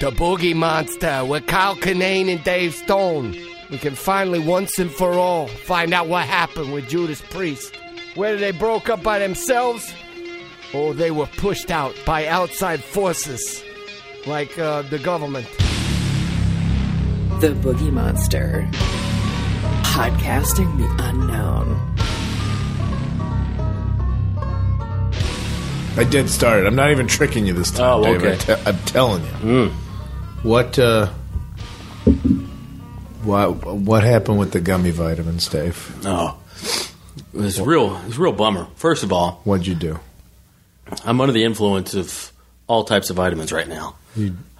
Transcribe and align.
The 0.00 0.10
Boogie 0.10 0.54
Monster 0.54 1.24
with 1.24 1.46
Kyle 1.46 1.74
Kinane 1.74 2.28
and 2.30 2.44
Dave 2.44 2.74
Stone. 2.74 3.34
We 3.70 3.78
can 3.78 3.94
finally, 3.94 4.38
once 4.38 4.78
and 4.78 4.90
for 4.90 5.12
all, 5.14 5.46
find 5.48 5.92
out 5.94 6.06
what 6.06 6.26
happened 6.26 6.72
with 6.72 6.88
Judas 6.88 7.20
Priest. 7.22 7.74
Whether 8.14 8.36
they 8.36 8.50
broke 8.52 8.88
up 8.88 9.02
by 9.02 9.18
themselves 9.18 9.92
or 10.74 10.92
they 10.94 11.10
were 11.10 11.26
pushed 11.26 11.70
out 11.70 11.94
by 12.04 12.26
outside 12.26 12.82
forces 12.84 13.62
like 14.26 14.58
uh, 14.58 14.82
the 14.82 14.98
government. 14.98 15.46
The 17.40 17.54
Boogie 17.62 17.92
Monster. 17.92 18.68
Podcasting 19.82 20.76
the 20.78 21.04
unknown. 21.04 21.82
I 25.98 26.04
did 26.04 26.28
start 26.28 26.60
it. 26.60 26.66
I'm 26.66 26.74
not 26.76 26.90
even 26.90 27.06
tricking 27.06 27.46
you 27.46 27.54
this 27.54 27.70
time, 27.70 28.00
Oh, 28.00 28.04
Dave. 28.04 28.16
okay. 28.22 28.32
I 28.32 28.56
te- 28.56 28.62
I'm 28.66 28.78
telling 28.84 29.24
you. 29.42 29.72
What 30.46 30.78
uh, 30.78 31.08
what 33.24 33.64
what 33.64 34.04
happened 34.04 34.38
with 34.38 34.52
the 34.52 34.60
gummy 34.60 34.92
vitamins, 34.92 35.48
Dave? 35.48 35.92
Oh, 36.06 36.38
it 37.34 37.36
was 37.36 37.60
real. 37.60 37.96
It 37.96 38.06
was 38.06 38.16
a 38.16 38.20
real 38.20 38.32
bummer. 38.32 38.68
First 38.76 39.02
of 39.02 39.12
all, 39.12 39.40
What'd 39.42 39.66
you 39.66 39.74
do? 39.74 39.98
I'm 41.04 41.20
under 41.20 41.32
the 41.32 41.42
influence 41.42 41.94
of 41.94 42.30
all 42.68 42.84
types 42.84 43.10
of 43.10 43.16
vitamins 43.16 43.50
right 43.50 43.66
now. 43.66 43.96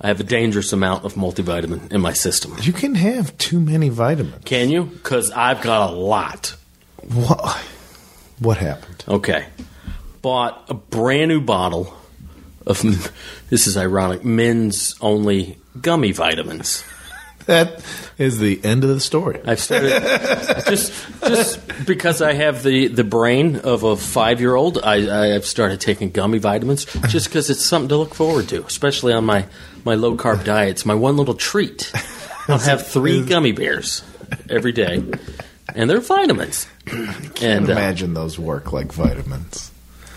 I 0.00 0.08
have 0.08 0.18
a 0.18 0.24
dangerous 0.24 0.72
amount 0.72 1.04
of 1.04 1.14
multivitamin 1.14 1.92
in 1.92 2.00
my 2.00 2.14
system. 2.14 2.56
You 2.62 2.72
can 2.72 2.96
have 2.96 3.38
too 3.38 3.60
many 3.60 3.88
vitamins. 3.88 4.42
Can 4.44 4.70
you? 4.70 4.86
Because 4.86 5.30
I've 5.30 5.62
got 5.62 5.90
a 5.90 5.94
lot. 5.94 6.56
What? 7.14 7.56
What 8.40 8.56
happened? 8.56 9.04
Okay. 9.06 9.46
Bought 10.20 10.64
a 10.68 10.74
brand 10.74 11.28
new 11.28 11.40
bottle 11.40 11.94
of, 12.66 12.82
this 13.50 13.68
is 13.68 13.76
ironic, 13.76 14.24
men's 14.24 14.96
only 15.00 15.58
gummy 15.82 16.12
vitamins. 16.12 16.84
That 17.46 17.84
is 18.18 18.38
the 18.40 18.60
end 18.64 18.82
of 18.82 18.90
the 18.90 18.98
story. 18.98 19.40
I've 19.44 19.60
started 19.60 19.90
just 20.66 20.92
just 21.20 21.86
because 21.86 22.20
I 22.20 22.32
have 22.32 22.64
the, 22.64 22.88
the 22.88 23.04
brain 23.04 23.56
of 23.56 23.84
a 23.84 23.96
five 23.96 24.40
year 24.40 24.56
old. 24.56 24.78
I 24.82 25.34
I've 25.34 25.46
started 25.46 25.80
taking 25.80 26.10
gummy 26.10 26.38
vitamins 26.38 26.86
just 27.08 27.28
because 27.28 27.48
it's 27.48 27.64
something 27.64 27.88
to 27.90 27.96
look 27.98 28.14
forward 28.14 28.48
to, 28.48 28.64
especially 28.64 29.12
on 29.12 29.24
my 29.24 29.46
my 29.84 29.94
low 29.94 30.16
carb 30.16 30.44
diet. 30.44 30.70
It's 30.70 30.86
my 30.86 30.94
one 30.94 31.16
little 31.16 31.34
treat. 31.34 31.92
I'll 32.48 32.58
have 32.58 32.86
three 32.86 33.24
gummy 33.24 33.52
bears 33.52 34.02
every 34.50 34.72
day, 34.72 35.04
and 35.74 35.88
they're 35.88 36.00
vitamins. 36.00 36.66
And 37.42 37.68
uh, 37.68 37.72
Imagine 37.72 38.14
those 38.14 38.38
work 38.38 38.72
like 38.72 38.92
vitamins. 38.92 39.70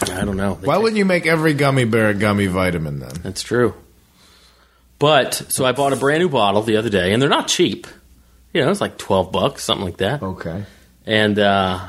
I 0.03 0.23
don't 0.23 0.37
know. 0.37 0.55
They 0.55 0.67
Why 0.67 0.75
take- 0.75 0.83
wouldn't 0.83 0.97
you 0.97 1.05
make 1.05 1.25
every 1.27 1.53
gummy 1.53 1.83
bear 1.83 2.09
a 2.09 2.13
gummy 2.13 2.47
vitamin 2.47 2.99
then? 2.99 3.11
That's 3.23 3.43
true. 3.43 3.73
But 4.99 5.33
so 5.33 5.65
I 5.65 5.71
bought 5.71 5.93
a 5.93 5.95
brand 5.95 6.21
new 6.21 6.29
bottle 6.29 6.61
the 6.61 6.75
other 6.77 6.89
day, 6.89 7.13
and 7.13 7.21
they're 7.21 7.29
not 7.29 7.47
cheap. 7.47 7.87
You 8.53 8.61
know, 8.61 8.69
it's 8.69 8.81
like 8.81 8.97
twelve 8.97 9.31
bucks, 9.31 9.63
something 9.63 9.85
like 9.85 9.97
that. 9.97 10.21
Okay. 10.21 10.65
and 11.05 11.39
uh, 11.39 11.87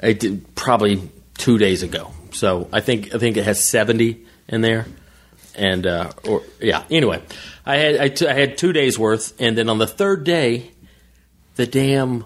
I 0.00 0.12
did 0.12 0.54
probably 0.54 1.10
two 1.36 1.58
days 1.58 1.82
ago. 1.82 2.12
So 2.32 2.68
I 2.72 2.80
think 2.80 3.14
I 3.14 3.18
think 3.18 3.36
it 3.36 3.44
has 3.44 3.62
seventy 3.66 4.26
in 4.48 4.60
there, 4.62 4.86
and 5.54 5.86
uh, 5.86 6.10
or 6.24 6.42
yeah. 6.60 6.84
Anyway, 6.90 7.22
I 7.64 7.76
had 7.76 7.96
I, 8.00 8.08
t- 8.08 8.26
I 8.26 8.32
had 8.34 8.58
two 8.58 8.72
days 8.72 8.98
worth, 8.98 9.40
and 9.40 9.56
then 9.56 9.68
on 9.68 9.78
the 9.78 9.86
third 9.86 10.24
day, 10.24 10.70
the 11.56 11.66
damn 11.66 12.24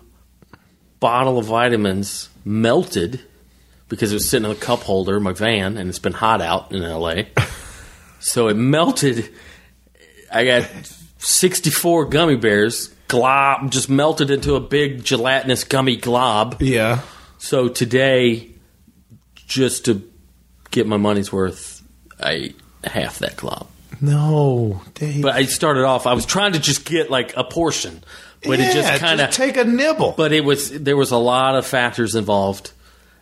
bottle 1.01 1.39
of 1.39 1.47
vitamins 1.47 2.29
melted 2.45 3.21
because 3.89 4.13
it 4.13 4.15
was 4.15 4.29
sitting 4.29 4.49
in 4.49 4.57
a 4.57 4.59
cup 4.59 4.81
holder 4.81 5.17
in 5.19 5.23
my 5.23 5.33
van, 5.33 5.77
and 5.77 5.91
it's 5.91 5.99
been 5.99 6.13
hot 6.15 6.41
out 6.41 6.73
in 6.73 6.83
L.A. 6.83 7.29
so 8.21 8.49
it 8.49 8.55
melted. 8.55 9.29
I 10.33 10.45
got 10.45 10.69
sixty-four 11.19 12.07
gummy 12.07 12.37
bears. 12.37 12.89
Glob 13.09 13.71
just 13.71 13.91
melted 13.91 14.31
into 14.31 14.55
a 14.55 14.61
big 14.61 15.05
gelatinous 15.05 15.65
gummy 15.65 15.97
glob. 15.97 16.63
Yeah. 16.63 17.03
So 17.39 17.69
today, 17.69 18.51
just 19.35 19.85
to 19.85 20.09
get 20.71 20.87
my 20.87 20.97
money's 20.97 21.31
worth, 21.33 21.83
I 22.19 22.33
ate 22.33 22.61
half 22.85 23.19
that 23.19 23.37
glob. 23.37 23.67
No, 24.01 24.81
Dave. 24.95 25.23
But 25.23 25.35
I 25.35 25.45
started 25.45 25.85
off. 25.85 26.07
I 26.07 26.15
was 26.15 26.25
trying 26.25 26.55
to 26.55 26.59
just 26.59 26.85
get 26.85 27.11
like 27.11 27.37
a 27.37 27.45
portion, 27.45 28.03
but 28.43 28.59
it 28.59 28.73
just 28.73 29.01
kind 29.01 29.21
of. 29.21 29.31
take 29.31 29.57
a 29.57 29.65
nibble. 29.65 30.15
But 30.17 30.33
it 30.33 30.45
was 30.45 30.71
there 30.71 30.97
was 30.97 31.11
a 31.11 31.19
lot 31.19 31.55
of 31.55 31.67
factors 31.67 32.15
involved. 32.15 32.73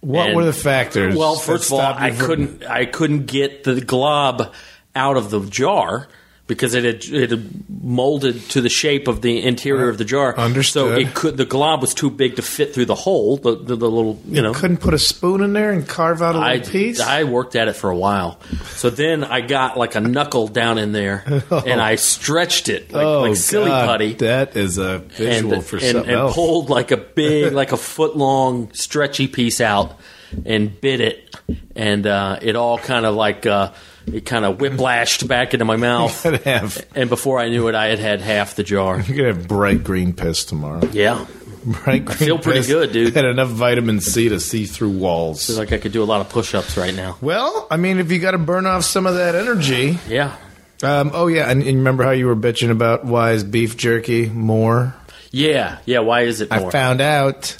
what 0.00 0.28
and- 0.28 0.36
were 0.36 0.44
the 0.44 0.52
factors? 0.52 1.16
Well, 1.16 1.34
first 1.34 1.66
of 1.66 1.72
all, 1.74 1.80
I 1.80 2.12
couldn't 2.12 2.64
I 2.64 2.84
couldn't 2.86 3.26
get 3.26 3.64
the 3.64 3.80
glob 3.80 4.54
out 4.94 5.16
of 5.16 5.30
the 5.30 5.40
jar 5.40 6.08
because 6.50 6.74
it 6.74 6.82
had, 6.82 7.04
it 7.04 7.30
had 7.30 7.70
molded 7.80 8.42
to 8.50 8.60
the 8.60 8.68
shape 8.68 9.06
of 9.06 9.22
the 9.22 9.40
interior 9.40 9.88
of 9.88 9.98
the 9.98 10.04
jar. 10.04 10.36
Understood. 10.36 10.90
So 10.90 10.98
it 10.98 11.14
could 11.14 11.36
the 11.36 11.44
glob 11.44 11.80
was 11.80 11.94
too 11.94 12.10
big 12.10 12.36
to 12.36 12.42
fit 12.42 12.74
through 12.74 12.86
the 12.86 12.96
hole. 12.96 13.36
The 13.36 13.54
the, 13.54 13.76
the 13.76 13.88
little 13.88 14.20
you 14.26 14.42
know 14.42 14.52
Couldn't 14.52 14.78
put 14.78 14.92
a 14.92 14.98
spoon 14.98 15.42
in 15.42 15.52
there 15.52 15.70
and 15.70 15.88
carve 15.88 16.22
out 16.22 16.34
a 16.34 16.38
I, 16.38 16.56
little 16.56 16.72
piece. 16.72 17.00
I 17.00 17.22
worked 17.22 17.54
at 17.54 17.68
it 17.68 17.74
for 17.74 17.88
a 17.88 17.96
while. 17.96 18.40
So 18.64 18.90
then 18.90 19.22
I 19.22 19.42
got 19.42 19.78
like 19.78 19.94
a 19.94 20.00
knuckle 20.00 20.48
down 20.48 20.78
in 20.78 20.90
there 20.90 21.22
and 21.50 21.80
I 21.80 21.94
stretched 21.94 22.68
it 22.68 22.92
like, 22.92 23.06
oh, 23.06 23.20
like 23.20 23.36
silly 23.36 23.68
God, 23.68 23.86
putty. 23.86 24.14
That 24.14 24.56
is 24.56 24.76
a 24.78 24.98
visual 24.98 25.54
and, 25.54 25.64
for 25.64 25.76
and, 25.76 25.84
something 25.84 26.10
and 26.10 26.20
else. 26.20 26.34
pulled 26.34 26.68
like 26.68 26.90
a 26.90 26.96
big, 26.96 27.52
like 27.62 27.70
a 27.70 27.76
foot 27.76 28.16
long, 28.16 28.72
stretchy 28.72 29.28
piece 29.28 29.60
out 29.60 30.00
and 30.44 30.80
bit 30.80 31.00
it. 31.00 31.36
And 31.76 32.08
uh, 32.08 32.40
it 32.42 32.56
all 32.56 32.76
kind 32.76 33.06
of 33.06 33.14
like, 33.14 33.46
uh, 33.46 33.72
it 34.06 34.26
kind 34.26 34.44
of 34.44 34.58
whiplashed 34.58 35.26
back 35.28 35.54
into 35.54 35.64
my 35.64 35.76
mouth. 35.76 36.22
Have. 36.44 36.86
And 36.94 37.08
before 37.08 37.38
I 37.38 37.48
knew 37.48 37.68
it, 37.68 37.74
I 37.74 37.86
had 37.86 37.98
had 37.98 38.20
half 38.20 38.54
the 38.56 38.62
jar. 38.62 39.00
You're 39.00 39.16
gonna 39.16 39.34
have 39.34 39.48
bright 39.48 39.84
green 39.84 40.12
piss 40.12 40.44
tomorrow. 40.44 40.84
Yeah. 40.92 41.26
Bright 41.64 42.06
green 42.06 42.08
I 42.08 42.14
feel 42.14 42.38
pretty 42.38 42.60
piss 42.60 42.68
good, 42.68 42.92
dude. 42.92 43.14
Had 43.14 43.26
enough 43.26 43.50
vitamin 43.50 44.00
C 44.00 44.30
to 44.30 44.40
see 44.40 44.64
through 44.64 44.98
walls. 44.98 45.46
Feels 45.46 45.58
like 45.58 45.72
I 45.72 45.78
could 45.78 45.92
do 45.92 46.02
a 46.02 46.04
lot 46.04 46.22
of 46.22 46.30
push 46.30 46.54
ups 46.54 46.76
right 46.76 46.94
now. 46.94 47.18
well, 47.20 47.66
I 47.70 47.76
mean, 47.76 47.98
if 47.98 48.10
you 48.10 48.18
got 48.18 48.30
to 48.30 48.38
burn 48.38 48.66
off 48.66 48.84
some 48.84 49.06
of 49.06 49.14
that 49.16 49.34
energy. 49.34 49.98
Yeah. 50.08 50.36
Um, 50.82 51.10
oh 51.12 51.26
yeah, 51.26 51.50
and, 51.50 51.62
and 51.62 51.76
remember 51.76 52.04
how 52.04 52.12
you 52.12 52.26
were 52.26 52.36
bitching 52.36 52.70
about 52.70 53.04
why 53.04 53.32
is 53.32 53.44
beef 53.44 53.76
jerky 53.76 54.30
more? 54.30 54.94
Yeah. 55.30 55.78
Yeah. 55.84 55.98
Why 55.98 56.22
is 56.22 56.40
it 56.40 56.50
more? 56.50 56.68
I 56.68 56.70
found 56.70 57.02
out 57.02 57.58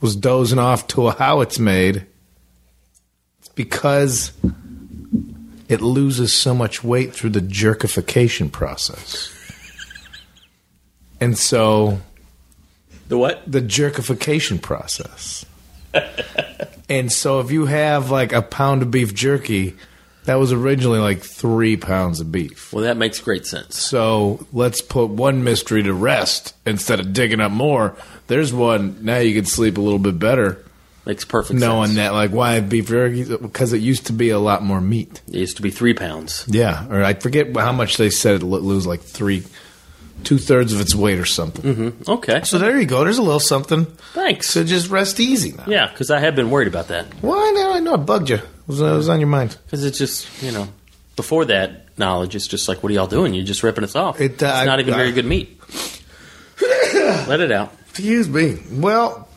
was 0.00 0.14
dozing 0.14 0.58
off 0.58 0.86
to 0.88 1.10
how 1.10 1.40
it's 1.40 1.58
made. 1.58 2.06
It's 3.40 3.48
because 3.48 4.32
it 5.68 5.80
loses 5.80 6.32
so 6.32 6.54
much 6.54 6.84
weight 6.84 7.14
through 7.14 7.30
the 7.30 7.40
jerkification 7.40 8.50
process. 8.50 9.30
And 11.20 11.38
so 11.38 12.00
the 13.08 13.16
what? 13.16 13.42
the 13.50 13.60
jerkification 13.60 14.60
process. 14.60 15.46
and 16.88 17.10
so 17.10 17.40
if 17.40 17.50
you 17.50 17.66
have 17.66 18.10
like 18.10 18.32
a 18.32 18.42
pound 18.42 18.82
of 18.82 18.90
beef 18.90 19.14
jerky, 19.14 19.74
that 20.24 20.36
was 20.36 20.52
originally 20.52 20.98
like 20.98 21.22
three 21.22 21.76
pounds 21.76 22.20
of 22.20 22.32
beef. 22.32 22.72
Well, 22.72 22.84
that 22.84 22.96
makes 22.96 23.20
great 23.20 23.46
sense. 23.46 23.78
So 23.78 24.46
let's 24.52 24.80
put 24.80 25.10
one 25.10 25.44
mystery 25.44 25.82
to 25.82 25.94
rest 25.94 26.54
instead 26.66 27.00
of 27.00 27.12
digging 27.12 27.40
up 27.40 27.52
more. 27.52 27.96
There's 28.26 28.52
one. 28.52 29.04
Now 29.04 29.18
you 29.18 29.34
can 29.34 29.44
sleep 29.44 29.78
a 29.78 29.82
little 29.82 29.98
bit 29.98 30.18
better 30.18 30.64
Makes 31.06 31.24
perfect 31.26 31.48
sense. 31.48 31.60
knowing 31.60 31.88
sense. 31.88 31.96
that, 31.98 32.12
like, 32.14 32.30
why 32.30 32.60
beef 32.60 32.88
jerky? 32.88 33.24
Because 33.24 33.72
it 33.74 33.82
used 33.82 34.06
to 34.06 34.12
be 34.14 34.30
a 34.30 34.38
lot 34.38 34.62
more 34.62 34.80
meat. 34.80 35.20
It 35.28 35.34
used 35.34 35.56
to 35.56 35.62
be 35.62 35.70
three 35.70 35.92
pounds. 35.94 36.46
Yeah. 36.48 36.86
Or 36.88 37.02
I 37.02 37.12
forget 37.14 37.54
how 37.54 37.72
much 37.72 37.96
they 37.98 38.08
said 38.10 38.36
it 38.36 38.42
lo- 38.42 38.58
lose 38.60 38.86
like 38.86 39.02
three, 39.02 39.42
two 40.24 40.38
thirds 40.38 40.72
of 40.72 40.80
its 40.80 40.94
weight 40.94 41.18
or 41.18 41.26
something. 41.26 41.94
Okay. 42.08 42.40
So 42.44 42.58
there 42.58 42.80
you 42.80 42.86
go. 42.86 43.04
There's 43.04 43.18
a 43.18 43.22
little 43.22 43.38
something. 43.40 43.84
Thanks. 44.14 44.48
So 44.48 44.64
just 44.64 44.88
rest 44.90 45.20
easy 45.20 45.52
now. 45.52 45.64
Yeah, 45.66 45.88
because 45.90 46.10
I 46.10 46.20
have 46.20 46.34
been 46.36 46.50
worried 46.50 46.68
about 46.68 46.88
that. 46.88 47.06
Well, 47.22 47.38
I 47.38 47.50
know, 47.50 47.72
I 47.74 47.80
know, 47.80 47.94
it 47.94 47.98
bugged 48.06 48.30
you. 48.30 48.36
It 48.36 48.42
was, 48.66 48.80
it 48.80 48.84
was 48.84 49.08
on 49.10 49.20
your 49.20 49.28
mind. 49.28 49.58
Because 49.66 49.84
it's 49.84 49.98
just, 49.98 50.42
you 50.42 50.52
know, 50.52 50.68
before 51.16 51.44
that 51.44 51.98
knowledge, 51.98 52.34
it's 52.34 52.48
just 52.48 52.66
like, 52.66 52.82
what 52.82 52.90
are 52.90 52.94
y'all 52.94 53.06
doing? 53.06 53.34
You're 53.34 53.44
just 53.44 53.62
ripping 53.62 53.84
us 53.84 53.94
off. 53.94 54.20
It, 54.22 54.42
uh, 54.42 54.46
it's 54.56 54.66
not 54.66 54.80
even 54.80 54.94
I- 54.94 54.96
very 54.96 55.12
good 55.12 55.26
meat. 55.26 55.60
Let 56.94 57.40
it 57.40 57.52
out. 57.52 57.72
Excuse 57.90 58.28
me. 58.28 58.58
Well, 58.72 59.28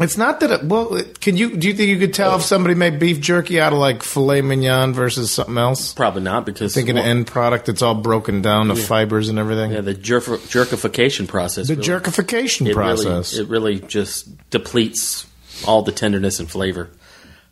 it's 0.00 0.16
not 0.16 0.40
that. 0.40 0.50
It, 0.50 0.64
well, 0.64 1.00
can 1.20 1.36
you? 1.36 1.56
Do 1.56 1.68
you 1.68 1.74
think 1.74 1.88
you 1.88 1.98
could 1.98 2.14
tell 2.14 2.36
if 2.36 2.42
somebody 2.42 2.74
made 2.74 2.98
beef 2.98 3.20
jerky 3.20 3.60
out 3.60 3.72
of 3.72 3.78
like 3.78 4.02
filet 4.02 4.42
mignon 4.42 4.92
versus 4.92 5.30
something 5.30 5.56
else? 5.58 5.94
Probably 5.94 6.22
not 6.22 6.44
because 6.46 6.74
Thinking 6.74 6.96
well, 6.96 7.04
an 7.04 7.10
end 7.10 7.26
product 7.26 7.66
that's 7.66 7.82
all 7.82 7.94
broken 7.94 8.42
down, 8.42 8.68
the 8.68 8.76
fibers 8.76 9.28
and 9.28 9.38
everything. 9.38 9.72
yeah, 9.72 9.80
the 9.80 9.94
jerf- 9.94 10.38
jerkification 10.48 11.28
process. 11.28 11.68
the 11.68 11.74
really- 11.76 11.86
jerkification 11.88 12.68
it 12.68 12.74
process. 12.74 13.32
Really, 13.34 13.44
it 13.44 13.50
really 13.50 13.80
just 13.80 14.50
depletes 14.50 15.26
all 15.66 15.82
the 15.82 15.92
tenderness 15.92 16.38
and 16.40 16.50
flavor. 16.50 16.90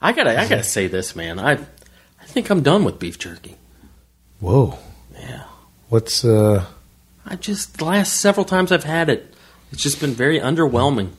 I 0.02 0.12
gotta, 0.12 0.38
I 0.38 0.46
gotta 0.48 0.62
say 0.64 0.86
this, 0.86 1.16
man. 1.16 1.38
I, 1.38 1.52
I 1.52 2.24
think 2.26 2.50
I'm 2.50 2.62
done 2.62 2.84
with 2.84 2.98
beef 2.98 3.18
jerky. 3.18 3.56
Whoa. 4.40 4.78
Yeah. 5.18 5.44
What's 5.88 6.24
uh? 6.24 6.66
I 7.24 7.36
just 7.36 7.78
the 7.78 7.86
last 7.86 8.20
several 8.20 8.44
times 8.44 8.70
I've 8.70 8.84
had 8.84 9.08
it, 9.08 9.32
it's 9.72 9.82
just 9.82 10.00
been 10.00 10.12
very 10.12 10.38
underwhelming. 10.38 11.12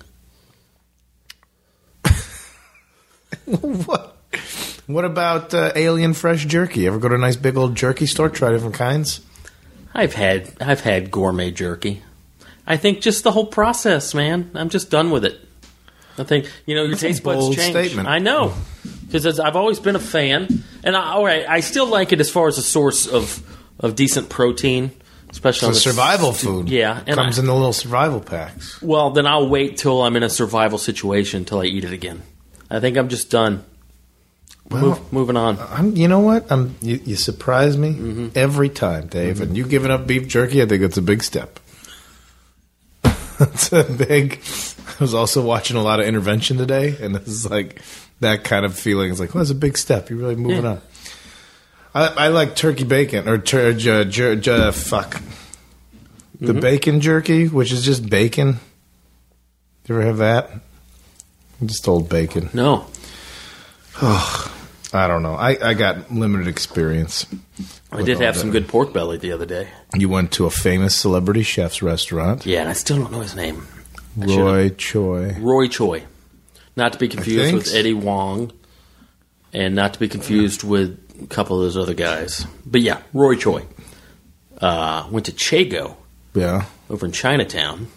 what? 3.86 4.18
What 4.88 5.06
about 5.06 5.54
uh, 5.54 5.72
alien 5.76 6.14
fresh 6.14 6.46
jerky? 6.46 6.86
Ever 6.88 7.00
go 7.00 7.10
to 7.10 7.16
a 7.16 7.18
nice 7.18 7.36
big 7.36 7.58
old 7.58 7.76
jerky 7.76 8.06
store? 8.06 8.30
Try 8.30 8.52
different 8.52 8.76
kinds. 8.76 9.22
I've 9.94 10.14
had 10.14 10.52
I've 10.62 10.82
had 10.82 11.10
gourmet 11.12 11.52
jerky. 11.52 12.02
I 12.68 12.78
think 12.78 13.02
just 13.02 13.24
the 13.24 13.32
whole 13.32 13.46
process, 13.48 14.14
man. 14.14 14.52
I'm 14.56 14.70
just 14.70 14.90
done 14.90 15.12
with 15.12 15.24
it. 15.26 15.40
I 16.18 16.24
think 16.24 16.52
you 16.66 16.76
know 16.76 16.82
your 16.84 16.92
That's 16.92 17.02
taste 17.02 17.24
buds 17.24 17.56
change. 17.56 17.72
statement. 17.72 18.08
I 18.08 18.20
know 18.20 18.54
because 19.08 19.40
I've 19.40 19.56
always 19.56 19.80
been 19.80 19.96
a 19.96 20.00
fan, 20.00 20.64
and 20.84 20.96
I, 20.96 21.14
all 21.14 21.24
right, 21.26 21.48
I 21.48 21.60
still 21.62 21.88
like 21.88 22.12
it 22.12 22.20
as 22.20 22.30
far 22.30 22.48
as 22.48 22.58
a 22.58 22.62
source 22.64 23.08
of 23.08 23.42
of 23.80 23.96
decent 23.96 24.30
protein, 24.30 24.92
especially 25.30 25.68
on 25.68 25.72
It's 25.74 25.84
the 25.84 25.92
survival 25.92 26.30
s- 26.30 26.42
food. 26.44 26.70
Yeah, 26.70 27.02
and 27.06 27.16
comes 27.16 27.38
I- 27.38 27.42
in 27.42 27.48
the 27.48 27.54
little 27.54 27.74
survival 27.74 28.20
packs. 28.22 28.82
well, 28.82 29.12
then 29.12 29.26
I'll 29.28 29.48
wait 29.50 29.78
till 29.78 30.02
I'm 30.04 30.16
in 30.16 30.24
a 30.24 30.30
survival 30.30 30.78
situation 30.78 31.40
until 31.40 31.60
I 31.62 31.66
eat 31.66 31.84
it 31.84 31.94
again. 31.94 32.22
I 32.76 32.80
think 32.80 32.98
I'm 32.98 33.10
just 33.10 33.30
done. 33.32 33.64
Well, 34.70 34.82
Move, 34.82 35.14
moving 35.14 35.38
on. 35.38 35.60
I'm, 35.60 35.96
you 35.96 36.08
know 36.08 36.20
what? 36.22 36.52
I'm, 36.52 36.76
you, 36.82 37.00
you 37.06 37.16
surprise 37.16 37.78
me 37.78 37.90
Mm-hmm. 37.94 38.28
every 38.36 38.70
time, 38.70 39.08
Dave. 39.08 39.40
And 39.42 39.56
you 39.56 39.66
giving 39.68 39.92
up 39.92 40.08
beef 40.08 40.28
jerky, 40.28 40.62
I 40.62 40.66
think 40.66 40.82
it's 40.82 40.98
a 40.98 41.04
big 41.04 41.22
step. 41.24 41.60
it's 43.40 43.72
a 43.72 43.84
big. 43.84 44.40
I 44.88 45.04
was 45.04 45.14
also 45.14 45.44
watching 45.46 45.78
a 45.78 45.84
lot 45.84 46.00
of 46.00 46.08
intervention 46.08 46.58
today, 46.58 46.96
and 47.00 47.16
it's 47.16 47.48
like 47.50 47.82
that 48.22 48.44
kind 48.44 48.66
of 48.66 48.78
feeling. 48.78 49.12
It's 49.12 49.20
like, 49.20 49.34
well, 49.36 49.44
that's 49.44 49.52
a 49.52 49.56
big 49.56 49.78
step. 49.78 50.10
You're 50.10 50.20
really 50.20 50.36
moving 50.36 50.64
Yeah. 50.64 50.70
on. 50.72 50.82
I, 51.94 52.08
I 52.08 52.28
like 52.30 52.56
turkey 52.56 52.84
bacon 52.86 53.28
or 53.30 53.38
tur- 53.38 53.74
ju- 53.74 54.06
ju- 54.06 54.36
ju- 54.36 54.72
fuck 54.72 55.22
the 56.42 56.52
Mm-hmm. 56.54 56.60
bacon 56.60 57.02
jerky, 57.02 57.48
which 57.48 57.72
is 57.72 57.86
just 57.86 58.10
bacon. 58.10 58.54
Do 59.84 59.94
you 59.94 60.00
ever 60.02 60.08
have 60.08 60.18
that? 60.18 60.52
Just 61.66 61.88
old 61.88 62.08
bacon. 62.10 62.50
No, 62.54 62.86
I 64.02 65.08
don't 65.08 65.24
know. 65.24 65.36
I, 65.36 65.58
I 65.70 65.74
got 65.74 66.12
limited 66.12 66.48
experience. 66.48 67.26
I 67.92 68.02
did 68.04 68.20
have 68.20 68.36
some 68.36 68.52
good 68.52 68.68
pork 68.68 68.94
belly 68.94 69.18
the 69.18 69.32
other 69.32 69.46
day. 69.46 69.68
You 69.94 70.10
went 70.10 70.32
to 70.34 70.46
a 70.46 70.50
famous 70.50 70.96
celebrity 70.96 71.44
chef's 71.44 71.82
restaurant, 71.82 72.46
Yeah, 72.46 72.62
and 72.62 72.70
I 72.70 72.74
still 72.74 72.98
don't 72.98 73.12
know 73.12 73.22
his 73.22 73.36
name. 73.36 73.66
I 74.22 74.28
should've- 74.28 74.38
Roy 74.38 74.70
Choi. 74.70 75.36
Roy 75.40 75.68
Choi. 75.68 76.04
Not 76.76 76.94
to 76.94 77.00
be 77.00 77.08
confused 77.08 77.44
think 77.52 77.64
with. 77.64 77.74
Eddie 77.76 77.92
Huang, 77.94 78.52
and 79.54 79.76
not 79.76 79.94
to 79.94 80.00
be 80.00 80.10
confused 80.10 80.64
with 80.64 81.00
a 81.24 81.28
couple 81.28 81.58
of 81.58 81.64
those 81.64 81.78
other 81.78 81.94
guys. 81.94 82.46
But 82.66 82.82
yeah, 82.82 83.02
Roy 83.14 83.36
Choi. 83.36 83.64
Uh, 84.60 85.08
went 85.12 85.26
to 85.26 85.32
Chego 85.34 85.96
Yeah. 86.34 86.66
over 86.90 87.06
in 87.06 87.12
Chinatown 87.12 87.88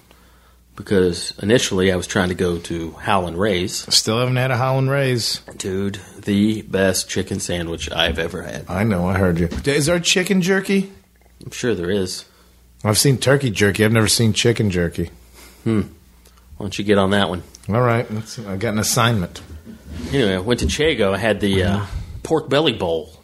because 0.79 1.35
initially 1.43 1.91
I 1.93 1.97
was 1.97 2.07
trying 2.07 2.29
to 2.29 2.37
go 2.37 2.57
to 2.57 2.93
Howlin' 2.93 3.37
Ray's. 3.37 3.93
Still 3.93 4.21
haven't 4.21 4.37
had 4.37 4.53
a 4.53 4.57
Howlin' 4.57 4.89
Rays. 4.89 5.41
Dude, 5.57 5.99
the 6.25 6.63
best 6.63 7.11
chicken 7.11 7.41
sandwich 7.41 7.91
I've 7.91 8.19
ever 8.19 8.43
had. 8.43 8.65
I 8.71 8.85
know, 8.85 9.09
I 9.09 9.19
heard 9.19 9.41
you. 9.41 9.49
Is 9.67 9.87
there 9.87 9.99
chicken 9.99 10.41
jerky? 10.41 10.93
I'm 11.45 11.51
sure 11.51 11.75
there 11.75 11.91
is. 11.91 12.25
I've 12.85 12.97
seen 12.97 13.19
turkey 13.19 13.51
jerky. 13.51 13.85
I've 13.85 13.93
never 13.93 14.07
seen 14.07 14.33
chicken 14.33 14.71
jerky. 14.71 15.11
Hmm. 15.65 15.81
Why 15.81 16.65
don't 16.65 16.79
you 16.79 16.85
get 16.85 16.97
on 16.97 17.11
that 17.11 17.29
one? 17.29 17.43
All 17.69 17.81
right. 17.83 18.09
Let's 18.13 18.35
see. 18.35 18.47
I 18.47 18.57
got 18.57 18.73
an 18.73 18.79
assignment. 18.79 19.43
Anyway, 20.13 20.35
I 20.35 20.39
went 20.39 20.61
to 20.61 20.67
Chego. 20.67 21.13
I 21.13 21.19
had 21.19 21.41
the 21.41 21.65
uh, 21.65 21.87
pork 22.23 22.49
belly 22.49 22.73
bowl. 22.73 23.21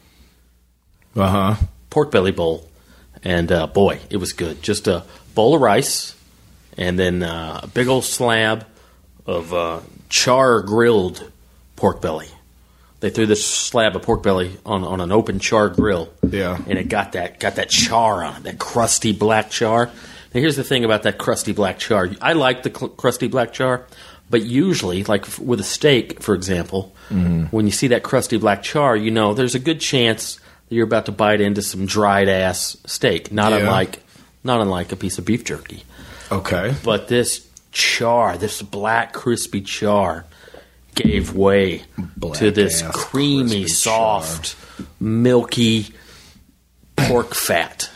Uh 1.14 1.54
huh. 1.54 1.66
pork 1.88 2.10
belly 2.10 2.32
bowl, 2.32 2.68
and 3.22 3.52
uh, 3.52 3.68
boy, 3.68 4.00
it 4.10 4.16
was 4.16 4.32
good. 4.32 4.60
Just 4.60 4.88
a 4.88 5.04
bowl 5.36 5.54
of 5.54 5.60
rice, 5.60 6.16
and 6.76 6.98
then 6.98 7.22
uh, 7.22 7.60
a 7.62 7.66
big 7.68 7.88
old 7.88 8.04
slab 8.04 8.66
of 9.26 9.52
uh, 9.54 9.80
char 10.08 10.60
grilled 10.62 11.30
pork 11.76 12.00
belly. 12.02 12.28
They 13.00 13.10
threw 13.10 13.26
this 13.26 13.44
slab 13.44 13.96
of 13.96 14.02
pork 14.02 14.22
belly 14.22 14.56
on, 14.64 14.82
on 14.84 15.00
an 15.00 15.12
open 15.12 15.38
char 15.38 15.68
grill, 15.68 16.08
Yeah. 16.26 16.58
and 16.66 16.78
it 16.78 16.88
got 16.88 17.12
that 17.12 17.38
got 17.40 17.56
that 17.56 17.68
char 17.68 18.24
on 18.24 18.36
it, 18.36 18.42
that 18.44 18.58
crusty 18.58 19.12
black 19.12 19.50
char. 19.50 19.86
Now, 19.86 20.40
here's 20.40 20.56
the 20.56 20.64
thing 20.64 20.84
about 20.84 21.02
that 21.04 21.18
crusty 21.18 21.52
black 21.52 21.78
char. 21.78 22.08
I 22.20 22.32
like 22.32 22.62
the 22.62 22.70
cl- 22.76 22.88
crusty 22.88 23.28
black 23.28 23.52
char, 23.52 23.86
but 24.30 24.42
usually, 24.42 25.04
like 25.04 25.22
f- 25.22 25.38
with 25.38 25.60
a 25.60 25.64
steak, 25.64 26.22
for 26.22 26.34
example, 26.34 26.92
Mm-hmm. 27.10 27.44
when 27.54 27.66
you 27.66 27.72
see 27.72 27.88
that 27.88 28.02
crusty 28.02 28.38
black 28.38 28.62
char, 28.62 28.96
you 28.96 29.10
know 29.10 29.34
there's 29.34 29.54
a 29.54 29.58
good 29.58 29.78
chance 29.78 30.36
that 30.68 30.74
you're 30.74 30.86
about 30.86 31.04
to 31.06 31.12
bite 31.12 31.42
into 31.42 31.60
some 31.60 31.84
dried 31.84 32.30
ass 32.30 32.78
steak. 32.86 33.30
Not 33.30 33.52
Yeah. 33.52 33.58
unlike, 33.58 34.00
not 34.42 34.62
unlike 34.62 34.90
a 34.92 34.96
piece 34.96 35.18
of 35.18 35.26
beef 35.26 35.44
jerky. 35.44 35.82
Okay. 36.32 36.74
But 36.84 37.08
this 37.08 37.46
char, 37.72 38.36
this 38.38 38.62
black 38.62 39.12
crispy 39.12 39.60
char, 39.60 40.24
gave 40.94 41.34
way 41.34 41.82
Black 42.16 42.38
to 42.38 42.50
this 42.50 42.82
ass 42.82 42.94
creamy, 42.94 43.66
soft, 43.66 44.56
milky 45.00 45.88
pork 46.96 47.34
fat. 47.34 47.90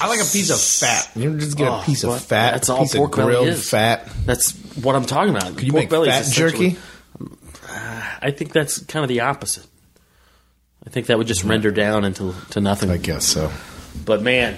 I 0.00 0.08
like 0.08 0.20
a 0.20 0.24
piece 0.24 0.48
of 0.50 0.58
fat. 0.58 1.10
You 1.14 1.38
just 1.38 1.58
get 1.58 1.68
Oh, 1.68 1.80
a 1.80 1.82
piece 1.84 2.04
of 2.04 2.18
fat. 2.24 2.52
That's 2.52 2.70
all 2.70 2.80
piece 2.80 2.96
pork 2.96 3.18
of 3.18 3.26
belly 3.28 3.48
is. 3.48 3.68
fat. 3.68 4.08
That's 4.24 4.52
what 4.82 4.96
I'm 4.96 5.04
talking 5.04 5.36
about. 5.36 5.56
Can 5.58 5.66
you 5.66 5.72
pork 5.72 5.82
make 5.82 5.90
belly 5.90 6.08
fat 6.08 6.24
jerky? 6.30 6.76
I 8.22 8.30
think 8.30 8.52
that's 8.52 8.78
kind 8.78 9.02
of 9.04 9.08
the 9.10 9.20
opposite. 9.20 9.66
I 10.86 10.90
think 10.90 11.06
that 11.08 11.18
would 11.18 11.26
just 11.26 11.44
render 11.44 11.70
down 11.70 12.04
into 12.06 12.34
to 12.50 12.60
nothing. 12.62 12.90
I 12.90 12.96
guess 12.96 13.26
so. 13.26 13.52
But 14.06 14.22
man, 14.22 14.56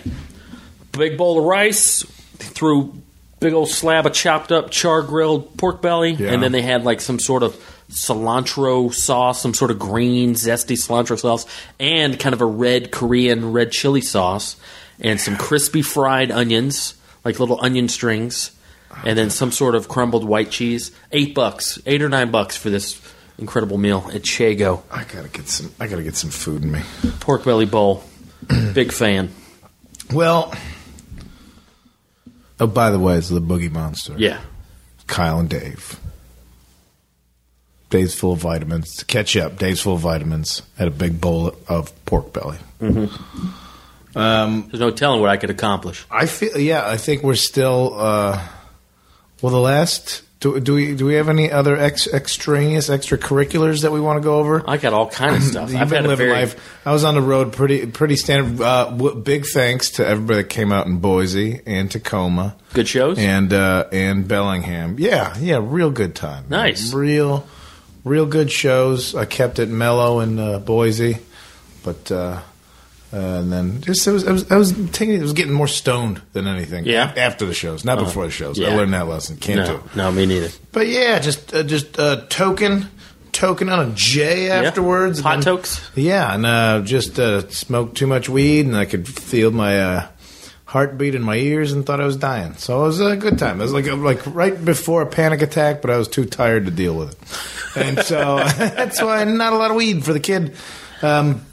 big 0.92 1.18
bowl 1.18 1.40
of 1.40 1.44
rice, 1.44 2.04
threw 2.38 2.94
big 3.40 3.52
old 3.52 3.68
slab 3.68 4.06
of 4.06 4.12
chopped 4.12 4.50
up 4.52 4.70
char 4.70 5.02
grilled 5.02 5.56
pork 5.58 5.82
belly, 5.82 6.12
Yeah. 6.12 6.32
and 6.32 6.42
then 6.42 6.52
they 6.52 6.62
had 6.62 6.84
like 6.84 7.00
some 7.00 7.18
sort 7.18 7.42
of 7.42 7.54
cilantro 7.90 8.92
sauce, 8.92 9.40
some 9.40 9.54
sort 9.54 9.70
of 9.70 9.78
green 9.78 10.34
zesty 10.34 10.76
cilantro 10.76 11.18
sauce, 11.18 11.46
and 11.78 12.18
kind 12.18 12.32
of 12.32 12.40
a 12.40 12.46
red 12.46 12.90
Korean 12.90 13.52
red 13.52 13.70
chili 13.72 14.00
sauce, 14.00 14.56
and 15.00 15.20
some 15.20 15.36
crispy 15.36 15.82
fried 15.82 16.30
onions, 16.30 16.94
like 17.24 17.38
little 17.38 17.58
onion 17.62 17.88
strings, 17.88 18.50
and 19.04 19.18
then 19.18 19.30
some 19.30 19.52
sort 19.52 19.74
of 19.74 19.88
crumbled 19.88 20.24
white 20.24 20.50
cheese. 20.50 20.90
Eight 21.12 21.34
bucks, 21.34 21.78
eight 21.86 22.02
or 22.02 22.08
nine 22.08 22.30
bucks 22.30 22.56
for 22.56 22.70
this 22.70 23.00
incredible 23.38 23.76
meal 23.76 24.08
at 24.14 24.22
Chego. 24.22 24.82
I 24.90 25.04
gotta 25.04 25.28
get 25.28 25.48
some. 25.48 25.70
I 25.78 25.86
gotta 25.86 26.02
get 26.02 26.16
some 26.16 26.30
food 26.30 26.62
in 26.62 26.72
me. 26.72 26.80
Pork 27.20 27.44
belly 27.44 27.66
bowl. 27.66 28.02
Big 28.72 28.92
fan. 28.92 29.30
Well. 30.12 30.52
Oh, 32.58 32.66
by 32.66 32.90
the 32.90 32.98
way, 32.98 33.16
it's 33.16 33.28
the 33.28 33.40
Boogie 33.40 33.70
Monster. 33.70 34.14
Yeah. 34.16 34.40
Kyle 35.06 35.38
and 35.38 35.48
Dave. 35.48 36.00
Dave's 37.90 38.14
full 38.14 38.32
of 38.32 38.40
vitamins. 38.40 38.96
To 38.96 39.04
catch 39.04 39.36
up, 39.36 39.58
Dave's 39.58 39.80
full 39.80 39.94
of 39.94 40.00
vitamins. 40.00 40.62
Had 40.76 40.88
a 40.88 40.90
big 40.90 41.20
bowl 41.20 41.54
of 41.68 42.04
pork 42.06 42.32
belly. 42.32 42.58
There's 42.80 43.10
no 44.14 44.90
telling 44.90 45.20
what 45.20 45.30
I 45.30 45.36
could 45.36 45.50
accomplish. 45.50 46.04
I 46.10 46.26
feel, 46.26 46.58
yeah, 46.58 46.88
I 46.88 46.96
think 46.96 47.22
we're 47.22 47.34
still. 47.36 47.94
Uh, 47.94 48.40
well, 49.42 49.52
the 49.52 49.60
last. 49.60 50.22
Do, 50.38 50.60
do 50.60 50.74
we 50.74 50.94
do 50.94 51.06
we 51.06 51.14
have 51.14 51.30
any 51.30 51.50
other 51.50 51.78
ex, 51.78 52.06
extraneous 52.06 52.90
extracurriculars 52.90 53.82
that 53.82 53.90
we 53.90 54.00
want 54.00 54.18
to 54.18 54.22
go 54.22 54.38
over? 54.38 54.62
I 54.68 54.76
got 54.76 54.92
all 54.92 55.08
kind 55.08 55.34
of 55.36 55.42
stuff. 55.50 55.74
I've 55.74 55.88
been 55.88 56.02
living 56.02 56.28
very 56.28 56.30
life. 56.30 56.86
I 56.86 56.92
was 56.92 57.04
on 57.04 57.14
the 57.14 57.22
road 57.22 57.54
pretty 57.54 57.86
pretty 57.86 58.16
standard. 58.16 58.60
Uh, 58.60 58.90
w- 58.90 59.14
big 59.14 59.46
thanks 59.46 59.92
to 59.92 60.06
everybody 60.06 60.42
that 60.42 60.50
came 60.50 60.72
out 60.72 60.86
in 60.86 60.98
Boise 60.98 61.62
and 61.64 61.90
Tacoma 61.90 62.54
good 62.74 62.86
shows. 62.86 63.18
and 63.18 63.50
uh, 63.54 63.86
and 63.92 64.28
Bellingham. 64.28 64.96
Yeah, 64.98 65.34
yeah, 65.38 65.58
real 65.62 65.90
good 65.90 66.14
time. 66.14 66.44
Nice. 66.50 66.92
real, 66.92 67.46
real 68.04 68.26
good 68.26 68.52
shows. 68.52 69.14
I 69.14 69.24
kept 69.24 69.58
it 69.58 69.70
mellow 69.70 70.20
in 70.20 70.38
uh, 70.38 70.58
Boise, 70.58 71.16
but 71.82 72.12
uh, 73.12 73.16
and 73.16 73.52
then 73.52 73.80
just 73.82 74.06
it 74.06 74.10
was, 74.10 74.26
I 74.26 74.32
was 74.32 74.50
I 74.50 74.56
was 74.56 74.72
taking 74.90 75.14
it 75.14 75.22
was 75.22 75.32
getting 75.32 75.52
more 75.52 75.68
stoned 75.68 76.20
than 76.32 76.46
anything. 76.46 76.86
Yeah? 76.86 77.12
After 77.16 77.46
the 77.46 77.54
shows, 77.54 77.84
not 77.84 77.98
before 77.98 78.24
the 78.24 78.32
shows. 78.32 78.60
I 78.60 78.74
learned 78.74 78.94
that 78.94 79.06
lesson. 79.06 79.36
Can't 79.36 79.66
do. 79.66 79.72
no, 79.72 79.78
it. 79.78 79.96
no, 79.96 80.12
me 80.12 80.26
neither. 80.26 80.48
But 80.72 80.88
yeah, 80.88 81.18
just 81.18 81.54
uh, 81.54 81.62
just 81.62 81.98
uh, 81.98 82.26
token. 82.28 82.88
Token 83.32 83.68
on 83.68 83.90
a 83.90 83.92
J 83.92 84.50
afterwards. 84.50 85.20
Hot 85.20 85.42
tokes? 85.42 85.90
yeah, 85.94 86.34
and 86.34 86.46
uh, 86.46 86.80
just 86.82 87.18
uh, 87.18 87.46
smoked 87.50 87.94
too 87.98 88.06
much 88.06 88.30
weed, 88.30 88.64
and 88.64 88.74
I 88.74 88.86
could 88.86 89.06
feel 89.06 89.50
my 89.50 89.78
uh, 89.78 90.08
heartbeat 90.64 91.14
in 91.14 91.22
my 91.22 91.36
ears, 91.36 91.72
and 91.72 91.84
thought 91.84 92.00
I 92.00 92.06
was 92.06 92.16
dying. 92.16 92.54
So 92.54 92.80
it 92.80 92.86
was 92.86 93.00
a 93.00 93.14
good 93.14 93.38
time. 93.38 93.60
It 93.60 93.64
was 93.64 93.72
like 93.74 93.86
like 93.86 94.26
right 94.26 94.64
before 94.64 95.02
a 95.02 95.06
panic 95.06 95.42
attack, 95.42 95.82
but 95.82 95.90
I 95.90 95.98
was 95.98 96.08
too 96.08 96.24
tired 96.24 96.64
to 96.64 96.70
deal 96.70 96.96
with 96.96 97.12
it, 97.12 97.86
and 97.86 97.98
so 98.00 98.36
that's 98.58 99.02
why 99.02 99.22
not 99.24 99.52
a 99.52 99.56
lot 99.56 99.70
of 99.70 99.76
weed 99.76 100.04
for 100.04 100.12
the 100.12 100.20
kid. 100.20 100.54
Um, 101.02 101.45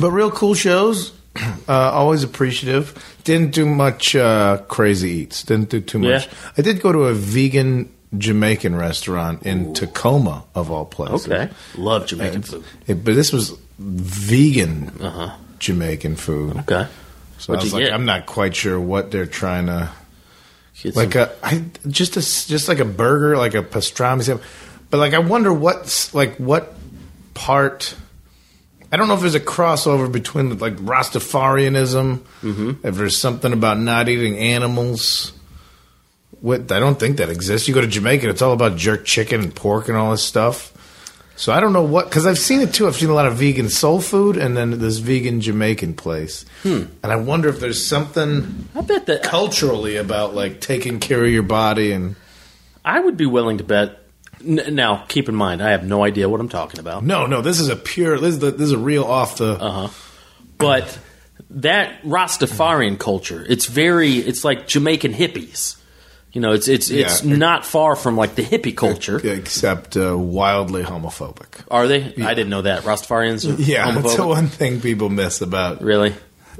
but 0.00 0.10
real 0.10 0.30
cool 0.30 0.54
shows. 0.54 1.12
Uh, 1.66 1.72
always 1.90 2.22
appreciative. 2.22 2.94
Didn't 3.24 3.52
do 3.54 3.64
much 3.66 4.14
uh, 4.14 4.58
crazy 4.68 5.10
eats. 5.22 5.42
Didn't 5.42 5.70
do 5.70 5.80
too 5.80 5.98
much. 5.98 6.26
Yeah. 6.26 6.32
I 6.58 6.62
did 6.62 6.80
go 6.82 6.92
to 6.92 7.04
a 7.04 7.14
vegan 7.14 7.90
Jamaican 8.16 8.76
restaurant 8.76 9.42
in 9.44 9.72
Tacoma, 9.74 10.44
of 10.54 10.70
all 10.70 10.84
places. 10.84 11.26
Okay, 11.26 11.50
love 11.76 12.06
Jamaican 12.06 12.42
food. 12.42 12.64
It- 12.86 13.02
but 13.04 13.14
this 13.14 13.32
was 13.32 13.50
vegan 13.78 14.92
Uh 15.00 15.10
huh. 15.10 15.36
Jamaican 15.58 16.16
food. 16.16 16.58
Okay, 16.58 16.86
So 17.38 17.52
I 17.52 17.56
What'd 17.56 17.64
was 17.64 17.72
you 17.72 17.78
like, 17.78 17.84
get? 17.86 17.94
I'm 17.94 18.04
not 18.04 18.26
quite 18.26 18.54
sure 18.54 18.78
what 18.78 19.10
they're 19.10 19.26
trying 19.26 19.66
to 19.66 19.90
Get 20.82 20.94
like 20.94 21.14
some- 21.14 21.22
a 21.22 21.32
I, 21.42 21.64
just 21.88 22.16
a 22.16 22.20
just 22.20 22.68
like 22.68 22.78
a 22.78 22.84
burger, 22.84 23.36
like 23.36 23.54
a 23.54 23.62
pastrami. 23.62 24.40
But 24.90 24.98
like, 24.98 25.14
I 25.14 25.18
wonder 25.18 25.52
what's 25.52 26.14
like 26.14 26.36
what 26.36 26.74
part. 27.32 27.96
I 28.94 28.96
don't 28.96 29.08
know 29.08 29.14
if 29.14 29.20
there's 29.22 29.34
a 29.34 29.40
crossover 29.40 30.10
between 30.10 30.56
like 30.60 30.76
Rastafarianism. 30.76 32.18
Mm-hmm. 32.42 32.86
If 32.86 32.94
there's 32.94 33.16
something 33.16 33.52
about 33.52 33.76
not 33.76 34.08
eating 34.08 34.38
animals. 34.38 35.32
What 36.40 36.70
I 36.70 36.78
don't 36.78 36.96
think 36.96 37.16
that 37.16 37.28
exists. 37.28 37.66
You 37.66 37.74
go 37.74 37.80
to 37.80 37.88
Jamaica, 37.88 38.28
it's 38.28 38.40
all 38.40 38.52
about 38.52 38.76
jerk 38.76 39.04
chicken 39.04 39.40
and 39.40 39.52
pork 39.52 39.88
and 39.88 39.96
all 39.96 40.12
this 40.12 40.22
stuff. 40.22 40.70
So 41.34 41.52
I 41.52 41.58
don't 41.58 41.72
know 41.72 41.82
what 41.82 42.04
because 42.04 42.24
I've 42.24 42.38
seen 42.38 42.60
it 42.60 42.72
too. 42.72 42.86
I've 42.86 42.94
seen 42.94 43.08
a 43.08 43.14
lot 43.14 43.26
of 43.26 43.34
vegan 43.34 43.68
soul 43.68 44.00
food 44.00 44.36
and 44.36 44.56
then 44.56 44.78
this 44.78 44.98
vegan 44.98 45.40
Jamaican 45.40 45.94
place, 45.94 46.44
and 46.62 46.88
I 47.02 47.16
wonder 47.16 47.48
if 47.48 47.58
there's 47.58 47.84
something 47.84 48.68
I 48.76 48.82
bet 48.82 49.06
that 49.06 49.24
culturally 49.24 49.96
about 49.96 50.36
like 50.36 50.60
taking 50.60 51.00
care 51.00 51.24
of 51.24 51.32
your 51.32 51.42
body 51.42 51.90
and 51.90 52.14
I 52.84 53.00
would 53.00 53.16
be 53.16 53.26
willing 53.26 53.58
to 53.58 53.64
bet. 53.64 54.03
N- 54.46 54.74
now, 54.74 55.04
keep 55.08 55.28
in 55.28 55.34
mind, 55.34 55.62
I 55.62 55.70
have 55.70 55.84
no 55.84 56.04
idea 56.04 56.28
what 56.28 56.40
I'm 56.40 56.48
talking 56.48 56.80
about. 56.80 57.04
no, 57.04 57.26
no, 57.26 57.40
this 57.40 57.60
is 57.60 57.68
a 57.68 57.76
pure. 57.76 58.18
This 58.18 58.34
is 58.34 58.38
the, 58.40 58.50
this 58.50 58.62
is 58.66 58.72
a 58.72 58.78
real 58.78 59.04
off 59.04 59.38
the. 59.38 59.52
Uh-huh. 59.54 59.88
But 60.58 60.98
that 61.50 62.02
Rastafarian 62.02 62.98
culture, 62.98 63.44
it's 63.48 63.66
very, 63.66 64.12
it's 64.14 64.44
like 64.44 64.66
Jamaican 64.68 65.12
hippies. 65.14 65.76
You 66.32 66.40
know, 66.40 66.52
it's 66.52 66.66
it's 66.66 66.90
it's 66.90 67.22
Yeah. 67.22 67.36
not 67.36 67.64
far 67.64 67.94
from 67.94 68.16
like 68.16 68.34
the 68.34 68.42
hippie 68.42 68.76
culture. 68.76 69.20
except 69.24 69.96
uh, 69.96 70.18
wildly 70.18 70.82
homophobic. 70.82 71.64
Are 71.70 71.86
they? 71.86 72.12
I 72.24 72.34
didn't 72.34 72.50
know 72.50 72.62
that. 72.62 72.82
Rastafarians 72.82 73.48
are 73.48 73.60
Yeah, 73.62 73.92
that's 73.92 74.16
the 74.16 74.26
one 74.26 74.48
thing 74.48 74.80
people 74.80 75.08
miss 75.10 75.40
about 75.42 75.80
Really? 75.80 76.12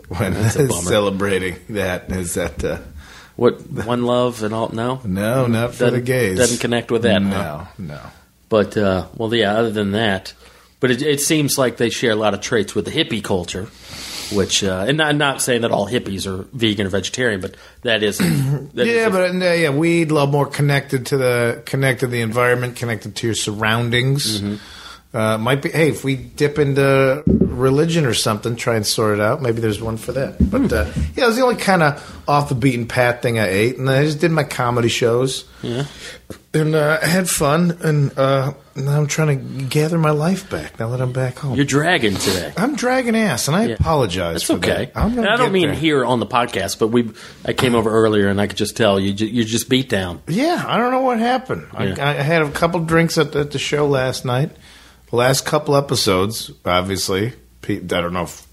when 0.08 0.34
celebrating 0.50 1.56
that 1.70 2.10
is 2.12 2.34
that 2.34 2.62
uh, 2.64 2.78
What 3.36 3.60
one 3.68 4.04
love 4.04 4.42
and 4.44 4.54
all? 4.54 4.68
No, 4.72 5.00
no, 5.04 5.46
not 5.46 5.74
for 5.74 5.84
the 5.86 5.90
Doesn't- 5.90 6.04
gays. 6.04 6.38
doesn't 6.38 6.60
connect 6.60 6.90
with 6.92 7.02
that, 7.02 7.20
No, 7.20 7.30
huh? 7.36 7.64
no. 7.78 8.00
But 8.48 8.76
uh, 8.76 9.06
well, 9.16 9.34
yeah. 9.34 9.56
Other 9.56 9.70
than 9.72 9.92
that, 9.92 10.32
but 10.80 10.90
it, 10.92 11.02
it 11.02 11.20
seems 11.20 11.58
like 11.58 11.76
they 11.76 11.90
share 11.90 12.12
a 12.12 12.16
lot 12.16 12.34
of 12.34 12.40
traits 12.40 12.74
with 12.74 12.84
the 12.84 12.92
hippie 12.92 13.24
culture, 13.24 13.64
which 14.32 14.62
uh, 14.62 14.84
and 14.86 15.00
I'm 15.02 15.18
not 15.18 15.42
saying 15.42 15.62
that 15.62 15.72
all 15.72 15.88
hippies 15.88 16.26
are 16.26 16.44
vegan 16.52 16.86
or 16.86 16.90
vegetarian, 16.90 17.40
but 17.40 17.56
that 17.82 18.04
is 18.04 18.18
that 18.18 18.26
is 18.28 18.72
yeah, 18.94 19.06
a- 19.08 19.10
but 19.10 19.30
uh, 19.30 19.52
yeah, 19.52 19.70
weed 19.70 20.12
a 20.12 20.14
lot 20.14 20.28
more 20.28 20.46
connected 20.46 21.06
to 21.06 21.16
the 21.16 21.62
connected 21.66 22.06
to 22.06 22.12
the 22.12 22.20
environment, 22.20 22.76
connected 22.76 23.16
to 23.16 23.26
your 23.26 23.34
surroundings. 23.34 24.40
Mm-hmm. 24.40 24.56
Uh, 25.14 25.38
might 25.38 25.62
be. 25.62 25.71
Hey, 25.71 25.90
if 25.90 26.02
we 26.02 26.16
dip 26.16 26.59
into 26.59 27.23
religion 27.26 28.04
or 28.04 28.14
something, 28.14 28.56
try 28.56 28.75
and 28.75 28.85
sort 28.85 29.14
it 29.14 29.21
out. 29.23 29.40
Maybe 29.40 29.61
there's 29.61 29.80
one 29.80 29.97
for 29.97 30.11
that. 30.12 30.37
But 30.50 30.73
uh, 30.73 30.90
yeah, 31.14 31.25
it 31.25 31.26
was 31.28 31.37
the 31.37 31.42
only 31.42 31.54
kind 31.56 31.83
of 31.85 32.23
off 32.28 32.49
the 32.49 32.56
beaten 32.56 32.87
path 32.88 33.23
thing 33.23 33.38
I 33.38 33.49
ate, 33.49 33.78
and 33.78 33.88
I 33.88 34.02
just 34.04 34.18
did 34.21 34.33
my 34.33 34.42
comedy 34.42 34.88
shows. 34.88 35.44
Yeah. 35.62 35.85
and 36.52 36.75
uh, 36.75 36.99
I 37.00 37.06
had 37.06 37.28
fun, 37.30 37.78
and 37.83 38.18
uh, 38.18 38.52
now 38.76 38.99
I'm 38.99 39.06
trying 39.06 39.28
to 39.59 39.64
gather 39.66 39.99
my 39.99 40.11
life 40.11 40.50
back. 40.50 40.78
Now 40.80 40.90
that 40.90 41.00
I'm 41.00 41.12
back 41.12 41.38
home, 41.38 41.54
you're 41.54 41.64
dragging 41.64 42.16
today. 42.16 42.52
I'm 42.56 42.75
dragging 42.75 43.14
ass, 43.14 43.47
and 43.47 43.56
I 43.56 43.66
Yeah. 43.66 43.75
apologize. 43.75 44.33
That's 44.35 44.44
for 44.47 44.52
okay. 44.54 44.87
That. 44.92 44.97
I'm 44.97 45.16
And 45.16 45.28
I 45.28 45.37
don't 45.37 45.52
mean 45.52 45.68
there. 45.68 45.76
here 45.76 46.04
on 46.04 46.18
the 46.18 46.26
podcast, 46.26 46.80
but 46.80 46.88
we 46.88 47.11
I 47.44 47.52
came 47.52 47.75
over 47.76 47.88
earlier 47.88 48.28
and 48.28 48.40
I 48.40 48.47
could 48.49 48.59
just 48.59 48.76
tell 48.76 48.99
you 48.99 49.12
ju- 49.14 49.26
you're 49.26 49.44
just 49.47 49.68
beat 49.68 49.88
down. 49.88 50.23
Yeah, 50.26 50.64
I 50.66 50.76
don't 50.76 50.90
know 50.90 51.02
what 51.02 51.18
happened. 51.21 51.66
Yeah. 51.73 51.94
I, 52.00 52.11
I 52.11 52.23
had 52.23 52.42
a 52.42 52.50
couple 52.50 52.80
drinks 52.80 53.16
at, 53.16 53.35
at 53.37 53.52
the 53.52 53.59
show 53.61 53.87
last 53.87 54.25
night. 54.25 54.50
The 55.14 55.18
last 55.18 55.47
couple 55.47 55.76
episodes, 55.76 56.50
obviously, 56.64 57.35
I 57.68 57.75
don't 57.78 58.12
know 58.14 58.25
if 58.25 58.44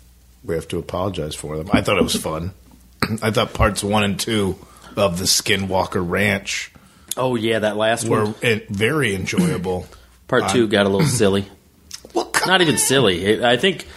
we 0.44 0.54
have 0.54 0.68
to 0.68 0.78
apologize 0.78 1.34
for 1.34 1.58
them. 1.58 1.72
I 1.74 1.82
thought 1.82 1.98
it 1.98 2.04
was 2.04 2.16
fun. 2.16 2.54
I 3.24 3.32
thought 3.32 3.56
parts 3.56 3.84
one 3.84 4.04
and 4.04 4.20
two 4.20 4.60
of 4.96 5.18
the 5.18 5.26
Skinwalker 5.26 6.08
Ranch 6.08 6.72
Oh 7.18 7.34
yeah, 7.34 7.58
that 7.58 7.78
last 7.78 8.08
were 8.08 8.26
one, 8.26 8.36
in, 8.44 8.62
very 8.70 9.16
enjoyable. 9.16 9.88
part 10.28 10.50
two, 10.52 10.68
got 10.68 10.86
a 10.86 10.90
little 10.90 11.08
silly. 11.08 11.48
What 12.14 12.32
kind- 12.32 12.50
Not 12.50 12.62
even 12.62 12.78
silly. 12.78 13.44
I 13.44 13.58
think 13.58 13.88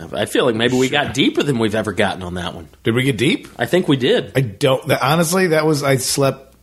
I 0.00 0.24
feel 0.24 0.44
like 0.44 0.56
maybe 0.56 0.76
we 0.76 0.88
got 0.88 1.14
deeper 1.14 1.44
than 1.44 1.60
we've 1.60 1.76
ever 1.76 1.92
gotten 1.92 2.24
on 2.24 2.34
that 2.34 2.52
one. 2.52 2.68
Did 2.82 2.96
we 2.96 3.04
get 3.04 3.16
deep? 3.16 3.46
I 3.60 3.66
think 3.66 3.86
we 3.86 3.96
did. 3.96 4.32
I 4.34 4.40
don't. 4.40 4.84
that- 4.88 5.04
Honestly, 5.04 5.46
that 5.48 5.64
was 5.64 5.84
I 5.84 5.98
slept. 5.98 6.56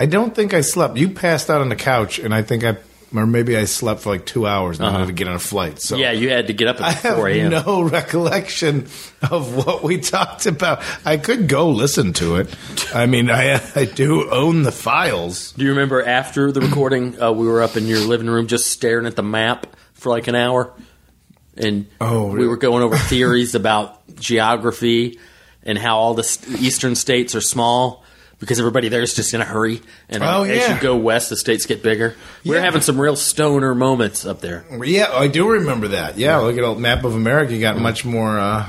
I 0.00 0.06
don't 0.06 0.34
think 0.34 0.52
I 0.52 0.62
slept. 0.62 0.96
You 0.96 1.10
passed 1.10 1.48
out 1.48 1.60
on 1.60 1.68
the 1.68 1.76
couch, 1.76 2.18
and 2.18 2.34
I 2.34 2.42
think 2.42 2.64
I, 2.64 2.76
or 3.14 3.26
maybe 3.26 3.56
I 3.56 3.64
slept 3.64 4.00
for 4.02 4.10
like 4.10 4.26
two 4.26 4.46
hours 4.46 4.78
and 4.80 4.88
I 4.88 4.98
had 4.98 5.06
to 5.06 5.12
get 5.12 5.28
on 5.28 5.36
a 5.36 5.38
flight. 5.38 5.80
So 5.80 5.94
Uh-huh. 5.94 6.02
Yeah, 6.02 6.12
you 6.12 6.30
had 6.30 6.48
to 6.48 6.52
get 6.52 6.68
up 6.68 6.80
at 6.80 6.94
4 7.14 7.28
a.m. 7.28 7.50
no 7.50 7.82
recollection 7.98 8.86
of 9.30 9.54
what 9.56 9.82
we 9.82 9.98
talked 9.98 10.46
about. 10.46 10.82
I 11.04 11.16
could 11.16 11.48
go 11.48 11.70
listen 11.70 12.12
to 12.14 12.36
it. 12.36 12.54
I 12.94 13.06
mean, 13.06 13.30
I 13.30 13.60
I 13.76 13.84
do 13.84 14.28
own 14.30 14.62
the 14.62 14.72
files. 14.72 15.52
Do 15.52 15.64
you 15.64 15.70
remember 15.70 16.02
after 16.04 16.50
the 16.52 16.60
recording, 16.60 17.20
uh, 17.22 17.32
we 17.32 17.46
were 17.46 17.62
up 17.62 17.76
in 17.76 17.86
your 17.86 18.00
living 18.00 18.28
room 18.28 18.46
just 18.46 18.66
staring 18.70 19.06
at 19.06 19.16
the 19.16 19.22
map 19.22 19.66
for 19.94 20.10
like 20.10 20.26
an 20.28 20.34
hour, 20.34 20.72
and 21.56 21.86
Oh, 22.00 22.26
we 22.26 22.46
were 22.46 22.56
going 22.56 22.82
over 22.82 22.96
theories 22.96 23.54
about 23.54 24.00
geography 24.16 25.18
and 25.62 25.78
how 25.78 25.96
all 25.98 26.14
the 26.14 26.22
st- 26.24 26.60
eastern 26.60 26.94
states 26.94 27.34
are 27.34 27.40
small 27.40 28.03
because 28.44 28.58
everybody 28.60 28.88
there 28.88 29.02
is 29.02 29.14
just 29.14 29.32
in 29.34 29.40
a 29.40 29.44
hurry, 29.44 29.80
and 30.08 30.22
Oh, 30.22 30.42
as 30.44 30.56
yeah. 30.58 30.74
you 30.76 30.80
go 30.80 30.96
west, 30.96 31.30
the 31.30 31.36
states 31.36 31.66
get 31.66 31.82
bigger. 31.82 32.14
We 32.44 32.52
are 32.54 32.58
Yeah. 32.58 32.64
having 32.64 32.82
some 32.82 33.00
real 33.00 33.16
stoner 33.16 33.74
moments 33.74 34.24
up 34.26 34.40
there. 34.40 34.64
Yeah, 34.84 35.10
I 35.12 35.26
do 35.28 35.48
remember 35.48 35.88
that. 35.88 36.18
Yeah, 36.18 36.36
look 36.38 36.56
at 36.58 36.62
old 36.64 36.78
map 36.80 37.04
of 37.04 37.14
America. 37.14 37.54
You 37.54 37.60
got 37.60 37.78
much 37.78 38.04
more. 38.04 38.38
Uh, 38.38 38.66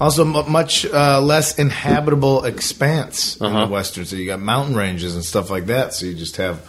also, 0.00 0.22
m- 0.24 0.50
much 0.50 0.84
uh, 0.86 1.20
less 1.20 1.58
inhabitable 1.58 2.44
expanse 2.44 3.36
in 3.36 3.46
Uh-huh. 3.46 3.66
the 3.66 3.72
western. 3.72 4.04
So 4.04 4.16
you 4.16 4.26
got 4.26 4.40
mountain 4.40 4.74
ranges 4.76 5.14
and 5.14 5.24
stuff 5.24 5.50
like 5.50 5.66
that. 5.66 5.94
So 5.94 6.06
you 6.06 6.14
just 6.14 6.36
have 6.36 6.60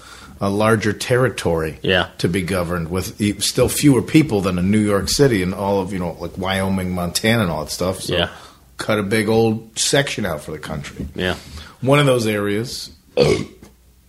a 0.41 0.49
larger 0.49 0.93
territory 0.93 1.79
Yeah. 1.81 2.07
to 2.19 2.29
be 2.29 2.41
governed 2.41 2.89
with 2.89 3.19
still 3.43 3.67
fewer 3.67 4.01
people 4.01 4.39
than 4.41 4.57
in 4.57 4.71
New 4.71 4.79
York 4.79 5.09
City 5.09 5.43
and 5.43 5.53
all 5.53 5.81
of 5.81 5.91
you 5.91 5.99
know 5.99 6.15
like 6.19 6.38
Wyoming, 6.38 6.95
Montana, 6.95 7.41
and 7.43 7.51
all 7.51 7.65
that 7.65 7.71
stuff. 7.71 8.01
So 8.03 8.13
Yeah. 8.15 8.29
cut 8.77 8.99
a 8.99 9.03
big 9.03 9.27
old 9.27 9.77
section 9.77 10.25
out 10.25 10.41
for 10.41 10.51
the 10.51 10.57
country. 10.57 11.05
Yeah, 11.13 11.35
One 11.81 12.00
of 12.00 12.05
those 12.05 12.27
areas 12.27 12.91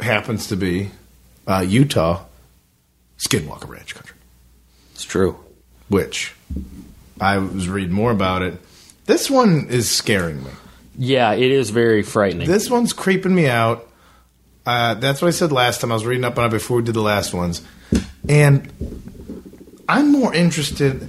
happens 0.00 0.48
to 0.48 0.56
be 0.56 0.90
uh, 1.46 1.60
Utah, 1.60 2.24
Skinwalker 3.18 3.68
Ranch 3.68 3.94
country, 3.94 4.16
it's 4.92 5.04
true. 5.04 5.38
which 5.88 6.34
I 7.20 7.38
was 7.38 7.68
reading 7.68 7.92
more 7.92 8.10
about 8.10 8.42
it. 8.42 8.60
This 9.06 9.30
one 9.30 9.68
is 9.68 9.90
scaring 9.90 10.42
me. 10.42 10.50
Yeah, 10.98 11.32
it 11.32 11.50
is 11.50 11.70
very 11.70 12.02
frightening. 12.02 12.48
This 12.48 12.68
one's 12.68 12.92
creeping 12.92 13.34
me 13.34 13.48
out. 13.48 13.86
Uh, 14.66 14.94
that's 14.94 15.22
what 15.22 15.28
I 15.28 15.32
said 15.32 15.52
last 15.52 15.80
time. 15.80 15.90
I 15.90 15.94
was 15.94 16.04
reading 16.04 16.24
up 16.24 16.38
on 16.38 16.46
it 16.46 16.50
before 16.50 16.78
we 16.78 16.82
did 16.82 16.94
the 16.94 17.00
last 17.02 17.32
ones, 17.32 17.62
and 18.28 18.70
I'm 19.88 20.12
more 20.12 20.34
interested 20.34 21.08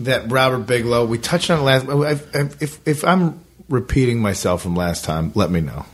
that 0.00 0.30
Robert 0.30 0.66
Bigelow. 0.66 1.06
We 1.06 1.18
touched 1.18 1.50
on 1.50 1.60
it 1.60 1.62
last. 1.62 1.86
If, 2.34 2.62
if 2.62 2.88
if 2.88 3.04
I'm 3.04 3.40
repeating 3.68 4.20
myself 4.20 4.62
from 4.62 4.76
last 4.76 5.04
time, 5.04 5.32
let 5.34 5.50
me 5.50 5.60
know 5.60 5.86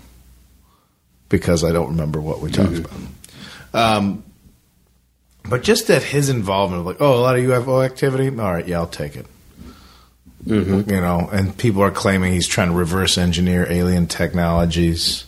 because 1.28 1.64
I 1.64 1.72
don't 1.72 1.90
remember 1.90 2.20
what 2.20 2.40
we 2.40 2.50
talked 2.50 2.72
mm-hmm. 2.72 3.06
about. 3.72 3.96
Um, 3.96 4.24
but 5.48 5.62
just 5.62 5.88
that 5.88 6.02
his 6.02 6.28
involvement, 6.28 6.84
like, 6.84 7.00
oh, 7.00 7.18
a 7.18 7.20
lot 7.20 7.38
of 7.38 7.44
UFO 7.44 7.84
activity. 7.84 8.28
All 8.28 8.52
right, 8.52 8.66
yeah, 8.66 8.78
I'll 8.78 8.86
take 8.86 9.16
it. 9.16 9.26
Mm-hmm. 10.44 10.90
You 10.90 11.00
know, 11.00 11.28
and 11.32 11.56
people 11.56 11.82
are 11.82 11.90
claiming 11.90 12.32
he's 12.32 12.46
trying 12.46 12.68
to 12.68 12.74
reverse 12.74 13.18
engineer 13.18 13.66
alien 13.70 14.06
technologies. 14.06 15.24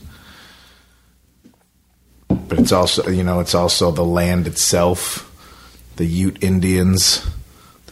But 2.28 2.61
it's 2.61 2.73
also, 2.73 3.09
you 3.09 3.25
know, 3.25 3.40
it's 3.40 3.54
also 3.54 3.90
the 3.90 4.04
land 4.04 4.47
itself. 4.47 5.26
The 5.97 6.07
Ute 6.07 6.42
Indians 6.42 7.26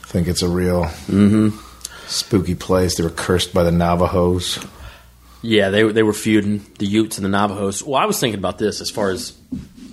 think 0.09 0.27
it's 0.27 0.43
a 0.43 0.49
real 0.49 0.85
mm-hmm. 0.85 1.51
spooky 2.07 2.55
place. 2.55 2.97
They 2.97 3.05
were 3.05 3.11
cursed 3.11 3.53
by 3.53 3.63
the 3.63 3.71
Navajos. 3.71 4.65
Yeah, 5.43 5.71
they 5.71 5.83
they 5.93 6.03
were 6.03 6.13
feuding 6.13 6.65
the 6.79 6.87
Utes 6.87 7.17
and 7.19 7.25
the 7.25 7.29
Navajos. 7.29 7.83
Well, 7.83 8.01
I 8.01 8.07
was 8.07 8.19
thinking 8.19 8.39
about 8.39 8.59
this 8.59 8.81
as 8.81 8.91
far 8.91 9.11
as 9.11 9.37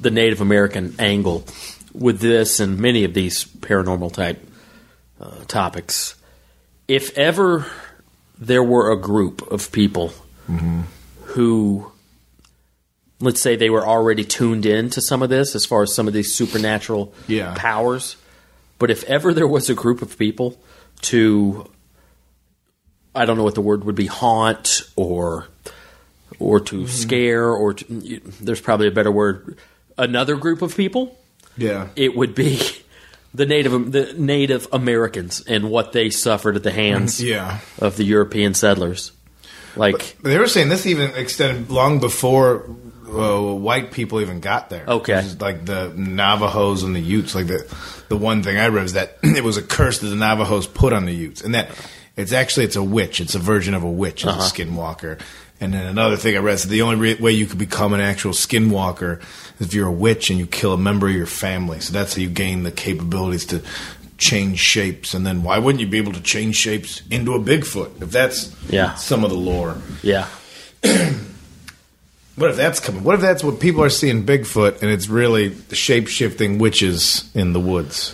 the 0.02 0.10
Native 0.12 0.42
American 0.42 0.96
angle 1.00 1.46
with 1.94 2.20
this 2.20 2.60
and 2.60 2.80
many 2.80 3.04
of 3.04 3.14
these 3.14 3.46
paranormal 3.46 4.12
type 4.14 4.44
uh, 5.22 5.44
topics. 5.48 6.16
If 6.88 7.18
ever 7.18 7.66
there 8.38 8.64
were 8.64 8.92
a 8.92 8.98
group 9.00 9.42
of 9.52 9.72
people 9.72 10.14
who, 11.28 11.92
let's 13.20 13.42
say, 13.42 13.56
they 13.56 13.70
were 13.70 13.86
already 13.86 14.24
tuned 14.24 14.66
in 14.66 14.90
to 14.92 15.02
some 15.02 15.24
of 15.24 15.30
this, 15.30 15.56
as 15.56 15.66
far 15.66 15.84
as 15.84 15.94
some 15.94 16.08
of 16.08 16.14
these 16.14 16.34
supernatural 16.34 17.14
Yeah. 17.28 17.54
powers, 17.58 18.16
but 18.78 18.92
if 18.92 19.04
ever 19.06 19.34
there 19.34 19.48
was 19.48 19.70
a 19.70 19.74
group 19.74 20.02
of 20.02 20.18
people 20.18 20.58
to 21.04 21.70
I 23.16 23.26
don't 23.26 23.38
know 23.38 23.44
what 23.44 23.56
the 23.56 23.62
word 23.62 23.84
would 23.86 23.96
be 23.96 24.08
haunt 24.08 24.82
or 24.96 25.48
or 26.40 26.60
to 26.60 26.88
scare 26.88 27.48
or 27.50 27.74
to, 27.76 28.22
there's 28.42 28.62
probably 28.62 28.88
a 28.88 28.92
better 28.92 29.12
word 29.12 29.58
another 29.98 30.36
group 30.36 30.62
of 30.62 30.76
people 30.76 31.18
Yeah. 31.58 31.88
it 31.96 32.16
would 32.16 32.36
be 32.36 32.60
the 33.34 33.46
native 33.46 33.92
the 33.92 34.14
native 34.18 34.68
Americans 34.74 35.44
and 35.48 35.70
what 35.70 35.92
they 35.94 36.10
suffered 36.10 36.56
at 36.58 36.64
the 36.64 36.72
hands 36.72 37.24
Yeah. 37.34 37.60
of 37.80 37.96
the 37.98 38.04
European 38.04 38.54
settlers 38.54 39.12
Like, 39.78 40.18
They 40.24 40.38
were 40.38 40.48
saying 40.48 40.70
this 40.70 40.86
even 40.86 41.12
extended 41.16 41.70
long 41.70 42.00
before 42.00 42.70
uh, 43.08 43.40
white 43.42 43.92
people 43.92 44.20
even 44.20 44.40
got 44.42 44.70
there. 44.70 44.84
Okay. 44.88 45.24
Like 45.40 45.64
the 45.66 45.94
Navajos 45.96 46.84
and 46.84 46.94
the 46.96 47.00
Utes. 47.00 47.36
Like 47.36 47.48
the 47.48 47.64
the 48.10 48.18
one 48.18 48.42
thing 48.44 48.58
I 48.58 48.68
read 48.68 48.86
is 48.86 48.94
that 48.94 49.20
it 49.24 49.44
was 49.44 49.58
a 49.58 49.62
curse 49.62 50.00
that 50.00 50.08
the 50.08 50.16
Navajos 50.18 50.68
put 50.68 50.92
on 50.92 51.06
the 51.06 51.14
Utes, 51.14 51.42
and 51.42 51.54
that 51.56 51.70
it's 52.18 52.32
actually 52.32 52.66
it's 52.66 52.76
a 52.76 52.84
witch. 52.84 53.20
It's 53.22 53.36
a 53.36 53.40
version 53.40 53.74
of 53.74 53.84
a 53.84 53.92
witch. 53.92 54.26
Uh-huh. 54.26 54.40
a 54.40 54.44
skinwalker. 54.44 55.20
And 55.62 55.74
then 55.74 55.86
another 55.86 56.18
thing 56.18 56.36
I 56.36 56.40
read 56.40 56.56
is 56.56 56.64
the 56.68 56.82
only 56.82 56.96
re- 56.98 57.16
way 57.16 57.32
you 57.32 57.46
could 57.46 57.58
become 57.60 57.94
an 57.94 58.02
actual 58.02 58.32
skinwalker 58.34 59.22
is 59.60 59.68
if 59.68 59.74
you're 59.74 59.88
a 59.88 59.92
witch 59.92 60.30
and 60.30 60.38
you 60.38 60.46
kill 60.48 60.74
a 60.74 60.78
member 60.78 61.08
of 61.08 61.16
your 61.16 61.26
family. 61.26 61.80
So 61.80 61.94
that's 61.94 62.16
how 62.16 62.22
you 62.22 62.30
gain 62.30 62.64
the 62.64 62.72
capabilities 62.72 63.46
to 63.48 63.62
change 64.18 64.60
shapes. 64.60 65.14
And 65.14 65.26
then 65.26 65.44
why 65.44 65.58
wouldn't 65.60 65.80
you 65.82 65.88
be 65.88 65.98
able 65.98 66.12
to 66.14 66.22
change 66.22 66.56
shapes 66.58 67.02
into 67.10 67.34
a 67.36 67.40
Bigfoot 67.40 68.02
if 68.02 68.12
that's 68.12 68.54
Yeah. 68.70 68.96
some 68.96 69.24
of 69.24 69.30
the 69.30 69.38
lore? 69.38 69.78
yeah. 70.04 70.28
What 72.36 72.50
if 72.50 72.58
that's 72.58 72.82
coming? 72.82 73.04
What 73.06 73.16
if 73.16 73.22
that's 73.22 73.46
what 73.46 73.62
people 73.62 73.82
are 73.82 73.90
seeing 73.90 74.26
Bigfoot 74.26 74.82
and 74.82 74.92
it's 74.92 75.08
really 75.08 75.48
the 75.50 75.76
shape 75.76 76.10
shifting 76.10 76.58
witches 76.58 77.30
in 77.34 77.54
the 77.54 77.62
woods? 77.62 78.14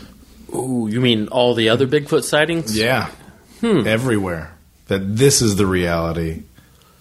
Ooh, 0.54 0.88
you 0.92 1.02
mean 1.02 1.28
all 1.30 1.56
the 1.56 1.70
other 1.70 1.88
Bigfoot 1.88 2.24
sightings? 2.24 2.78
Yeah. 2.78 3.10
Everywhere. 3.64 4.54
That 4.88 5.16
this 5.18 5.42
is 5.42 5.56
the 5.56 5.66
reality 5.66 6.44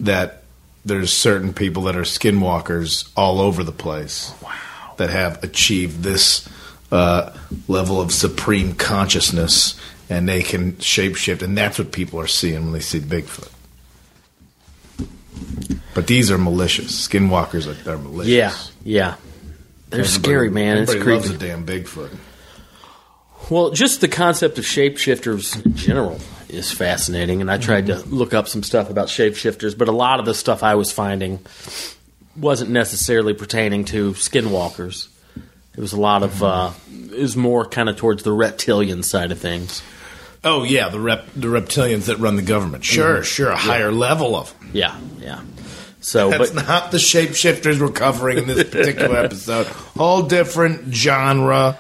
that 0.01 0.43
there's 0.85 1.13
certain 1.13 1.53
people 1.53 1.85
that 1.85 1.97
are 1.97 2.03
skinwalkers 2.03 3.11
all 3.17 3.41
over 3.41 3.63
the 3.65 3.73
place. 3.73 4.33
Wow. 4.43 4.53
That 4.97 5.11
have 5.11 5.43
achieved 5.43 6.03
this 6.03 6.49
uh, 6.93 7.37
level 7.69 8.01
of 8.01 8.13
supreme 8.13 8.75
consciousness 8.75 9.81
and 10.09 10.29
they 10.29 10.43
can 10.43 10.73
shapeshift 10.73 11.43
and 11.43 11.57
that's 11.57 11.79
what 11.79 11.93
people 11.93 12.19
are 12.21 12.27
seeing 12.27 12.65
when 12.65 12.73
they 12.73 12.81
see 12.81 12.99
Bigfoot. 12.99 13.51
But 15.95 16.07
these 16.07 16.31
are 16.31 16.39
malicious. 16.39 17.09
Skinwalkers 17.09 17.67
are, 17.67 17.91
are 17.91 17.99
malicious. 17.99 18.33
Yeah, 18.33 18.55
yeah. 18.85 19.15
They're 19.91 20.05
scary, 20.05 20.51
man. 20.51 20.79
It's 20.79 20.93
Everybody 20.93 21.17
loves 21.17 21.29
creepy. 21.31 21.45
a 21.45 21.49
damn 21.49 21.67
Bigfoot. 21.67 22.17
Well, 23.51 23.71
just 23.71 24.01
the 24.01 24.09
concept 24.09 24.59
of 24.59 24.65
shapeshifters 24.65 25.65
in 25.65 25.75
general 25.75 26.21
is 26.51 26.73
fascinating, 26.73 27.41
and 27.41 27.51
I 27.51 27.59
tried 27.59 27.87
to 27.87 27.97
look 28.07 28.35
up 28.35 28.49
some 28.49 28.63
stuff 28.63 28.91
about 28.91 29.09
shapeshifters, 29.09 29.77
but 29.77 29.89
a 29.89 29.93
lot 29.93 30.21
of 30.21 30.27
the 30.27 30.35
stuff 30.35 30.63
I 30.63 30.75
was 30.75 30.93
finding 30.93 31.41
wasn't 32.37 32.71
necessarily 32.71 33.35
pertaining 33.35 33.85
to 33.87 34.13
skinwalkers. 34.13 35.09
It 35.37 35.81
was 35.81 35.93
a 35.93 36.01
lot 36.01 36.23
of, 36.23 36.43
uh, 36.43 36.73
it 37.13 37.21
was 37.21 37.37
more 37.37 37.65
kind 37.65 37.89
of 37.89 37.97
towards 37.97 38.23
the 38.23 38.33
reptilian 38.33 39.03
side 39.03 39.33
of 39.33 39.39
things. 39.39 39.83
Oh 40.43 40.63
yeah, 40.63 40.89
the 40.89 41.01
rep 41.01 41.27
the 41.37 41.49
reptilians 41.49 42.07
that 42.07 42.19
run 42.19 42.37
the 42.37 42.43
government. 42.43 42.83
Sure, 42.85 43.23
sure, 43.23 43.51
a 43.51 43.57
higher 43.57 43.93
level 43.93 44.35
of 44.35 44.59
them. 44.59 44.71
Yeah, 44.73 44.99
yeah. 45.19 45.43
So, 46.01 46.31
That's 46.31 46.51
but 46.51 46.67
not 46.67 46.91
the 46.93 46.97
shapeshifters 46.97 47.79
we're 47.79 47.91
covering 47.91 48.39
in 48.39 48.47
this 48.47 48.65
particular 48.65 49.19
episode. 49.25 49.67
Whole 49.67 50.23
different 50.23 50.95
genre. 50.95 51.79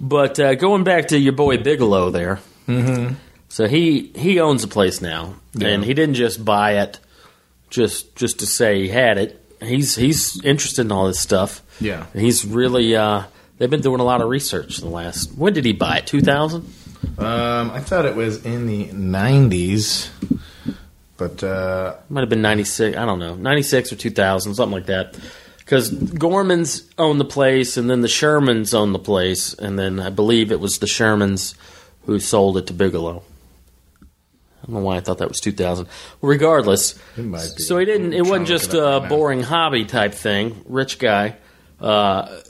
But 0.00 0.38
uh, 0.38 0.54
going 0.54 0.84
back 0.84 1.08
to 1.08 1.18
your 1.18 1.32
boy 1.32 1.58
Bigelow 1.58 2.10
there, 2.10 2.38
mm-hmm. 2.68 3.14
so 3.48 3.66
he 3.66 4.12
he 4.14 4.38
owns 4.40 4.62
a 4.62 4.68
place 4.68 5.00
now, 5.00 5.34
and 5.60 5.84
he 5.84 5.94
didn't 5.94 6.14
just 6.14 6.44
buy 6.44 6.82
it 6.82 7.00
just 7.70 8.14
just 8.16 8.40
to 8.40 8.46
say 8.46 8.82
he 8.82 8.88
had 8.88 9.18
it. 9.18 9.44
He's 9.60 9.96
he's 9.96 10.42
interested 10.44 10.82
in 10.82 10.92
all 10.92 11.06
this 11.06 11.20
stuff. 11.20 11.62
Yeah. 11.80 12.06
And 12.12 12.22
he's 12.22 12.44
really 12.44 12.94
uh, 12.96 13.24
they've 13.58 13.70
been 13.70 13.80
doing 13.80 14.00
a 14.00 14.04
lot 14.04 14.20
of 14.20 14.28
research 14.28 14.78
in 14.78 14.84
the 14.84 14.90
last. 14.90 15.32
When 15.32 15.52
did 15.52 15.64
he 15.64 15.72
buy 15.72 15.98
it? 15.98 16.06
Two 16.06 16.20
thousand. 16.20 16.72
Um, 17.18 17.70
I 17.70 17.80
thought 17.80 18.06
it 18.06 18.16
was 18.16 18.44
in 18.44 18.66
the 18.66 18.86
'90s, 18.88 20.08
but 21.16 21.42
uh, 21.42 21.96
Might 22.08 22.20
have 22.20 22.28
been 22.28 22.42
ninety 22.42 22.64
six. 22.64 22.96
I 22.96 23.04
don't 23.04 23.18
know, 23.18 23.34
ninety 23.34 23.62
six 23.62 23.92
or 23.92 23.96
two 23.96 24.10
thousand, 24.10 24.54
something 24.54 24.72
like 24.72 24.86
that. 24.86 25.18
Because 25.58 25.90
Gormans 25.92 26.90
owned 26.96 27.20
the 27.20 27.26
place, 27.26 27.76
and 27.76 27.90
then 27.90 28.00
the 28.00 28.08
Shermans 28.08 28.72
owned 28.72 28.94
the 28.94 28.98
place, 28.98 29.52
and 29.52 29.78
then 29.78 30.00
I 30.00 30.08
believe 30.08 30.50
it 30.50 30.60
was 30.60 30.78
the 30.78 30.86
Shermans 30.86 31.54
who 32.08 32.18
sold 32.18 32.56
it 32.56 32.66
to 32.68 32.72
Bigelow. 32.72 33.22
I 34.02 34.66
don't 34.66 34.76
know 34.76 34.80
why 34.80 34.96
I 34.96 35.00
thought 35.00 35.18
that 35.18 35.28
was 35.28 35.40
two 35.40 35.52
thousand. 35.52 35.88
Regardless, 36.22 36.98
It 37.18 37.24
might 37.24 37.52
be. 37.56 37.62
so 37.62 37.76
he 37.78 37.84
didn't. 37.84 38.14
It 38.14 38.22
wasn't 38.22 38.48
just 38.48 38.72
it 38.74 38.78
a 38.80 38.86
up 38.86 39.02
right 39.02 39.10
now. 39.10 39.16
boring 39.16 39.42
hobby 39.42 39.84
type 39.84 40.14
thing. 40.14 40.62
Rich 40.66 40.98
guy. 40.98 41.36
Uh, 41.80 42.40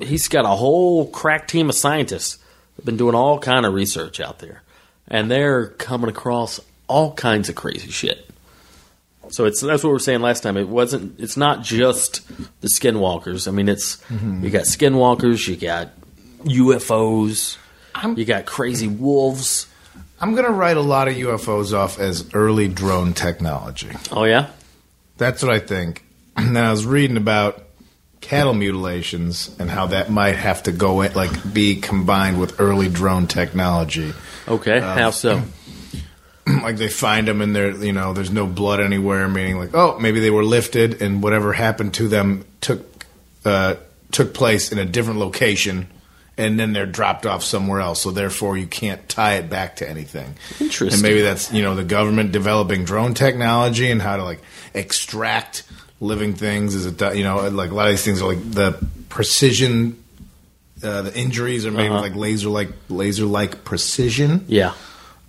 he's 0.00 0.28
got 0.28 0.44
a 0.44 0.48
whole 0.48 1.06
crack 1.08 1.48
team 1.48 1.68
of 1.70 1.74
scientists 1.74 2.38
have 2.76 2.84
been 2.84 2.96
doing 2.98 3.14
all 3.14 3.38
kind 3.38 3.64
of 3.66 3.72
research 3.74 4.20
out 4.20 4.38
there, 4.38 4.62
and 5.08 5.30
they're 5.30 5.68
coming 5.68 6.10
across 6.10 6.60
all 6.86 7.12
kinds 7.14 7.48
of 7.48 7.54
crazy 7.54 7.90
shit. 7.90 8.28
So 9.30 9.46
it's 9.46 9.60
that's 9.62 9.82
what 9.82 9.88
we 9.90 9.94
were 9.94 9.98
saying 9.98 10.20
last 10.20 10.42
time. 10.42 10.56
It 10.58 10.68
wasn't. 10.68 11.18
It's 11.18 11.36
not 11.38 11.62
just 11.62 12.20
the 12.60 12.68
skinwalkers. 12.68 13.48
I 13.48 13.50
mean, 13.50 13.68
it's 13.68 13.96
Mm-hmm. 14.08 14.44
you 14.44 14.50
got 14.50 14.64
skinwalkers, 14.64 15.48
you 15.48 15.56
got 15.56 15.88
UFOs, 16.44 17.56
I'm- 17.94 18.16
you 18.18 18.24
got 18.24 18.46
crazy 18.46 18.88
wolves. 18.88 19.66
I'm 20.20 20.32
going 20.34 20.46
to 20.46 20.52
write 20.52 20.76
a 20.76 20.80
lot 20.82 21.08
of 21.08 21.14
UFOs 21.14 21.72
off 21.76 21.98
as 21.98 22.32
early 22.32 22.68
drone 22.68 23.12
technology. 23.12 23.90
Oh 24.12 24.24
yeah, 24.24 24.50
That's 25.18 25.42
what 25.42 25.52
I 25.52 25.58
think. 25.58 26.04
And 26.36 26.56
I 26.58 26.70
was 26.70 26.86
reading 26.86 27.16
about 27.18 27.62
cattle 28.22 28.54
mutilations 28.54 29.54
and 29.58 29.68
how 29.68 29.86
that 29.88 30.10
might 30.10 30.36
have 30.36 30.62
to 30.62 30.72
go 30.72 31.02
in, 31.02 31.12
like 31.12 31.52
be 31.52 31.76
combined 31.76 32.40
with 32.40 32.58
early 32.60 32.88
drone 32.88 33.26
technology. 33.26 34.14
okay. 34.48 34.78
Um, 34.78 34.96
How 34.98 35.10
so? 35.10 35.42
like 36.46 36.76
they 36.76 36.88
find 36.88 37.28
them 37.28 37.40
and 37.42 37.54
there 37.54 37.70
you 37.70 37.92
know 37.92 38.12
there's 38.14 38.30
no 38.32 38.46
blood 38.46 38.80
anywhere 38.80 39.28
meaning 39.28 39.58
like 39.58 39.74
oh 39.74 39.98
maybe 40.00 40.18
they 40.20 40.30
were 40.30 40.44
lifted 40.44 41.00
and 41.02 41.22
whatever 41.22 41.52
happened 41.52 41.94
to 41.94 42.08
them 42.08 42.44
took 42.60 43.04
uh, 43.44 43.74
took 44.10 44.34
place 44.34 44.72
in 44.72 44.78
a 44.78 44.84
different 44.84 45.20
location 45.20 45.86
and 46.38 46.58
then 46.58 46.72
they're 46.72 46.86
dropped 46.86 47.26
off 47.26 47.42
somewhere 47.44 47.80
else 47.80 48.00
so 48.02 48.10
therefore 48.10 48.56
you 48.56 48.66
can't 48.66 49.06
tie 49.08 49.34
it 49.34 49.50
back 49.50 49.76
to 49.76 49.88
anything 49.88 50.34
Interesting. 50.60 50.92
and 50.94 51.02
maybe 51.02 51.20
that's 51.22 51.52
you 51.52 51.62
know 51.62 51.74
the 51.74 51.84
government 51.84 52.32
developing 52.32 52.84
drone 52.84 53.12
technology 53.14 53.90
and 53.90 54.00
how 54.00 54.16
to 54.16 54.24
like 54.24 54.40
extract 54.74 55.64
living 56.00 56.34
things 56.34 56.74
is 56.74 56.86
it 56.86 57.16
you 57.16 57.22
know 57.24 57.48
like 57.50 57.70
a 57.70 57.74
lot 57.74 57.86
of 57.86 57.92
these 57.92 58.04
things 58.04 58.20
are 58.22 58.28
like 58.34 58.50
the 58.50 58.72
precision 59.08 60.02
uh, 60.82 61.02
the 61.02 61.14
injuries 61.16 61.64
are 61.64 61.70
made 61.70 61.86
Uh-huh. 61.86 62.02
with 62.02 62.10
like 62.10 62.16
laser 62.16 62.48
like 62.48 62.70
laser 62.88 63.24
like 63.26 63.62
precision 63.64 64.44
Yeah. 64.48 64.72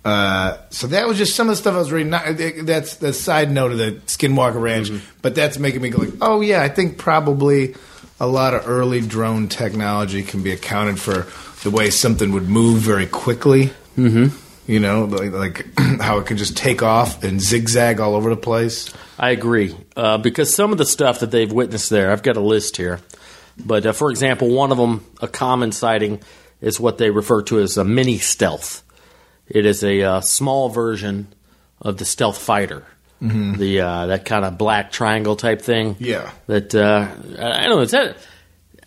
uh, 0.04 0.56
so 0.70 0.86
that 0.88 1.06
was 1.06 1.16
just 1.16 1.36
some 1.36 1.48
of 1.48 1.52
the 1.52 1.56
stuff 1.56 1.74
I 1.74 1.78
was 1.78 1.92
reading. 1.92 2.10
Not, 2.10 2.24
that's 2.66 2.96
the 2.96 3.12
side 3.12 3.50
note 3.52 3.70
of 3.72 3.78
the 3.78 3.92
Skinwalker 4.06 4.60
Ranch, 4.60 4.90
but 5.22 5.34
that's 5.34 5.58
making 5.58 5.80
me 5.80 5.88
go 5.90 5.98
like, 6.02 6.12
oh 6.20 6.40
yeah, 6.40 6.60
I 6.60 6.68
think 6.68 6.98
probably 6.98 7.74
a 8.20 8.26
lot 8.26 8.54
of 8.54 8.68
early 8.68 9.00
drone 9.00 9.48
technology 9.48 10.22
can 10.22 10.42
be 10.42 10.52
accounted 10.52 10.98
for 11.00 11.26
the 11.68 11.74
way 11.74 11.90
something 11.90 12.32
would 12.32 12.48
move 12.48 12.80
very 12.80 13.06
quickly. 13.06 13.72
Mm-hmm. 13.96 14.36
You 14.70 14.80
know, 14.80 15.04
like, 15.04 15.32
like 15.32 15.78
how 16.00 16.18
it 16.18 16.26
can 16.26 16.36
just 16.36 16.56
take 16.56 16.82
off 16.82 17.22
and 17.22 17.40
zigzag 17.40 18.00
all 18.00 18.14
over 18.14 18.30
the 18.30 18.36
place. 18.36 18.92
I 19.18 19.30
agree 19.30 19.76
uh, 19.96 20.18
because 20.18 20.54
some 20.54 20.72
of 20.72 20.78
the 20.78 20.86
stuff 20.86 21.20
that 21.20 21.30
they've 21.30 21.50
witnessed 21.50 21.90
there, 21.90 22.10
I've 22.10 22.22
got 22.22 22.36
a 22.36 22.40
list 22.40 22.76
here. 22.76 23.00
But 23.56 23.86
uh, 23.86 23.92
for 23.92 24.10
example, 24.10 24.48
one 24.48 24.72
of 24.72 24.78
them, 24.78 25.04
a 25.20 25.28
common 25.28 25.72
sighting, 25.72 26.22
is 26.60 26.80
what 26.80 26.98
they 26.98 27.10
refer 27.10 27.42
to 27.42 27.60
as 27.60 27.76
a 27.76 27.84
mini 27.84 28.18
stealth. 28.18 28.82
It 29.46 29.66
is 29.66 29.84
a 29.84 30.02
uh, 30.02 30.20
small 30.22 30.70
version 30.70 31.28
of 31.80 31.98
the 31.98 32.04
stealth 32.04 32.38
fighter, 32.38 32.84
the 33.20 33.80
uh, 33.80 34.06
that 34.06 34.24
kind 34.24 34.44
of 34.44 34.58
black 34.58 34.92
triangle 34.92 35.36
type 35.36 35.62
thing. 35.62 35.96
Yeah. 35.98 36.30
that 36.46 36.74
uh, 36.74 37.08
I 37.38 37.62
don't 37.66 37.70
know. 37.76 37.80
Is 37.80 37.92
that 37.92 38.16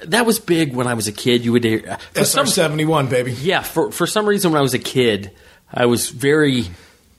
that 0.06 0.26
was 0.26 0.40
big 0.40 0.76
when 0.76 0.88
I 0.88 0.94
was 0.94 1.08
a 1.08 1.12
kid? 1.12 1.44
You 1.44 1.52
would 1.54 1.64
hear 1.64 1.84
uh, 1.90 1.98
for 1.98 2.14
That's 2.14 2.54
seventy 2.54 2.86
one, 2.86 3.08
baby. 3.08 3.32
yeah, 3.34 3.62
for 3.62 3.92
for 3.92 4.06
some 4.06 4.26
reason 4.28 4.52
when 4.52 4.60
I 4.60 4.62
was 4.62 4.74
a 4.74 4.80
kid, 4.80 5.32
I 5.74 5.86
was 5.88 6.10
very 6.10 6.66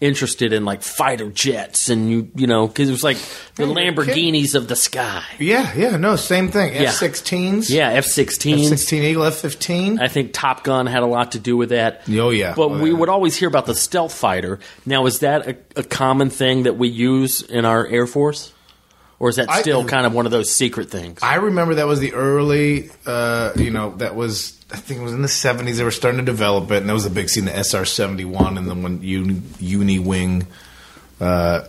interested 0.00 0.52
in 0.52 0.64
like 0.64 0.82
fighter 0.82 1.28
jets 1.30 1.88
and 1.88 2.08
you 2.10 2.30
you 2.36 2.46
know 2.46 2.68
because 2.68 2.88
it 2.88 2.92
was 2.92 3.02
like 3.02 3.16
the 3.56 3.66
Hey, 3.66 3.84
you're 3.84 3.92
kid. 3.92 3.96
Lamborghinis 4.14 4.54
of 4.54 4.68
the 4.68 4.76
sky. 4.76 5.24
Yeah, 5.40 5.72
yeah, 5.76 5.96
no, 5.96 6.14
same 6.16 6.48
thing. 6.50 6.72
Yeah. 6.74 6.82
F-16s, 6.90 7.68
Yeah, 7.70 7.90
F 7.90 8.04
sixteens. 8.04 8.70
F-16 8.70 9.02
Eagle, 9.02 9.24
F-15. 9.24 10.00
I 10.00 10.06
think 10.08 10.32
Top 10.32 10.62
Gun 10.62 10.86
had 10.86 11.02
a 11.02 11.06
lot 11.06 11.32
to 11.32 11.38
do 11.40 11.56
with 11.56 11.70
that. 11.70 12.02
Oh, 12.10 12.30
yeah. 12.30 12.54
But 12.54 12.70
Oh, 12.70 12.78
we 12.80 12.90
yeah. 12.90 12.96
would 12.96 13.08
always 13.08 13.36
hear 13.36 13.48
about 13.48 13.66
the 13.66 13.74
stealth 13.74 14.14
fighter. 14.14 14.60
Now, 14.86 15.06
is 15.06 15.18
that 15.20 15.46
a, 15.48 15.56
a 15.76 15.82
common 15.82 16.30
thing 16.30 16.62
that 16.62 16.76
we 16.78 16.88
use 16.88 17.42
in 17.42 17.64
our 17.64 17.86
Air 17.86 18.06
Force? 18.06 18.52
Or 19.20 19.28
is 19.28 19.36
that 19.36 19.50
I- 19.50 19.60
still 19.60 19.84
kind 19.84 20.06
of 20.06 20.14
one 20.14 20.26
of 20.26 20.32
those 20.32 20.50
secret 20.50 20.90
things? 20.90 21.18
I 21.22 21.36
remember 21.36 21.76
that 21.76 21.86
was 21.86 22.00
the 22.00 22.14
early, 22.14 22.90
uh, 23.04 23.52
you 23.56 23.70
know, 23.70 23.94
that 23.96 24.14
was 24.14 24.54
I 24.70 24.76
think 24.76 25.00
it 25.00 25.02
was 25.02 25.14
in 25.14 25.22
the 25.22 25.28
seventies. 25.28 25.78
They 25.78 25.84
were 25.84 25.90
starting 25.90 26.18
to 26.18 26.24
develop 26.24 26.70
it, 26.70 26.78
and 26.78 26.88
that 26.88 26.92
was 26.92 27.06
a 27.06 27.10
big 27.10 27.28
scene, 27.30 27.46
the 27.46 27.56
SR 27.56 27.84
seventy 27.84 28.24
one, 28.24 28.58
and 28.58 28.68
then 28.68 28.82
when 28.82 29.02
Uni, 29.02 29.42
Uni 29.58 29.98
Wing. 29.98 30.46
Uh, 31.20 31.62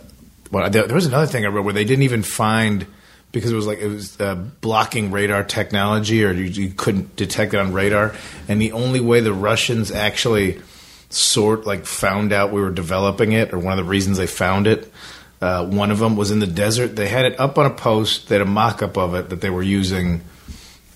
well, 0.50 0.68
there, 0.68 0.86
there 0.86 0.94
was 0.94 1.06
another 1.06 1.26
thing 1.26 1.44
I 1.44 1.48
read 1.48 1.64
where 1.64 1.74
they 1.74 1.84
didn't 1.84 2.02
even 2.02 2.22
find 2.22 2.86
because 3.32 3.52
it 3.52 3.56
was 3.56 3.66
like 3.66 3.78
it 3.78 3.88
was 3.88 4.20
uh, 4.20 4.34
blocking 4.34 5.10
radar 5.10 5.44
technology, 5.44 6.24
or 6.24 6.32
you, 6.32 6.44
you 6.44 6.70
couldn't 6.70 7.16
detect 7.16 7.54
it 7.54 7.58
on 7.58 7.72
radar, 7.72 8.14
and 8.48 8.60
the 8.60 8.72
only 8.72 9.00
way 9.00 9.20
the 9.20 9.32
Russians 9.32 9.90
actually 9.90 10.60
sort 11.08 11.66
like 11.66 11.86
found 11.86 12.32
out 12.32 12.52
we 12.52 12.60
were 12.60 12.70
developing 12.70 13.32
it, 13.32 13.52
or 13.52 13.58
one 13.58 13.78
of 13.78 13.84
the 13.84 13.88
reasons 13.90 14.18
they 14.18 14.26
found 14.26 14.66
it. 14.66 14.92
Uh, 15.40 15.64
one 15.64 15.90
of 15.90 15.98
them 15.98 16.16
was 16.16 16.30
in 16.30 16.38
the 16.38 16.46
desert. 16.46 16.96
They 16.96 17.08
had 17.08 17.24
it 17.24 17.40
up 17.40 17.56
on 17.58 17.66
a 17.66 17.70
post. 17.70 18.28
They 18.28 18.34
had 18.34 18.42
a 18.42 18.50
mock 18.50 18.82
up 18.82 18.98
of 18.98 19.14
it 19.14 19.30
that 19.30 19.40
they 19.40 19.50
were 19.50 19.62
using. 19.62 20.22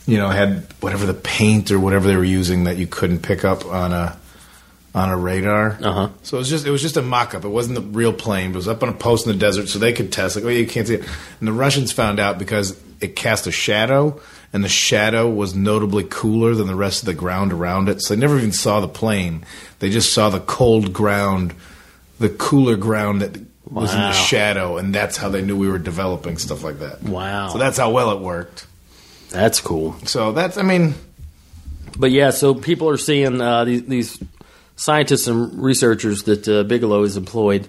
You 0.07 0.19
know, 0.19 0.29
had 0.29 0.67
whatever 0.81 1.07
the 1.07 1.15
paint 1.15 1.71
or 1.71 1.81
whatever 1.81 2.07
they 2.07 2.17
were 2.17 2.25
using 2.25 2.65
that 2.65 2.77
you 2.77 2.87
couldn't 2.87 3.21
pick 3.21 3.43
up 3.43 3.65
on 3.65 3.93
a 3.93 4.19
on 4.95 5.11
a 5.11 5.17
radar. 5.17 5.79
Uh-huh. 5.83 6.09
So 6.23 6.37
it 6.37 6.41
was 6.41 6.49
just 6.51 6.67
it 6.67 6.71
was 6.71 6.83
just 6.83 6.97
a 6.97 7.03
mock 7.03 7.35
up. 7.35 7.45
It 7.45 7.49
wasn't 7.49 7.77
the 7.77 7.81
real 7.83 8.13
plane. 8.13 8.53
But 8.53 8.57
it 8.57 8.59
was 8.59 8.69
up 8.69 8.83
on 8.83 8.91
a 8.91 8.95
post 8.95 9.27
in 9.27 9.33
the 9.33 9.39
desert, 9.39 9.69
so 9.69 9.79
they 9.79 9.93
could 9.93 10.13
test. 10.13 10.37
Like, 10.37 10.45
oh, 10.45 10.49
you 10.49 10.67
can't 10.67 10.87
see 10.87 10.97
it. 10.97 11.09
And 11.41 11.49
the 11.49 11.53
Russians 11.53 11.91
found 11.91 12.21
out 12.21 12.39
because 12.39 12.81
it 13.01 13.17
cast 13.17 13.47
a 13.47 13.51
shadow, 13.51 14.21
and 14.53 14.63
the 14.63 14.69
shadow 14.69 15.29
was 15.29 15.55
notably 15.55 16.05
cooler 16.09 16.55
than 16.55 16.67
the 16.67 16.77
rest 16.77 17.03
of 17.03 17.07
the 17.07 17.15
ground 17.15 17.53
around 17.53 17.89
it. 17.89 18.03
So 18.03 18.15
they 18.15 18.21
never 18.21 18.37
even 18.37 18.53
saw 18.53 18.81
the 18.81 18.89
plane. 18.89 19.45
They 19.81 19.91
just 19.91 20.13
saw 20.13 20.29
the 20.29 20.41
cold 20.41 20.93
ground, 20.93 21.55
the 22.19 22.29
cooler 22.29 22.77
ground 22.77 23.23
that 23.23 23.41
was 23.75 23.93
in 23.93 24.01
the 24.01 24.13
shadow, 24.13 24.77
and 24.79 24.95
that's 24.95 25.17
how 25.17 25.29
they 25.29 25.43
knew 25.43 25.57
we 25.57 25.69
were 25.69 25.79
developing 25.79 26.39
stuff 26.39 26.63
like 26.63 26.79
that. 26.79 27.03
Wow. 27.03 27.49
So 27.49 27.59
that's 27.59 27.77
how 27.77 27.91
well 27.91 28.11
it 28.13 28.21
worked. 28.21 28.67
That's 29.31 29.61
cool. 29.61 29.97
So 30.05 30.33
that's 30.33 30.57
I 30.57 30.63
mean, 30.63 30.95
But 31.99 32.11
yeah, 32.13 32.31
so 32.31 32.55
people 32.55 32.89
are 32.89 32.97
seeing 32.97 33.41
uh, 33.41 33.65
these, 33.65 33.85
these 33.87 34.23
scientists 34.77 35.27
and 35.27 35.61
researchers 35.63 36.23
that 36.25 36.49
uh, 36.49 36.63
Bigelow 36.65 37.03
has 37.03 37.17
employed. 37.17 37.69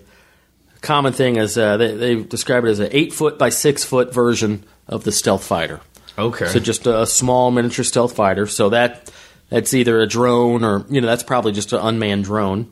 Common 0.81 1.13
thing 1.13 1.37
is 1.37 1.57
uh, 1.57 1.77
they, 1.77 1.95
they 1.95 2.15
describe 2.23 2.63
it 2.65 2.69
as 2.69 2.79
an 2.79 2.89
eight 2.91 3.11
foot 3.13 3.39
by 3.39 3.49
six 3.49 3.83
foot 3.83 4.13
version 4.13 4.63
of 4.87 5.03
the 5.03 5.11
stealth 5.11 5.43
fighter. 5.43 5.81
okay. 6.17 6.45
So 6.45 6.59
just 6.59 6.85
a, 6.85 7.07
small 7.07 7.49
miniature 7.49 7.83
stealth 7.83 8.15
fighter. 8.15 8.45
So 8.45 8.69
that 8.69 9.11
that's 9.49 9.73
either 9.73 9.99
a 10.01 10.07
drone 10.07 10.63
or 10.63 10.85
you 10.89 11.01
know 11.01 11.07
that's 11.07 11.23
probably 11.23 11.51
just 11.53 11.73
an 11.73 11.79
unmanned 11.79 12.25
drone. 12.25 12.71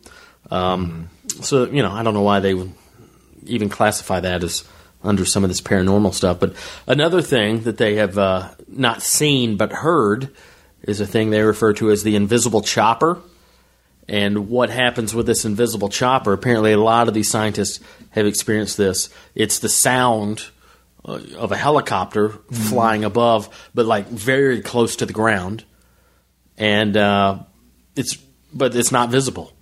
Um, 0.51 1.09
So 1.41 1.65
you 1.65 1.81
know 1.81 1.91
I 1.91 2.03
don't 2.03 2.13
know 2.13 2.21
why 2.21 2.39
they 2.39 2.53
would 2.53 2.71
even 3.45 3.69
classify 3.69 4.19
that 4.19 4.43
as 4.43 4.63
under 5.03 5.25
some 5.25 5.43
of 5.43 5.49
this 5.49 5.61
paranormal 5.61 6.13
stuff. 6.13 6.39
But 6.39 6.55
another 6.87 7.21
thing 7.21 7.63
that 7.63 7.77
they 7.77 7.95
have 7.95 8.17
uh, 8.17 8.49
not 8.67 9.01
seen 9.01 9.57
but 9.57 9.71
heard 9.71 10.29
is 10.81 11.01
a 11.01 11.07
thing 11.07 11.29
they 11.29 11.41
refer 11.41 11.73
to 11.73 11.91
as 11.91 12.03
the 12.03 12.15
invisible 12.15 12.61
chopper. 12.61 13.21
And 14.07 14.49
what 14.49 14.69
happens 14.69 15.15
with 15.15 15.25
this 15.25 15.45
invisible 15.45 15.89
chopper? 15.89 16.33
Apparently, 16.33 16.73
a 16.73 16.77
lot 16.77 17.07
of 17.07 17.13
these 17.13 17.29
scientists 17.29 17.79
have 18.11 18.25
experienced 18.25 18.77
this. 18.77 19.09
It's 19.33 19.59
the 19.59 19.69
sound 19.69 20.45
uh, 21.05 21.19
of 21.37 21.51
a 21.53 21.57
helicopter 21.57 22.29
flying 22.51 23.05
above, 23.05 23.69
but 23.73 23.85
like 23.85 24.07
very 24.07 24.61
close 24.61 24.97
to 24.97 25.05
the 25.05 25.13
ground, 25.13 25.63
and 26.57 26.97
uh, 26.97 27.39
it's 27.95 28.17
but 28.53 28.75
it's 28.75 28.91
not 28.91 29.09
visible. 29.09 29.52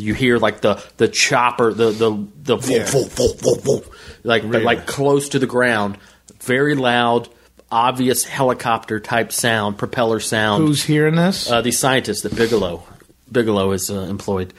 You 0.00 0.14
hear 0.14 0.38
like 0.38 0.60
the 0.60 0.82
the 0.96 1.08
chopper, 1.08 1.72
the 1.72 1.90
the 1.90 2.26
the 2.56 2.56
Yeah. 2.68 3.88
like 4.24 4.42
Really? 4.44 4.64
like 4.64 4.86
close 4.86 5.30
to 5.30 5.38
the 5.38 5.46
ground, 5.46 5.98
very 6.42 6.74
loud, 6.74 7.28
obvious 7.70 8.24
helicopter 8.24 9.00
type 9.00 9.32
sound, 9.32 9.78
propeller 9.78 10.20
sound. 10.20 10.66
Who's 10.66 10.82
hearing 10.84 11.14
this? 11.16 11.50
Uh, 11.50 11.60
these 11.62 11.78
scientists 11.78 12.22
that 12.22 12.34
Bigelow 12.36 12.82
Bigelow 13.30 13.72
is 13.72 13.90
uh, 13.90 14.00
employed. 14.00 14.52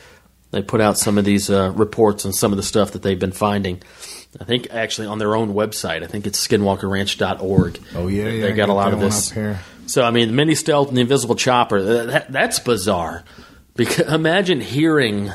They 0.51 0.61
put 0.61 0.81
out 0.81 0.97
some 0.97 1.17
of 1.17 1.23
these 1.25 1.49
uh, 1.49 1.71
reports 1.75 2.25
on 2.25 2.33
some 2.33 2.51
of 2.51 2.57
the 2.57 2.63
stuff 2.63 2.91
that 2.91 3.01
they've 3.01 3.19
been 3.19 3.31
finding. 3.31 3.81
I 4.39 4.43
think 4.45 4.67
actually 4.71 5.07
on 5.07 5.17
their 5.17 5.35
own 5.35 5.53
website. 5.53 6.03
I 6.03 6.07
think 6.07 6.25
it's 6.25 6.45
skinwalkerranch.org. 6.47 7.79
oh 7.95 8.07
yeah, 8.07 8.29
yeah. 8.29 8.41
they 8.47 8.53
got 8.53 8.69
a 8.69 8.73
lot 8.73 8.93
of 8.93 8.99
this. 8.99 9.33
So 9.87 10.03
I 10.03 10.11
mean, 10.11 10.29
the 10.29 10.33
mini 10.33 10.55
stealth 10.55 10.87
and 10.87 10.95
the 10.97 11.01
invisible 11.01 11.35
chopper. 11.35 11.81
That, 12.05 12.31
that's 12.31 12.59
bizarre. 12.59 13.23
Because 13.75 14.11
imagine 14.13 14.61
hearing 14.61 15.31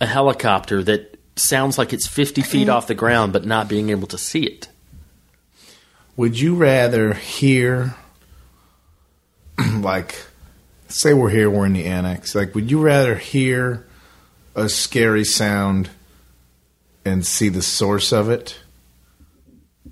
a 0.00 0.06
helicopter 0.06 0.82
that 0.84 1.18
sounds 1.36 1.78
like 1.78 1.92
it's 1.92 2.06
fifty 2.06 2.42
feet 2.42 2.68
off 2.68 2.86
the 2.86 2.94
ground, 2.94 3.32
but 3.32 3.44
not 3.44 3.68
being 3.68 3.90
able 3.90 4.06
to 4.08 4.18
see 4.18 4.44
it. 4.44 4.68
Would 6.16 6.38
you 6.38 6.54
rather 6.54 7.14
hear, 7.14 7.94
like, 9.78 10.14
say 10.88 11.12
we're 11.12 11.30
here, 11.30 11.50
we're 11.50 11.66
in 11.66 11.72
the 11.72 11.86
annex. 11.86 12.34
Like, 12.34 12.54
would 12.54 12.70
you 12.70 12.80
rather 12.80 13.16
hear 13.16 13.84
a 14.54 14.68
scary 14.68 15.24
sound 15.24 15.90
and 17.04 17.26
see 17.26 17.48
the 17.48 17.62
source 17.62 18.12
of 18.12 18.30
it? 18.30 18.58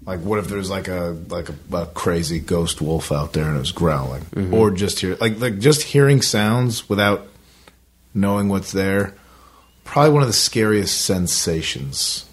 Like, 0.05 0.21
what 0.21 0.39
if 0.41 0.49
there's 0.49 0.69
like 0.71 0.89
a 0.89 1.17
like 1.29 1.49
a, 1.49 1.77
a 1.77 1.87
crazy 1.87 2.41
ghost 2.41 2.81
wolf 2.81 3.13
out 3.13 3.33
there 3.35 3.45
and 3.47 3.57
it 3.57 3.61
was 3.61 3.73
growling, 3.73 4.25
or 4.53 4.71
just 4.73 4.99
hear 5.01 5.17
like 5.21 5.39
like 5.41 5.59
just 5.61 5.83
hearing 5.83 6.23
sounds 6.23 6.89
without 6.89 7.29
knowing 8.15 8.49
what's 8.49 8.73
there? 8.73 9.15
Probably 9.85 10.11
one 10.13 10.23
of 10.23 10.29
the 10.29 10.33
scariest 10.35 11.01
sensations. 11.03 12.25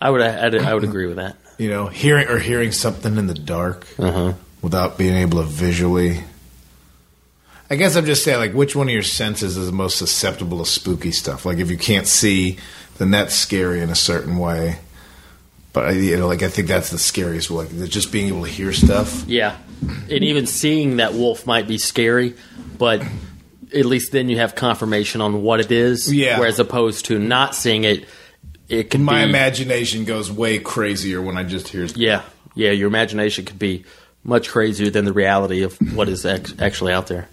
I 0.00 0.10
would 0.10 0.20
I'd, 0.20 0.54
I 0.56 0.74
would 0.74 0.82
agree 0.84 1.06
with 1.06 1.16
that. 1.16 1.36
you 1.58 1.68
know, 1.70 1.86
hearing 1.86 2.26
or 2.28 2.38
hearing 2.38 2.72
something 2.72 3.16
in 3.16 3.26
the 3.28 3.34
dark 3.34 3.86
Uh-huh. 3.98 4.32
without 4.60 4.98
being 4.98 5.14
able 5.14 5.38
to 5.42 5.44
visually. 5.46 6.24
I 7.70 7.76
guess 7.76 7.96
I'm 7.96 8.04
just 8.04 8.22
saying, 8.24 8.38
like, 8.38 8.52
which 8.52 8.76
one 8.76 8.88
of 8.88 8.92
your 8.92 9.02
senses 9.02 9.56
is 9.56 9.66
the 9.66 9.72
most 9.72 9.96
susceptible 9.96 10.58
to 10.58 10.66
spooky 10.66 11.10
stuff? 11.12 11.46
Like, 11.46 11.58
if 11.58 11.70
you 11.70 11.78
can't 11.78 12.06
see, 12.06 12.58
then 12.98 13.10
that's 13.12 13.34
scary 13.34 13.80
in 13.80 13.88
a 13.90 13.94
certain 13.94 14.36
way. 14.38 14.78
But 15.72 15.86
I- 15.86 15.92
you 15.92 16.16
know, 16.16 16.26
like, 16.28 16.42
I 16.42 16.48
think 16.48 16.68
that's 16.68 16.90
the 16.90 16.98
scariest. 16.98 17.50
Like, 17.50 17.68
just 17.88 18.12
being 18.12 18.28
able 18.28 18.44
to 18.44 18.50
hear 18.50 18.72
stuff. 18.72 19.24
Yeah, 19.26 19.56
and 19.82 20.22
even 20.24 20.46
seeing 20.46 20.96
that 20.98 21.14
wolf 21.14 21.46
might 21.46 21.66
be 21.66 21.78
scary, 21.78 22.34
but 22.78 23.02
at 23.74 23.86
least 23.86 24.12
then 24.12 24.28
you 24.28 24.36
have 24.38 24.54
confirmation 24.54 25.20
on 25.22 25.42
what 25.42 25.60
it 25.60 25.72
is. 25.72 26.12
Yeah. 26.12 26.38
Whereas 26.38 26.58
opposed 26.58 27.06
to 27.06 27.18
not 27.18 27.54
seeing 27.54 27.84
it, 27.84 28.04
it 28.68 28.90
can 28.90 29.02
My 29.02 29.24
be. 29.24 29.30
imagination 29.30 30.04
goes 30.04 30.30
way 30.30 30.58
crazier 30.58 31.22
when 31.22 31.38
I 31.38 31.42
just 31.44 31.68
hear. 31.68 31.84
yeah, 31.96 32.22
yeah. 32.54 32.70
Your 32.70 32.88
imagination 32.88 33.44
could 33.46 33.58
be 33.58 33.84
much 34.24 34.48
crazier 34.50 34.90
than 34.90 35.04
the 35.06 35.12
reality 35.12 35.62
of 35.62 35.76
what 35.94 36.08
is 36.08 36.24
ex- 36.26 36.54
actually 36.58 36.92
out 36.92 37.06
there. 37.06 37.28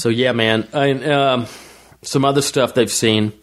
So 0.00 0.08
yeah, 0.08 0.32
man. 0.32 0.66
Um, 0.72 1.46
some 2.00 2.24
other 2.24 2.40
stuff 2.40 2.72
they've 2.72 2.90
seen. 2.90 3.34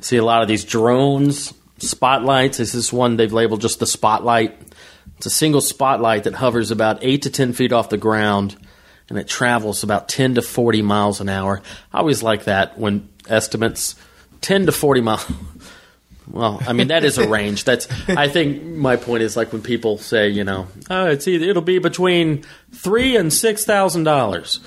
See 0.00 0.18
a 0.18 0.24
lot 0.24 0.42
of 0.42 0.48
these 0.48 0.62
drones, 0.62 1.54
spotlights. 1.78 2.58
This 2.58 2.68
is 2.68 2.74
this 2.74 2.92
one 2.92 3.16
they've 3.16 3.32
labeled 3.32 3.62
just 3.62 3.80
the 3.80 3.86
spotlight. 3.86 4.60
It's 5.16 5.24
a 5.24 5.30
single 5.30 5.62
spotlight 5.62 6.24
that 6.24 6.34
hovers 6.34 6.70
about 6.70 6.98
eight 7.00 7.22
to 7.22 7.30
ten 7.30 7.54
feet 7.54 7.72
off 7.72 7.88
the 7.88 7.96
ground, 7.96 8.56
and 9.08 9.18
it 9.18 9.26
travels 9.26 9.82
about 9.82 10.06
ten 10.06 10.34
to 10.34 10.42
forty 10.42 10.82
miles 10.82 11.22
an 11.22 11.30
hour. 11.30 11.62
I 11.94 11.98
always 12.00 12.22
like 12.22 12.44
that 12.44 12.78
when 12.78 13.08
estimates 13.26 13.94
ten 14.42 14.66
to 14.66 14.72
forty 14.72 15.00
miles. 15.00 15.26
Well, 16.28 16.60
I 16.66 16.72
mean 16.72 16.88
that 16.88 17.04
is 17.04 17.18
a 17.18 17.28
range. 17.28 17.62
That's 17.62 17.86
I 18.08 18.26
think 18.28 18.60
my 18.60 18.96
point 18.96 19.22
is 19.22 19.36
like 19.36 19.52
when 19.52 19.62
people 19.62 19.96
say, 19.96 20.28
you 20.28 20.42
know, 20.42 20.66
oh, 20.90 21.06
it's 21.06 21.28
either 21.28 21.46
it'll 21.46 21.62
be 21.62 21.78
between 21.78 22.44
three 22.72 23.16
and 23.16 23.32
six 23.32 23.64
thousand 23.64 24.02
dollars. 24.02 24.58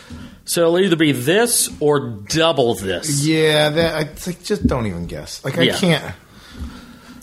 So 0.50 0.62
it'll 0.64 0.80
either 0.80 0.96
be 0.96 1.12
this 1.12 1.70
or 1.80 2.00
double 2.00 2.74
this. 2.74 3.24
Yeah, 3.24 3.70
that 3.70 3.94
I 3.94 4.00
it's 4.10 4.26
like 4.26 4.42
just 4.44 4.66
don't 4.66 4.88
even 4.88 5.06
guess. 5.06 5.46
Like 5.46 5.60
I 5.60 5.62
Yeah. 5.62 5.76
can't. 5.78 6.16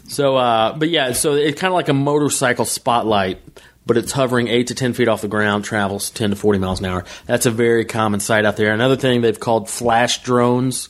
So, 0.07 0.37
uh, 0.37 0.75
but 0.79 0.91
yeah, 0.91 1.13
so 1.13 1.35
it's 1.35 1.61
kind 1.61 1.73
of 1.73 1.75
like 1.75 1.89
a 1.89 1.93
motorcycle 1.93 2.65
spotlight, 2.65 3.43
but 3.85 3.97
it's 3.97 4.13
hovering 4.13 4.47
eight 4.47 4.69
to 4.69 4.77
ten 4.77 4.93
feet 4.93 5.09
off 5.09 5.23
the 5.23 5.27
ground, 5.29 5.65
travels 5.65 6.11
ten 6.11 6.31
to 6.31 6.37
forty 6.37 6.61
miles 6.61 6.79
an 6.79 6.87
hour. 6.87 7.05
That's 7.27 7.47
a 7.47 7.51
very 7.51 7.85
common 7.85 8.21
sight 8.21 8.45
out 8.45 8.57
there. 8.57 8.73
Another 8.73 8.95
thing 8.95 9.23
they've 9.23 9.41
called 9.41 9.69
flash 9.69 10.23
drones 10.23 10.89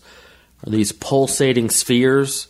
are 0.66 0.70
these 0.70 0.92
pulsating 0.92 1.70
spheres. 1.70 2.48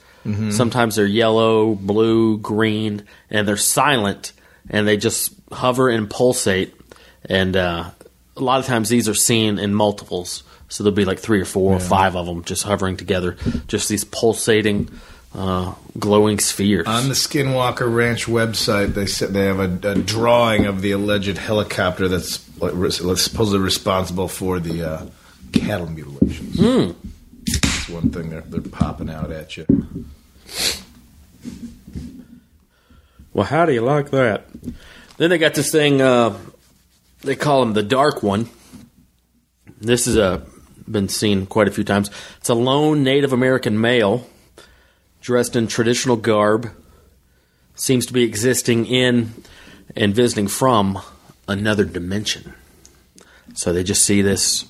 Sometimes 0.51 0.97
they're 0.97 1.07
yellow, 1.07 1.77
blue, 1.77 2.39
green, 2.39 3.05
and 3.31 3.47
they're 3.47 3.57
silent, 3.57 4.33
and 4.69 4.89
they 4.89 4.97
just 4.97 5.33
hover 5.53 5.89
and 5.89 6.11
pulsate. 6.11 6.75
And 7.27 7.57
uh, 7.57 7.91
a 8.37 8.43
lot 8.43 8.61
of 8.61 8.67
times 8.67 8.89
these 8.89 9.09
are 9.09 9.15
seen 9.15 9.59
in 9.59 9.75
multiples. 9.75 10.43
So 10.69 10.83
there'll 10.83 10.97
be 10.97 11.05
like 11.05 11.21
three 11.21 11.41
or 11.41 11.45
four 11.45 11.75
or 11.75 11.81
five 11.81 12.17
of 12.17 12.27
them 12.27 12.43
just 12.45 12.65
hovering 12.65 12.97
together, 12.97 13.37
just 13.69 13.89
these 13.89 14.05
pulsating, 14.05 14.91
uh, 15.33 15.75
glowing 15.97 16.41
spheres. 16.41 16.87
On 16.89 17.09
the 17.09 17.15
Skinwalker 17.15 17.93
Ranch 17.93 18.27
website, 18.27 18.95
they 18.95 19.07
said 19.07 19.33
they 19.33 19.47
have 19.47 19.61
a, 19.61 19.91
a 19.91 19.95
drawing 19.95 20.67
of 20.67 20.83
the 20.83 20.91
alleged 20.91 21.39
helicopter 21.39 22.09
that's 22.09 22.41
supposedly 23.21 23.61
responsible 23.61 24.27
for 24.27 24.59
the 24.59 24.83
uh, 24.83 25.07
cattle 25.53 25.89
mutilations. 25.89 26.57
That's 26.57 27.89
one 27.89 28.11
thing 28.11 28.31
they're, 28.31 28.41
they're 28.41 28.61
popping 28.61 29.09
out 29.09 29.31
at 29.31 29.57
you. 29.57 29.67
Well, 33.33 33.47
how 33.47 33.67
do 33.67 33.73
you 33.73 33.83
like 33.83 34.11
that? 34.11 34.47
Then 35.19 35.31
they 35.31 35.39
got 35.39 35.55
this 35.55 35.71
thing. 35.71 36.01
Uh, 36.01 36.37
they 37.23 37.37
call 37.37 37.63
him 37.63 37.73
the 37.73 37.83
Dark 37.83 38.23
One. 38.23 38.49
This 39.79 40.07
has 40.07 40.17
uh, 40.17 40.45
been 40.91 41.09
seen 41.09 41.47
quite 41.47 41.69
a 41.69 41.71
few 41.71 41.85
times. 41.85 42.11
It's 42.39 42.49
a 42.49 42.55
lone 42.55 43.03
Native 43.03 43.33
American 43.33 43.81
male 43.81 44.27
dressed 45.21 45.57
in 45.57 45.67
traditional 45.67 46.17
garb. 46.17 46.71
Seems 47.75 48.07
to 48.07 48.13
be 48.13 48.23
existing 48.23 48.87
in 48.87 49.35
and 49.95 50.15
visiting 50.15 50.49
from 50.49 50.99
another 51.47 51.85
dimension. 51.85 52.55
So 53.55 53.73
they 53.73 53.85
just 53.85 54.05
see 54.05 54.23
this 54.23 54.65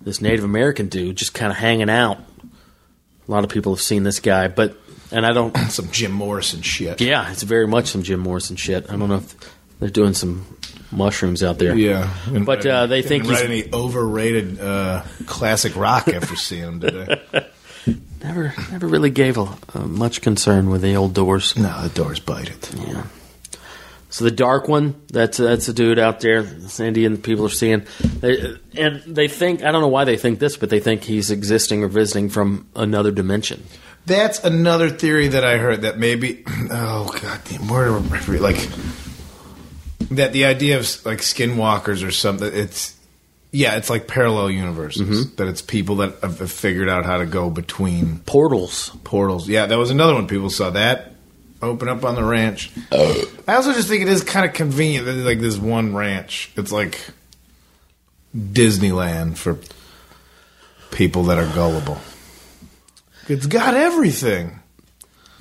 this 0.00 0.20
Native 0.20 0.44
American 0.44 0.88
dude 0.88 1.16
just 1.16 1.32
kind 1.32 1.52
of 1.52 1.58
hanging 1.58 1.88
out. 1.88 2.18
A 2.18 3.30
lot 3.30 3.44
of 3.44 3.50
people 3.50 3.72
have 3.72 3.80
seen 3.80 4.02
this 4.02 4.18
guy, 4.18 4.48
but 4.48 4.76
and 5.12 5.24
I 5.24 5.32
don't. 5.32 5.56
Some 5.70 5.90
Jim 5.90 6.12
Morrison 6.12 6.62
shit. 6.62 7.00
Yeah, 7.00 7.30
it's 7.30 7.42
very 7.42 7.66
much 7.66 7.86
some 7.86 8.02
Jim 8.02 8.20
Morrison 8.20 8.56
shit. 8.56 8.90
I 8.90 8.96
don't 8.96 9.08
know 9.08 9.16
if 9.16 9.34
they're 9.82 9.90
doing 9.90 10.14
some 10.14 10.46
mushrooms 10.92 11.42
out 11.42 11.58
there. 11.58 11.74
Yeah, 11.76 12.08
And- 12.26 12.46
But, 12.46 12.64
uh, 12.64 12.86
they 12.86 13.02
think 13.02 13.26
he's- 13.26 13.42
any 13.42 13.64
overrated 13.72 14.60
uh, 14.60 15.02
classic 15.26 15.74
rock 15.74 16.06
after 16.06 16.36
seeing 16.36 16.62
him, 16.62 16.78
did 16.78 16.94
they? 16.94 17.46
Never, 18.22 18.54
never 18.70 18.86
really 18.86 19.10
gave 19.10 19.36
a, 19.36 19.48
uh, 19.74 19.80
much 19.80 20.20
concern 20.20 20.70
with 20.70 20.80
the 20.82 20.94
old 20.94 21.12
doors. 21.12 21.56
No, 21.58 21.82
the 21.82 21.88
doors 21.88 22.20
bite 22.20 22.48
it. 22.48 22.70
Yeah. 22.78 23.02
So 24.10 24.22
the 24.24 24.30
dark 24.30 24.68
one, 24.68 24.94
that's 25.10 25.38
that's 25.38 25.66
a 25.66 25.72
dude 25.72 25.98
out 25.98 26.20
there. 26.20 26.44
This 26.44 26.78
Indian 26.78 27.16
people 27.16 27.46
are 27.46 27.48
seeing, 27.48 27.82
they, 28.20 28.54
and 28.76 29.02
they 29.08 29.26
think 29.26 29.64
I 29.64 29.72
don't 29.72 29.80
know 29.82 29.88
why 29.88 30.04
they 30.04 30.16
think 30.16 30.38
this, 30.38 30.56
but 30.56 30.70
they 30.70 30.78
think 30.78 31.02
he's 31.02 31.32
existing 31.32 31.82
or 31.82 31.88
visiting 31.88 32.28
from 32.28 32.68
another 32.76 33.10
dimension. 33.10 33.64
That's 34.06 34.38
another 34.44 34.88
theory 34.88 35.26
that 35.28 35.44
I 35.44 35.58
heard 35.58 35.82
that 35.82 35.98
maybe. 35.98 36.44
Oh 36.70 37.10
god, 37.20 37.40
damn, 37.50 37.66
where 37.66 37.90
like 38.38 38.68
that 40.16 40.32
the 40.32 40.44
idea 40.44 40.78
of 40.78 41.04
like 41.04 41.18
skinwalkers 41.18 42.06
or 42.06 42.10
something. 42.10 42.50
It's 42.52 42.96
yeah, 43.50 43.76
it's 43.76 43.90
like 43.90 44.06
parallel 44.06 44.50
universes. 44.50 45.26
Mm-hmm. 45.26 45.36
That 45.36 45.48
it's 45.48 45.62
people 45.62 45.96
that 45.96 46.18
have 46.22 46.38
have 46.38 46.52
figured 46.52 46.88
out 46.88 47.04
how 47.04 47.18
to 47.18 47.26
go 47.26 47.50
between 47.50 48.20
Portals. 48.20 48.90
portals. 49.04 49.48
Yeah, 49.48 49.66
that 49.66 49.78
was 49.78 49.90
another 49.90 50.14
one. 50.14 50.26
People 50.26 50.50
saw 50.50 50.70
that 50.70 51.12
open 51.60 51.88
up 51.88 52.04
on 52.04 52.14
the 52.14 52.24
ranch. 52.24 52.70
Uh. 52.90 53.14
I 53.46 53.54
also 53.54 53.72
just 53.72 53.88
think 53.88 54.02
it 54.02 54.08
is 54.08 54.24
kind 54.24 54.44
of 54.46 54.52
convenient 54.52 55.06
that 55.06 55.12
like 55.12 55.40
this 55.40 55.58
one 55.58 55.94
ranch. 55.94 56.50
It's 56.56 56.72
like 56.72 57.00
Disneyland 58.36 59.36
for 59.36 59.58
people 60.90 61.24
that 61.24 61.38
are 61.38 61.52
gullible. 61.54 61.98
It's 63.28 63.46
got 63.46 63.74
everything. 63.74 64.60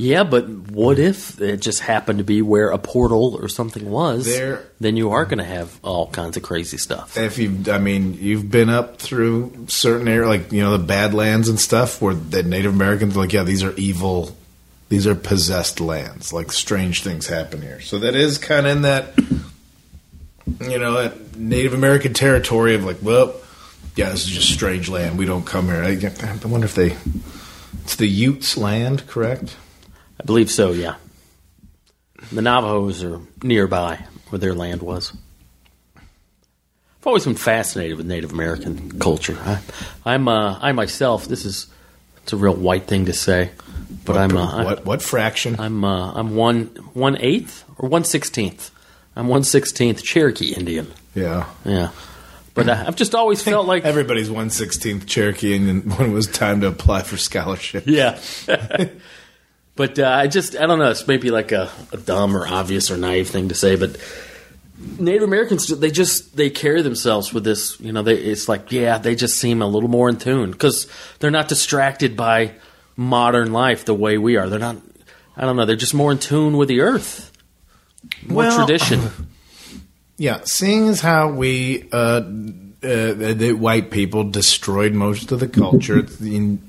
Yeah, 0.02 0.24
but 0.24 0.50
what 0.50 0.98
if 0.98 1.40
it 1.40 1.58
just 1.62 1.80
happened 1.82 2.18
to 2.18 2.24
be 2.24 2.42
where 2.42 2.72
a 2.72 2.80
portal 2.80 3.38
or 3.40 3.48
something 3.48 3.88
was? 3.88 4.26
There- 4.26 4.64
then 4.80 4.98
you 4.98 5.12
are 5.12 5.26
going 5.26 5.38
to 5.38 5.44
have 5.44 5.78
all 5.84 6.08
kinds 6.08 6.38
of 6.38 6.44
crazy 6.44 6.78
stuff. 6.78 7.16
If 7.18 7.38
you, 7.38 7.64
I 7.72 7.78
mean, 7.78 8.16
you've 8.20 8.50
been 8.50 8.70
up 8.70 8.98
through 8.98 9.68
certain 9.68 10.08
areas, 10.08 10.28
like 10.28 10.52
you 10.52 10.62
know 10.64 10.76
the 10.76 10.84
Badlands 10.84 11.50
and 11.50 11.60
stuff, 11.60 12.02
where 12.02 12.16
the 12.16 12.42
Native 12.42 12.74
Americans 12.74 13.16
are 13.16 13.20
like, 13.20 13.32
yeah, 13.32 13.44
these 13.44 13.64
are 13.64 13.74
evil, 13.76 14.36
these 14.90 15.06
are 15.06 15.14
possessed 15.14 15.80
lands. 15.80 16.34
Like 16.34 16.52
strange 16.52 17.04
things 17.04 17.28
happen 17.28 17.62
here. 17.62 17.80
So 17.80 18.00
that 18.00 18.16
is 18.16 18.40
kind 18.40 18.66
of 18.66 18.72
in 18.78 18.82
that, 18.82 19.14
you 20.62 20.80
know, 20.80 20.94
that 20.94 21.36
Native 21.38 21.76
American 21.76 22.14
territory 22.14 22.74
of 22.74 22.84
like, 22.84 22.98
well, 23.04 23.36
yeah, 23.96 24.10
this 24.10 24.24
is 24.26 24.32
just 24.32 24.52
strange 24.52 24.90
land. 24.90 25.20
We 25.20 25.26
don't 25.26 25.46
come 25.46 25.68
here. 25.68 25.84
I, 25.84 25.92
I 25.92 26.48
wonder 26.48 26.66
if 26.66 26.74
they, 26.74 26.98
it's 27.84 27.98
the 27.98 28.08
Utes 28.08 28.58
land, 28.58 29.06
correct? 29.06 29.58
I 30.22 30.24
believe 30.24 30.52
so. 30.52 30.72
Yeah. 30.72 30.98
The 32.32 32.44
Navajos 32.44 33.04
are 33.04 33.20
nearby 33.42 34.06
where 34.30 34.38
their 34.38 34.54
land 34.54 34.84
was. 34.84 35.14
I've 35.96 37.08
always 37.08 37.26
been 37.26 37.34
fascinated 37.34 37.98
with 37.98 38.06
Native 38.06 38.32
American 38.32 39.00
culture. 39.00 39.36
I, 39.44 39.60
I'm, 40.06 40.28
uh, 40.28 40.60
I 40.62 40.74
myself, 40.74 41.26
this 41.26 41.44
is, 41.44 41.66
it's 42.22 42.34
a 42.34 42.38
real 42.38 42.54
white 42.54 42.84
thing 42.84 43.06
to 43.08 43.14
say, 43.14 43.50
but 44.06 44.16
I'm, 44.16 44.38
uh, 44.38 44.64
what 44.64 44.86
what 44.86 45.02
fraction? 45.02 45.60
I'm 45.60 45.84
uh, 45.84 46.14
I'm 46.14 46.36
one 46.36 46.68
one 46.94 47.18
eighth 47.20 47.66
or 47.78 47.90
one 47.90 48.04
sixteenth. 48.04 48.70
I'm 49.16 49.28
one 49.28 49.44
sixteenth 49.44 50.04
Cherokee 50.04 50.54
Indian. 50.54 50.94
yeah. 51.16 51.48
Yeah, 51.66 51.90
but 52.54 52.70
uh, 52.70 52.84
I've 52.88 52.96
just 52.96 53.16
always 53.16 53.42
felt 53.42 53.66
like 53.68 53.84
Everybody's 53.84 54.30
one 54.30 54.50
sixteenth 54.50 55.08
Cherokee, 55.08 55.56
Indian 55.56 55.82
when 55.98 56.10
it 56.12 56.14
was 56.14 56.28
time 56.28 56.62
to 56.62 56.68
apply 56.68 57.02
for 57.02 57.18
scholarship, 57.18 57.84
yeah. 57.88 58.20
but 59.76 59.98
uh, 60.00 60.08
I 60.08 60.28
just 60.28 60.56
I 60.56 60.66
don't 60.66 60.80
know. 60.80 60.92
It's 60.92 61.08
maybe 61.08 61.32
like 61.32 61.52
a, 61.52 61.72
a 61.92 61.98
dumb 61.98 62.36
or 62.36 62.48
obvious 62.48 62.92
or 62.92 62.98
naive 62.98 63.30
thing 63.30 63.50
to 63.50 63.56
say, 63.56 63.76
but 63.76 63.98
Native 65.00 65.24
Americans 65.24 65.68
they 65.68 65.92
just 65.92 66.36
they 66.36 66.50
carry 66.50 66.82
themselves 66.82 67.34
with 67.34 67.44
this. 67.44 67.80
You 67.80 67.92
know, 67.92 68.02
they, 68.02 68.16
it's 68.16 68.50
like 68.50 68.72
yeah, 68.72 68.98
they 68.98 69.16
just 69.16 69.38
seem 69.38 69.62
a 69.62 69.68
little 69.68 69.90
more 69.90 70.10
in 70.10 70.18
tune 70.18 70.52
because 70.52 70.88
they're 71.20 71.32
not 71.32 71.48
distracted 71.48 72.16
by 72.18 72.54
modern 72.96 73.54
life 73.54 73.86
the 73.86 73.94
way 73.94 74.18
we 74.18 74.38
are. 74.38 74.50
They're 74.50 74.60
not. 74.60 74.78
I 75.38 75.46
don't 75.46 75.56
know. 75.56 75.66
They're 75.66 75.76
just 75.76 75.94
more 75.94 76.12
in 76.12 76.18
tune 76.18 76.58
with 76.58 76.68
the 76.68 76.82
earth. 76.82 77.32
More 78.28 78.44
Well, 78.44 78.66
tradition. 78.66 79.02
Yeah, 80.18 80.42
seeing 80.44 80.88
as 80.88 81.02
how 81.02 81.32
we, 81.32 81.90
uh, 81.92 81.98
uh, 81.98 82.22
the, 82.82 83.34
the 83.36 83.54
white 83.54 83.90
people 83.90 84.24
destroyed 84.30 84.94
most 84.94 85.32
of 85.32 85.40
the 85.40 85.48
culture, 85.48 86.06
in, 86.22 86.62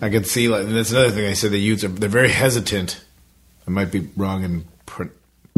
I 0.00 0.10
could 0.10 0.26
see. 0.26 0.48
Like 0.48 0.66
that's 0.68 0.90
another 0.90 1.10
thing 1.10 1.26
I 1.26 1.32
said. 1.32 1.52
The 1.52 1.58
Utes 1.60 1.84
are 1.84 1.88
they're 1.88 2.08
very 2.08 2.30
hesitant. 2.30 3.02
I 3.66 3.70
might 3.70 3.90
be 3.90 4.08
wrong 4.16 4.44
in 4.44 4.64
pr- 4.84 5.04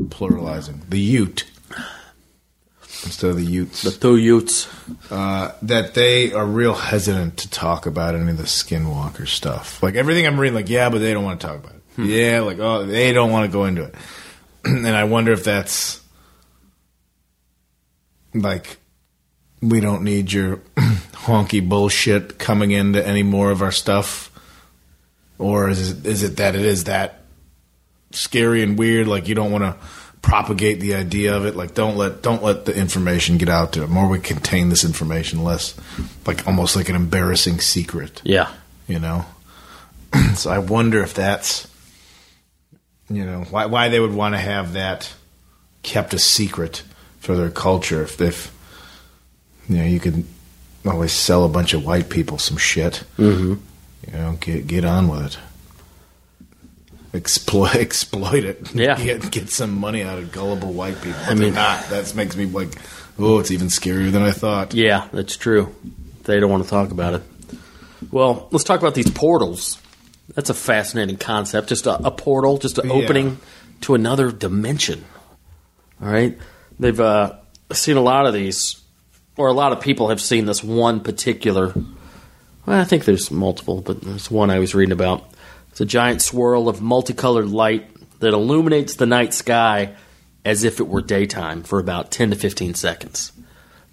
pluralizing 0.00 0.88
the 0.88 0.98
Ute 1.00 1.44
instead 3.04 3.30
of 3.30 3.36
the 3.36 3.44
Utes. 3.44 3.82
The 3.82 3.90
two 3.90 4.16
Utes. 4.16 4.68
uh, 5.10 5.52
that 5.62 5.94
they 5.94 6.32
are 6.32 6.46
real 6.46 6.74
hesitant 6.74 7.36
to 7.38 7.50
talk 7.50 7.86
about 7.86 8.14
any 8.14 8.30
of 8.30 8.38
the 8.38 8.44
Skinwalker 8.44 9.26
stuff. 9.28 9.82
Like 9.82 9.94
everything 9.94 10.26
I'm 10.26 10.38
reading, 10.38 10.54
like 10.54 10.68
yeah, 10.68 10.88
but 10.88 10.98
they 10.98 11.12
don't 11.12 11.24
want 11.24 11.40
to 11.40 11.46
talk 11.46 11.56
about 11.56 11.74
it. 11.74 12.04
Yeah, 12.04 12.40
like 12.40 12.58
oh, 12.60 12.86
they 12.86 13.12
don't 13.12 13.30
want 13.30 13.50
to 13.50 13.52
go 13.52 13.64
into 13.64 13.82
it. 13.84 13.94
and 14.64 14.86
I 14.88 15.04
wonder 15.04 15.32
if 15.32 15.44
that's 15.44 16.00
like 18.34 18.78
we 19.60 19.80
don't 19.80 20.04
need 20.04 20.32
your 20.32 20.56
honky 20.76 21.66
bullshit 21.66 22.38
coming 22.38 22.70
into 22.70 23.04
any 23.04 23.22
more 23.22 23.50
of 23.50 23.62
our 23.62 23.72
stuff, 23.72 24.27
or 25.38 25.68
is 25.68 25.90
it, 25.90 26.06
is 26.06 26.22
it 26.22 26.36
that 26.36 26.54
it 26.54 26.62
is 26.62 26.84
that 26.84 27.20
scary 28.12 28.62
and 28.62 28.78
weird? 28.78 29.06
Like 29.06 29.28
you 29.28 29.34
don't 29.34 29.52
want 29.52 29.64
to 29.64 29.76
propagate 30.22 30.80
the 30.80 30.94
idea 30.94 31.36
of 31.36 31.46
it. 31.46 31.56
Like 31.56 31.74
don't 31.74 31.96
let 31.96 32.22
don't 32.22 32.42
let 32.42 32.64
the 32.64 32.76
information 32.76 33.38
get 33.38 33.48
out 33.48 33.72
there. 33.72 33.86
The 33.86 33.92
more 33.92 34.08
we 34.08 34.18
contain 34.18 34.68
this 34.68 34.84
information, 34.84 35.44
less 35.44 35.74
like 36.26 36.46
almost 36.46 36.76
like 36.76 36.88
an 36.88 36.96
embarrassing 36.96 37.60
secret. 37.60 38.20
Yeah. 38.24 38.52
You 38.86 38.98
know. 38.98 39.26
so 40.34 40.50
I 40.50 40.58
wonder 40.58 41.02
if 41.02 41.14
that's 41.14 41.68
you 43.10 43.24
know 43.24 43.44
why 43.50 43.66
why 43.66 43.88
they 43.88 44.00
would 44.00 44.14
want 44.14 44.34
to 44.34 44.38
have 44.38 44.74
that 44.74 45.12
kept 45.82 46.12
a 46.14 46.18
secret 46.18 46.82
for 47.20 47.36
their 47.36 47.50
culture 47.50 48.02
if 48.02 48.20
if 48.20 48.54
you 49.68 49.76
know 49.76 49.84
you 49.84 50.00
could 50.00 50.24
always 50.86 51.12
sell 51.12 51.44
a 51.44 51.48
bunch 51.48 51.74
of 51.74 51.84
white 51.84 52.08
people 52.08 52.38
some 52.38 52.56
shit. 52.56 53.04
Mm-hmm. 53.18 53.54
You 54.06 54.12
know, 54.12 54.36
get 54.40 54.66
get 54.66 54.84
on 54.84 55.08
with 55.08 55.26
it. 55.26 55.38
Exploit 57.14 57.74
exploit 57.76 58.44
it. 58.44 58.74
Yeah. 58.74 58.96
get 59.02 59.30
get 59.30 59.48
some 59.50 59.78
money 59.78 60.02
out 60.02 60.18
of 60.18 60.32
gullible 60.32 60.72
white 60.72 61.00
people. 61.02 61.20
I 61.24 61.34
mean, 61.34 61.54
not. 61.54 61.88
That 61.88 62.14
makes 62.14 62.36
me 62.36 62.46
like, 62.46 62.68
oh, 63.18 63.38
it's 63.38 63.50
even 63.50 63.68
scarier 63.68 64.10
than 64.12 64.22
I 64.22 64.30
thought. 64.30 64.74
Yeah, 64.74 65.08
that's 65.12 65.36
true. 65.36 65.74
They 66.24 66.38
don't 66.40 66.50
want 66.50 66.64
to 66.64 66.70
talk 66.70 66.90
about 66.90 67.14
it. 67.14 67.22
Well, 68.10 68.48
let's 68.50 68.64
talk 68.64 68.80
about 68.80 68.94
these 68.94 69.10
portals. 69.10 69.80
That's 70.34 70.50
a 70.50 70.54
fascinating 70.54 71.16
concept. 71.16 71.68
Just 71.70 71.86
a, 71.86 71.94
a 72.06 72.10
portal, 72.10 72.58
just 72.58 72.78
an 72.78 72.88
Yeah. 72.88 72.94
opening 72.94 73.38
to 73.82 73.94
another 73.94 74.30
dimension. 74.30 75.04
All 76.00 76.08
right. 76.08 76.38
They've 76.78 77.00
uh, 77.00 77.36
seen 77.72 77.96
a 77.96 78.00
lot 78.02 78.26
of 78.26 78.34
these, 78.34 78.80
or 79.36 79.48
a 79.48 79.52
lot 79.52 79.72
of 79.72 79.80
people 79.80 80.10
have 80.10 80.20
seen 80.20 80.44
this 80.44 80.62
one 80.62 81.00
particular. 81.00 81.74
Well, 82.68 82.78
I 82.78 82.84
think 82.84 83.06
there's 83.06 83.30
multiple, 83.30 83.80
but 83.80 84.02
there's 84.02 84.30
one 84.30 84.50
I 84.50 84.58
was 84.58 84.74
reading 84.74 84.92
about. 84.92 85.24
It's 85.70 85.80
a 85.80 85.86
giant 85.86 86.20
swirl 86.20 86.68
of 86.68 86.82
multicolored 86.82 87.48
light 87.48 87.88
that 88.20 88.34
illuminates 88.34 88.96
the 88.96 89.06
night 89.06 89.32
sky 89.32 89.94
as 90.44 90.64
if 90.64 90.78
it 90.78 90.86
were 90.86 91.00
daytime 91.00 91.62
for 91.62 91.78
about 91.78 92.10
10 92.10 92.28
to 92.30 92.36
15 92.36 92.74
seconds. 92.74 93.32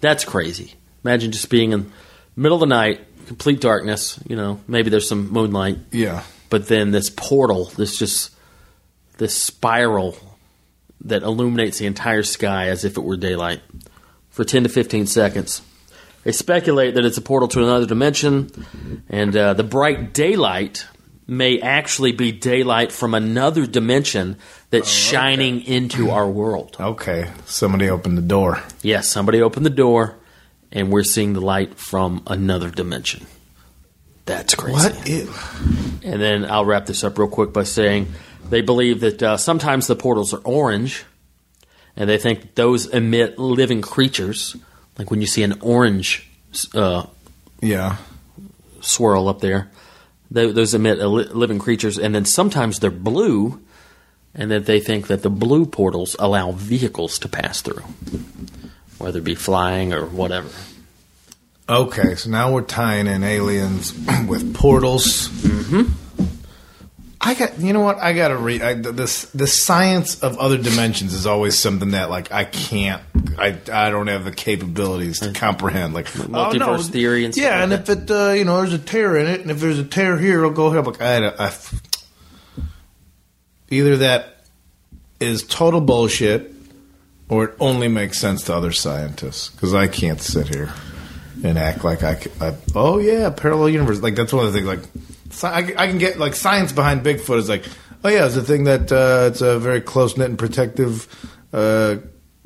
That's 0.00 0.26
crazy. 0.26 0.74
Imagine 1.04 1.32
just 1.32 1.48
being 1.48 1.72
in 1.72 1.84
the 1.84 1.90
middle 2.36 2.56
of 2.56 2.60
the 2.60 2.66
night, 2.66 3.00
complete 3.28 3.62
darkness, 3.62 4.20
you 4.28 4.36
know, 4.36 4.60
maybe 4.68 4.90
there's 4.90 5.08
some 5.08 5.30
moonlight, 5.30 5.78
Yeah. 5.90 6.22
but 6.50 6.68
then 6.68 6.90
this 6.90 7.08
portal, 7.08 7.66
this 7.76 7.98
just 7.98 8.30
this 9.16 9.34
spiral 9.34 10.18
that 11.00 11.22
illuminates 11.22 11.78
the 11.78 11.86
entire 11.86 12.22
sky 12.24 12.66
as 12.68 12.84
if 12.84 12.98
it 12.98 13.02
were 13.04 13.16
daylight 13.16 13.62
for 14.28 14.44
10 14.44 14.64
to 14.64 14.68
15 14.68 15.06
seconds. 15.06 15.62
They 16.26 16.32
speculate 16.32 16.96
that 16.96 17.04
it's 17.04 17.16
a 17.16 17.22
portal 17.22 17.46
to 17.46 17.62
another 17.62 17.86
dimension, 17.86 18.50
and 19.08 19.36
uh, 19.36 19.54
the 19.54 19.62
bright 19.62 20.12
daylight 20.12 20.84
may 21.28 21.60
actually 21.60 22.10
be 22.10 22.32
daylight 22.32 22.90
from 22.90 23.14
another 23.14 23.64
dimension 23.64 24.36
that's 24.70 24.90
shining 24.90 25.60
into 25.60 26.10
our 26.10 26.28
world. 26.28 26.78
Okay. 26.80 27.30
Somebody 27.44 27.88
opened 27.88 28.18
the 28.18 28.22
door. 28.22 28.60
Yes, 28.82 29.08
somebody 29.08 29.40
opened 29.40 29.66
the 29.66 29.70
door, 29.70 30.16
and 30.72 30.90
we're 30.90 31.04
seeing 31.04 31.32
the 31.32 31.40
light 31.40 31.78
from 31.78 32.24
another 32.26 32.72
dimension. 32.72 33.24
That's 34.24 34.56
crazy. 34.56 34.72
What? 34.74 35.08
It, 35.08 35.28
And 36.02 36.20
then 36.20 36.44
I'll 36.44 36.64
wrap 36.64 36.86
this 36.86 37.04
up 37.04 37.18
real 37.18 37.28
quick 37.28 37.52
by 37.52 37.62
saying 37.62 38.08
they 38.50 38.62
believe 38.62 38.98
that 38.98 39.22
uh, 39.22 39.36
sometimes 39.36 39.86
the 39.86 39.94
portals 39.94 40.34
are 40.34 40.42
orange 40.42 41.04
and 41.94 42.10
they 42.10 42.18
think 42.18 42.56
those 42.56 42.86
emit 42.86 43.38
living 43.38 43.80
creatures. 43.80 44.56
Like 44.98 45.10
when 45.10 45.20
you 45.20 45.26
see 45.26 45.42
an 45.42 45.58
orange 45.60 46.28
uh, 46.74 47.04
Yeah. 47.60 47.96
swirl 48.80 49.28
up 49.28 49.40
there, 49.40 49.68
tho- 50.30 50.52
those 50.52 50.72
emit 50.74 50.98
li- 50.98 51.28
living 51.32 51.58
creatures, 51.58 51.98
and 51.98 52.14
then 52.14 52.24
sometimes 52.24 52.78
they're 52.80 52.90
blue, 52.90 53.60
and 54.34 54.50
that 54.50 54.66
they 54.66 54.80
think 54.80 55.06
that 55.08 55.22
the 55.22 55.30
blue 55.30 55.66
portals 55.66 56.16
allow 56.18 56.52
vehicles 56.52 57.18
to 57.20 57.28
pass 57.28 57.60
through, 57.62 57.82
whether 58.98 59.18
it 59.18 59.24
be 59.24 59.34
flying 59.34 59.92
or 59.92 60.06
whatever. 60.06 60.48
Okay, 61.68 62.14
so 62.14 62.30
now 62.30 62.52
we're 62.52 62.62
tying 62.62 63.06
in 63.06 63.22
aliens 63.24 63.92
with 64.28 64.54
portals. 64.54 65.28
Mm-hmm. 65.28 65.92
I 67.26 67.34
got, 67.34 67.58
you 67.58 67.72
know 67.72 67.80
what? 67.80 67.98
I 67.98 68.12
got 68.12 68.28
to 68.28 68.36
read 68.36 68.62
I, 68.62 68.74
this. 68.74 69.22
The 69.32 69.48
science 69.48 70.22
of 70.22 70.38
other 70.38 70.58
dimensions 70.58 71.12
is 71.12 71.26
always 71.26 71.58
something 71.58 71.90
that, 71.90 72.08
like, 72.08 72.30
I 72.30 72.44
can't. 72.44 73.02
I, 73.36 73.58
I 73.72 73.90
don't 73.90 74.06
have 74.06 74.24
the 74.24 74.30
capabilities 74.30 75.18
to 75.20 75.32
comprehend. 75.32 75.92
Like 75.92 76.06
multiverse 76.06 76.88
theory 76.88 77.24
and 77.24 77.34
stuff 77.34 77.42
yeah, 77.42 77.54
like 77.54 77.62
and 77.64 77.72
that. 77.72 77.88
if 77.88 77.88
it, 77.88 78.10
uh, 78.12 78.30
you 78.30 78.44
know, 78.44 78.58
there's 78.58 78.74
a 78.74 78.78
tear 78.78 79.16
in 79.16 79.26
it, 79.26 79.40
and 79.40 79.50
if 79.50 79.58
there's 79.58 79.80
a 79.80 79.84
tear 79.84 80.16
here, 80.16 80.38
it'll 80.38 80.52
go 80.52 80.70
here. 80.70 80.78
I'm 80.78 80.84
Like, 80.84 81.02
I, 81.02 81.26
I, 81.36 81.52
either 83.70 83.96
that 83.96 84.44
is 85.18 85.42
total 85.42 85.80
bullshit, 85.80 86.52
or 87.28 87.46
it 87.46 87.56
only 87.58 87.88
makes 87.88 88.18
sense 88.18 88.44
to 88.44 88.54
other 88.54 88.70
scientists. 88.70 89.48
Because 89.48 89.74
I 89.74 89.88
can't 89.88 90.20
sit 90.20 90.46
here 90.46 90.72
and 91.42 91.58
act 91.58 91.82
like 91.82 92.04
I 92.04 92.20
oh 92.76 92.98
yeah, 92.98 93.30
parallel 93.30 93.70
universe. 93.70 94.00
Like 94.00 94.14
that's 94.14 94.32
one 94.32 94.46
of 94.46 94.52
the 94.52 94.60
things. 94.60 94.68
Like 94.68 95.15
I, 95.44 95.58
I 95.76 95.86
can 95.88 95.98
get 95.98 96.18
like 96.18 96.34
science 96.34 96.72
behind 96.72 97.02
Bigfoot 97.04 97.38
is 97.38 97.48
like, 97.48 97.64
oh 98.04 98.08
yeah, 98.08 98.26
it's 98.26 98.36
a 98.36 98.42
thing 98.42 98.64
that 98.64 98.90
uh, 98.92 99.28
it's 99.30 99.40
a 99.40 99.58
very 99.58 99.80
close 99.80 100.16
knit 100.16 100.28
and 100.30 100.38
protective 100.38 101.06
uh, 101.52 101.96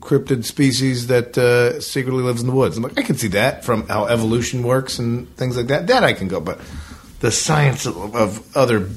cryptid 0.01 0.45
species 0.45 1.09
that 1.09 1.37
uh, 1.37 1.81
secretly 1.81 2.23
lives 2.23 2.41
in 2.41 2.47
the 2.47 2.53
woods. 2.55 2.77
I'm 2.77 2.83
like, 2.83 2.99
I 2.99 3.03
can 3.03 3.17
see 3.17 3.29
that 3.29 3.65
from 3.65 3.87
how 3.89 4.07
evolution 4.07 4.63
works 4.63 4.99
and 4.99 5.35
things 5.37 5.57
like 5.57 5.67
that. 5.69 5.87
That 5.89 6.05
I 6.05 6.13
can 6.15 6.29
go, 6.29 6.41
but 6.41 6.61
the 7.21 7.31
science 7.31 7.87
of, 7.87 8.17
of 8.17 8.57
other, 8.57 8.89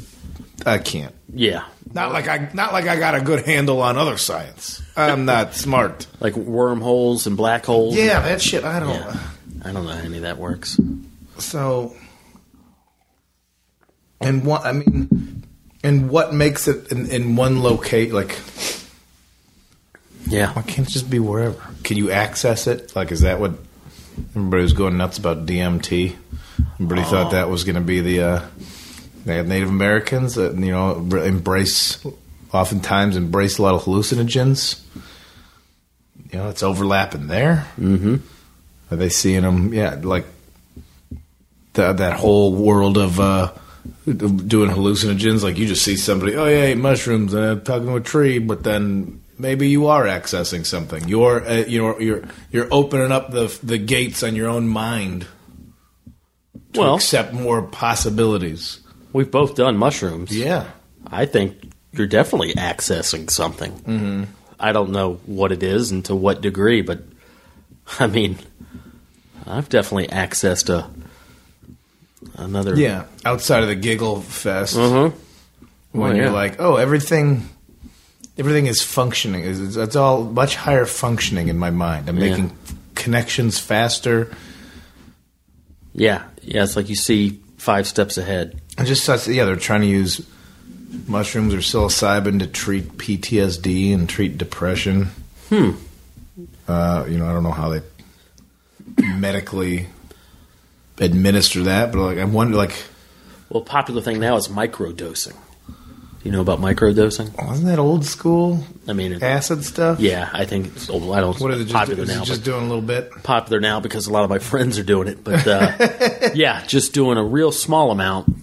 I 0.65 0.77
can't. 0.77 1.13
Yeah, 1.35 1.65
Not 1.93 2.13
like 2.13 2.27
I, 2.27 2.49
not 2.53 2.73
like 2.73 2.87
I 2.87 2.97
got 2.97 3.15
a 3.15 3.21
good 3.21 3.45
handle 3.45 3.81
on 3.81 3.97
other 3.97 4.17
science. 4.17 4.81
I'm 4.95 5.25
not 5.25 5.53
smart. 5.55 6.05
like 6.19 6.35
wormholes 6.35 7.25
and 7.27 7.35
black 7.35 7.65
holes. 7.65 7.95
Yeah, 7.95 8.21
that 8.21 8.39
shit. 8.41 8.63
I 8.63 8.79
don't. 8.79 8.89
Yeah. 8.89 9.19
I 9.65 9.71
don't 9.71 9.85
know 9.85 9.91
how 9.93 9.99
any 10.03 10.17
of 10.17 10.23
that 10.23 10.37
works. 10.37 10.79
So, 11.39 11.95
and 14.23 14.45
what 14.45 14.65
I 14.65 14.71
mean, 14.73 15.43
and 15.83 16.09
what 16.09 16.33
makes 16.33 16.67
it 16.67 16.91
in, 16.91 17.09
in 17.09 17.35
one 17.35 17.61
locate? 17.61 18.13
Like, 18.13 18.39
Yeah, 20.27 20.53
why 20.53 20.61
can't 20.61 20.87
it 20.87 20.91
just 20.91 21.09
be 21.09 21.19
wherever? 21.19 21.61
Can 21.83 21.97
you 21.97 22.11
access 22.11 22.67
it? 22.67 22.95
Like, 22.95 23.11
is 23.11 23.21
that 23.21 23.39
what 23.39 23.53
everybody 24.35 24.63
was 24.63 24.73
going 24.73 24.97
nuts 24.97 25.17
about 25.17 25.45
DMT? 25.45 26.15
Everybody 26.75 27.03
thought 27.03 27.31
that 27.31 27.49
was 27.49 27.63
going 27.63 27.75
to 27.75 27.81
be 27.81 27.99
the 27.99 28.21
uh, 28.21 28.45
they 29.25 29.41
Native 29.41 29.69
Americans 29.69 30.35
that 30.35 30.55
you 30.55 30.71
know 30.71 30.97
embrace, 30.97 32.03
oftentimes 32.51 33.15
embrace 33.15 33.57
a 33.57 33.61
lot 33.61 33.75
of 33.75 33.83
hallucinogens. 33.83 34.81
You 36.31 36.39
know, 36.39 36.49
it's 36.49 36.63
overlapping 36.63 37.27
there. 37.27 37.67
Mm-hmm. 37.79 38.15
Are 38.91 38.97
they 38.97 39.09
seeing 39.09 39.43
them? 39.43 39.73
Yeah, 39.73 39.99
like 40.01 40.25
that 41.73 41.97
that 41.97 42.19
whole 42.19 42.53
world 42.53 42.97
of 42.97 43.19
uh, 43.19 43.51
doing 44.05 44.69
hallucinogens. 44.69 45.43
Like 45.43 45.57
you 45.57 45.67
just 45.67 45.83
see 45.83 45.95
somebody, 45.97 46.35
oh 46.35 46.45
yeah, 46.45 46.57
I 46.57 46.65
ate 46.67 46.77
mushrooms 46.77 47.33
and 47.33 47.43
I'm 47.45 47.61
talking 47.61 47.87
to 47.87 47.95
a 47.95 48.01
tree, 48.01 48.39
but 48.39 48.63
then 48.63 49.21
maybe 49.37 49.69
you 49.69 49.87
are 49.87 50.03
accessing 50.05 50.65
something. 50.65 51.07
You're 51.07 51.43
uh, 51.45 51.63
you're 51.67 52.01
you're 52.01 52.23
you're 52.51 52.67
opening 52.71 53.11
up 53.11 53.31
the 53.31 53.57
the 53.63 53.77
gates 53.77 54.23
on 54.23 54.35
your 54.35 54.49
own 54.49 54.67
mind 54.67 55.25
to 56.73 56.79
Well- 56.81 56.95
accept 56.95 57.33
more 57.33 57.61
possibilities. 57.61 58.79
we've 59.13 59.31
both 59.31 59.55
done 59.55 59.77
mushrooms. 59.77 60.35
Yeah. 60.35 60.65
I 61.11 61.25
think 61.25 61.71
you're 61.91 62.07
definitely 62.07 62.53
accessing 62.55 63.29
something. 63.29 63.71
Mm-hmm. 63.73 64.23
I 64.59 64.71
don't 64.71 64.91
know 64.91 65.15
what 65.25 65.51
it 65.51 65.61
is 65.61 65.91
and 65.91 66.03
to 66.05 66.15
what 66.15 66.41
degree, 66.41 66.81
but 66.81 67.03
I 67.99 68.07
mean, 68.07 68.39
I've 69.45 69.69
definitely 69.69 70.07
accessed 70.07 70.69
a 70.69 70.89
another. 72.35 72.75
Yeah, 72.75 73.05
outside 73.25 73.61
of 73.63 73.69
the 73.69 73.75
giggle 73.75 74.21
fest, 74.21 74.75
Mm-hmm. 74.77 75.17
when 75.97 76.11
Oh, 76.11 76.15
you're 76.15 76.25
yeah. 76.25 76.31
like, 76.31 76.59
oh, 76.59 76.75
everything, 76.77 77.47
everything 78.37 78.65
is 78.67 78.81
functioning. 78.81 79.43
It's, 79.43 79.59
it's- 79.77 79.95
all 79.95 80.23
much 80.23 80.55
higher 80.55 80.85
functioning 80.85 81.47
in 81.49 81.57
my 81.57 81.69
mind. 81.71 82.09
I'm 82.09 82.17
Yeah. 82.17 82.29
making 82.29 82.57
connections 82.95 83.59
faster. 83.59 84.31
Yeah, 85.93 86.23
yeah. 86.41 86.63
It's 86.63 86.75
like 86.75 86.89
you 86.89 86.95
see 86.95 87.39
five 87.57 87.87
steps 87.87 88.17
ahead. 88.17 88.59
And 88.77 88.87
just 88.87 89.07
yeah, 89.27 89.45
they're 89.45 89.55
trying 89.55 89.81
to 89.81 89.87
use 89.87 90.25
mushrooms 91.07 91.53
or 91.53 91.57
psilocybin 91.57 92.39
to 92.39 92.47
treat 92.47 92.97
PTSD 92.97 93.93
and 93.93 94.09
treat 94.09 94.37
depression. 94.37 95.09
Hmm. 95.49 95.71
Uh, 96.67 97.05
you 97.07 97.17
know, 97.17 97.27
I 97.27 97.33
don't 97.33 97.43
know 97.43 97.51
how 97.51 97.69
they 97.69 97.81
medically 98.97 99.87
administer 100.99 101.63
that, 101.63 101.91
but 101.91 101.99
like, 101.99 102.17
I 102.17 102.25
wonder, 102.25 102.55
like, 102.57 102.75
Well, 103.49 103.63
popular 103.63 104.01
thing 104.01 104.19
now 104.19 104.35
is 104.35 104.47
microdosing. 104.47 105.35
Do 105.67 106.29
you 106.29 106.31
know 106.31 106.41
about 106.41 106.59
microdosing? 106.59 107.35
wasn't 107.45 107.67
that 107.67 107.79
old 107.79 108.05
school 108.05 108.63
I 108.87 108.93
mean, 108.93 109.21
acid 109.21 109.65
stuff? 109.65 109.99
yeah, 109.99 110.29
I 110.31 110.45
think 110.45 110.67
it's 110.67 110.89
old. 110.89 111.13
I 111.13 111.19
don't. 111.19 111.37
What 111.39 111.51
is 111.51 111.59
it? 111.61 111.65
Just, 111.65 111.73
popular 111.73 112.05
now? 112.05 112.23
just 112.23 112.45
doing 112.45 112.61
a 112.63 112.67
little 112.67 112.81
bit? 112.81 113.11
popular 113.23 113.59
now 113.59 113.81
because 113.81 114.07
a 114.07 114.11
lot 114.13 114.23
of 114.23 114.29
my 114.29 114.39
friends 114.39 114.79
are 114.79 114.83
doing 114.83 115.09
it. 115.09 115.21
But 115.23 115.45
uh, 115.45 116.29
yeah, 116.33 116.65
just 116.65 116.93
doing 116.93 117.17
a 117.17 117.23
real 117.23 117.51
small 117.51 117.91
amount 117.91 118.33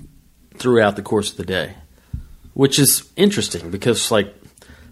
throughout 0.57 0.97
the 0.97 1.03
course 1.03 1.31
of 1.31 1.39
the 1.39 1.47
day, 1.47 1.75
which 2.53 2.79
is 2.79 3.11
interesting 3.17 3.71
because 3.71 4.11
like 4.11 4.35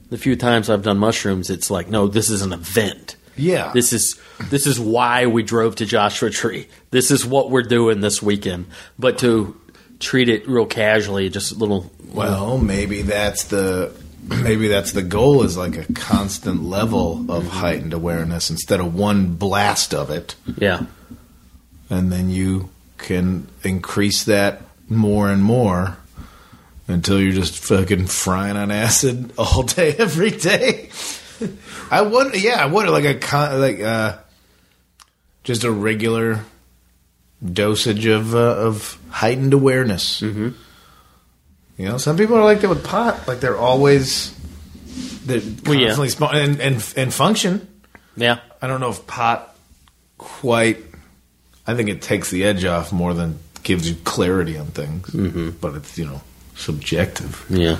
the 0.08 0.16
few 0.16 0.34
times 0.36 0.70
I've 0.70 0.82
done 0.82 0.96
mushrooms, 0.96 1.50
it's 1.50 1.70
like 1.70 1.90
no, 1.90 2.06
this 2.08 2.30
is 2.30 2.40
an 2.40 2.54
event. 2.54 3.16
Yeah. 3.38 3.72
This 3.72 3.92
is 3.92 4.20
this 4.50 4.66
is 4.66 4.78
why 4.78 5.26
we 5.26 5.42
drove 5.42 5.76
to 5.76 5.86
Joshua 5.86 6.30
Tree. 6.30 6.68
This 6.90 7.10
is 7.10 7.24
what 7.24 7.50
we're 7.50 7.62
doing 7.62 8.00
this 8.00 8.22
weekend. 8.22 8.66
But 8.98 9.18
to 9.20 9.58
treat 10.00 10.28
it 10.28 10.48
real 10.48 10.66
casually, 10.66 11.28
just 11.28 11.52
a 11.52 11.54
little. 11.54 11.90
Well, 12.12 12.58
maybe 12.58 13.02
that's 13.02 13.44
the 13.44 13.92
maybe 14.28 14.68
that's 14.68 14.92
the 14.92 15.02
goal 15.02 15.42
is 15.42 15.56
like 15.56 15.76
a 15.76 15.92
constant 15.92 16.62
level 16.62 17.30
of 17.30 17.46
heightened 17.48 17.92
awareness 17.92 18.50
instead 18.50 18.80
of 18.80 18.94
one 18.94 19.34
blast 19.34 19.94
of 19.94 20.10
it, 20.10 20.34
Yeah, 20.56 20.86
and 21.88 22.12
then 22.12 22.30
you 22.30 22.70
can 22.98 23.46
increase 23.62 24.24
that 24.24 24.62
more 24.88 25.30
and 25.30 25.42
more 25.42 25.96
until 26.88 27.20
you're 27.20 27.32
just 27.32 27.58
fucking 27.58 28.06
frying 28.06 28.56
on 28.56 28.70
acid 28.70 29.32
all 29.38 29.62
day 29.62 29.94
every 29.98 30.30
day. 30.30 30.88
I 31.90 32.02
wonder, 32.02 32.36
yeah, 32.36 32.62
I 32.62 32.66
wonder 32.66 32.90
like 32.90 33.04
a 33.04 33.14
con, 33.14 33.60
like 33.60 33.80
uh, 33.80 34.18
just 35.44 35.64
a 35.64 35.70
regular 35.70 36.40
dosage 37.44 38.06
of 38.06 38.34
uh, 38.34 38.38
of 38.38 38.98
heightened 39.10 39.54
awareness. 39.54 40.20
Mm-hmm. 40.20 40.48
You 41.78 41.88
know, 41.88 41.96
some 41.98 42.16
people 42.16 42.36
are 42.36 42.44
like 42.44 42.60
that 42.62 42.68
with 42.68 42.84
pot. 42.84 43.26
Like 43.28 43.40
they're 43.40 43.56
always 43.56 44.34
they're 45.24 45.40
Well, 45.64 45.74
yeah. 45.76 45.94
constantly 45.94 46.40
and, 46.40 46.60
and 46.60 46.92
and 46.96 47.14
function. 47.14 47.66
yeah. 48.16 48.40
I 48.60 48.66
don't 48.66 48.80
know 48.80 48.90
if 48.90 49.06
pot 49.06 49.54
quite. 50.18 50.78
I 51.66 51.74
think 51.74 51.88
it 51.90 52.02
takes 52.02 52.30
the 52.30 52.44
edge 52.44 52.64
off 52.64 52.92
more 52.92 53.14
than 53.14 53.38
gives 53.62 53.88
you 53.88 53.94
clarity 54.04 54.58
on 54.58 54.66
things. 54.66 55.06
Mm-hmm. 55.10 55.50
But 55.60 55.76
it's 55.76 55.96
you 55.96 56.06
know 56.06 56.20
subjective. 56.56 57.46
Yeah. 57.48 57.76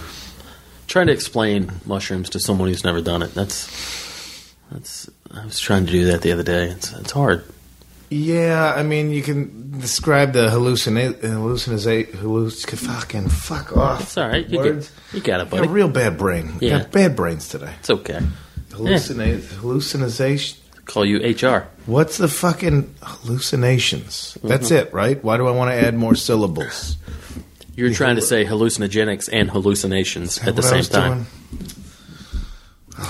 Trying 0.88 1.06
to 1.06 1.12
explain 1.12 1.70
mushrooms 1.84 2.30
to 2.30 2.40
someone 2.40 2.68
who's 2.68 2.84
never 2.84 3.00
done 3.00 3.22
it. 3.22 3.34
That's 3.34 4.54
that's 4.72 5.08
I 5.32 5.44
was 5.44 5.60
trying 5.60 5.86
to 5.86 5.92
do 5.92 6.06
that 6.06 6.22
the 6.22 6.32
other 6.32 6.42
day. 6.42 6.68
It's 6.68 6.92
it's 6.92 7.12
hard. 7.12 7.44
Yeah, 8.10 8.72
I 8.74 8.82
mean, 8.82 9.10
you 9.10 9.22
can 9.22 9.78
describe 9.78 10.32
the 10.32 10.48
hallucinate, 10.48 11.20
hallucinate, 11.20 12.12
halluc- 12.12 12.78
fucking 12.78 13.28
fuck 13.28 13.76
off. 13.76 14.00
It's 14.00 14.16
all 14.16 14.28
right. 14.28 14.48
You, 14.48 14.58
Words. 14.58 14.90
get, 15.12 15.14
you 15.14 15.20
got 15.20 15.40
it, 15.40 15.42
I 15.42 15.44
got 15.44 15.50
buddy. 15.50 15.68
a 15.68 15.70
real 15.70 15.88
bad 15.90 16.16
brain. 16.16 16.54
Yeah. 16.60 16.78
got 16.78 16.90
bad 16.90 17.16
brains 17.16 17.48
today. 17.48 17.74
It's 17.80 17.90
okay. 17.90 18.20
Hallucinate, 18.70 19.44
hallucination. 19.60 20.58
Call 20.86 21.04
you 21.04 21.18
HR. 21.18 21.68
What's 21.84 22.16
the 22.16 22.28
fucking 22.28 22.94
hallucinations? 23.02 24.38
That's 24.42 24.70
mm-hmm. 24.70 24.86
it, 24.86 24.94
right? 24.94 25.22
Why 25.22 25.36
do 25.36 25.46
I 25.46 25.50
want 25.50 25.70
to 25.70 25.74
add 25.74 25.94
more 25.94 26.14
syllables? 26.14 26.96
You're 27.78 27.94
trying 27.94 28.16
to 28.16 28.22
say 28.22 28.44
hallucinogenics 28.44 29.28
and 29.32 29.48
hallucinations 29.48 30.44
at 30.44 30.56
the 30.56 30.64
same 30.64 30.82
time, 30.82 31.26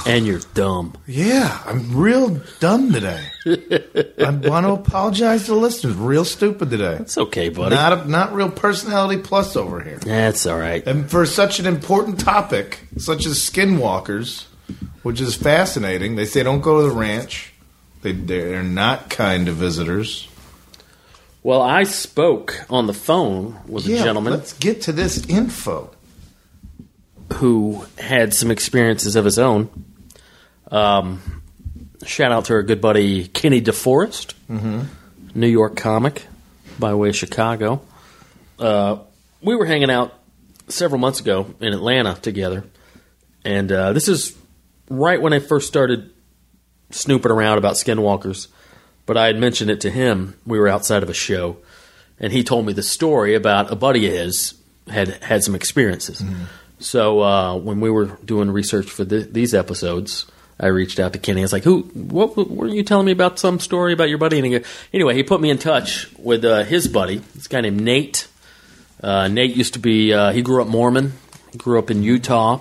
and 0.07 0.27
you're 0.27 0.43
dumb. 0.53 0.95
Yeah, 1.07 1.59
I'm 1.65 1.97
real 1.97 2.43
dumb 2.61 2.93
today. 2.93 3.25
I 3.47 4.29
want 4.29 4.67
to 4.67 4.73
apologize 4.73 5.47
to 5.47 5.53
the 5.53 5.57
listeners. 5.57 5.95
Real 5.95 6.27
stupid 6.27 6.69
today. 6.69 6.97
It's 7.01 7.17
okay, 7.17 7.49
buddy. 7.49 7.77
Not 7.77 7.93
a, 7.95 8.11
not 8.11 8.35
real 8.35 8.51
personality 8.51 9.23
plus 9.23 9.57
over 9.57 9.81
here. 9.81 10.01
That's 10.01 10.45
all 10.45 10.59
right. 10.59 10.87
And 10.87 11.11
for 11.11 11.25
such 11.25 11.61
an 11.61 11.65
important 11.65 12.21
topic, 12.21 12.81
such 12.99 13.25
as 13.25 13.39
skinwalkers, 13.39 14.45
which 15.03 15.23
is 15.23 15.35
fascinating. 15.35 16.17
They 16.17 16.27
say 16.27 16.43
don't 16.43 16.61
go 16.61 16.83
to 16.83 16.89
the 16.89 16.95
ranch. 16.95 17.55
They 18.03 18.13
they're 18.13 18.63
not 18.63 19.09
kind 19.09 19.47
to 19.47 19.53
visitors. 19.53 20.29
Well, 21.49 21.63
I 21.63 21.85
spoke 21.85 22.63
on 22.69 22.87
the 22.87 22.93
phone 22.93 23.57
with 23.67 23.87
a 23.87 23.97
gentleman 23.97 24.35
Let's 24.35 24.53
get 24.53 24.83
to 24.83 24.93
this 24.93 25.25
info. 25.29 25.91
who 27.37 27.87
had 27.97 28.35
some 28.35 28.51
experiences 28.51 29.17
of 29.17 29.25
his 29.25 29.39
own. 29.39 29.71
Um, 30.71 31.43
shout 32.05 32.33
out 32.33 32.45
to 32.45 32.53
our 32.53 32.63
good 32.63 32.83
buddy 32.83 33.29
Kenny 33.29 33.63
DeForest, 33.63 34.35
New 35.35 35.47
York 35.47 35.75
comic 35.75 36.27
by 36.79 36.93
way 36.93 37.09
of 37.09 37.17
Chicago. 37.17 37.81
Uh, 38.59 38.99
we 39.41 39.57
were 39.57 39.65
hanging 39.65 39.91
out 39.91 40.13
several 40.69 41.01
months 41.01 41.21
ago 41.21 41.55
in 41.61 41.73
Atlanta 41.73 42.13
together, 42.21 42.65
and 43.43 43.73
uh, 43.73 43.95
this 43.95 44.09
is 44.09 44.37
right 44.91 45.23
when 45.23 45.33
I 45.33 45.39
first 45.39 45.67
started 45.67 46.11
snooping 46.91 47.33
around 47.33 47.57
about 47.57 47.77
skinwalkers. 47.77 48.49
But 49.09 49.17
I 49.17 49.27
had 49.27 49.39
mentioned 49.39 49.71
it 49.71 49.81
to 49.81 49.91
him. 49.91 50.35
We 50.47 50.59
were 50.59 50.69
outside 50.69 51.03
of 51.03 51.09
a 51.09 51.15
show, 51.15 51.57
and 52.21 52.31
he 52.31 52.45
told 52.45 52.67
me 52.67 52.75
the 52.75 52.83
story 52.83 53.35
about 53.35 53.73
a 53.73 53.75
buddy 53.75 54.07
of 54.07 54.13
his 54.13 54.53
had 54.87 55.09
had 55.25 55.43
some 55.43 55.55
experiences. 55.55 56.23
So 56.79 57.23
uh, 57.23 57.57
when 57.57 57.81
we 57.81 57.91
were 57.91 58.19
doing 58.23 58.51
research 58.51 58.91
for 58.91 59.07
th- 59.07 59.33
these 59.33 59.55
episodes, 59.55 60.27
I 60.61 60.67
reached 60.67 61.01
out 61.01 61.15
to 61.15 61.19
Kenny. 61.19 61.41
I 61.41 61.45
was 61.45 61.55
like, 61.55 61.65
"Who? 61.65 61.85
What, 61.95 62.37
what 62.37 62.51
were 62.51 62.69
you 62.69 62.83
telling 62.83 63.07
me 63.07 63.13
about? 63.13 63.39
Some 63.39 63.61
story 63.61 63.95
about 63.95 64.11
your 64.11 64.19
buddy?" 64.19 64.37
And 64.37 64.47
he 64.47 64.59
go, 64.59 64.65
anyway, 64.93 65.15
he 65.15 65.23
put 65.23 65.41
me 65.41 65.49
in 65.49 65.57
touch 65.57 66.13
with 66.19 66.45
uh, 66.45 66.65
his 66.65 66.87
buddy, 66.87 67.23
this 67.35 67.49
guy 67.49 67.63
named 67.63 67.81
Nate. 67.81 68.29
Uh, 69.03 69.29
Nate 69.29 69.57
used 69.57 69.73
to 69.73 69.79
be. 69.79 70.13
Uh, 70.13 70.33
he 70.33 70.43
grew 70.43 70.61
up 70.61 70.69
Mormon. 70.69 71.15
He 71.51 71.57
grew 71.57 71.79
up 71.79 71.91
in 71.91 72.03
Utah, 72.03 72.61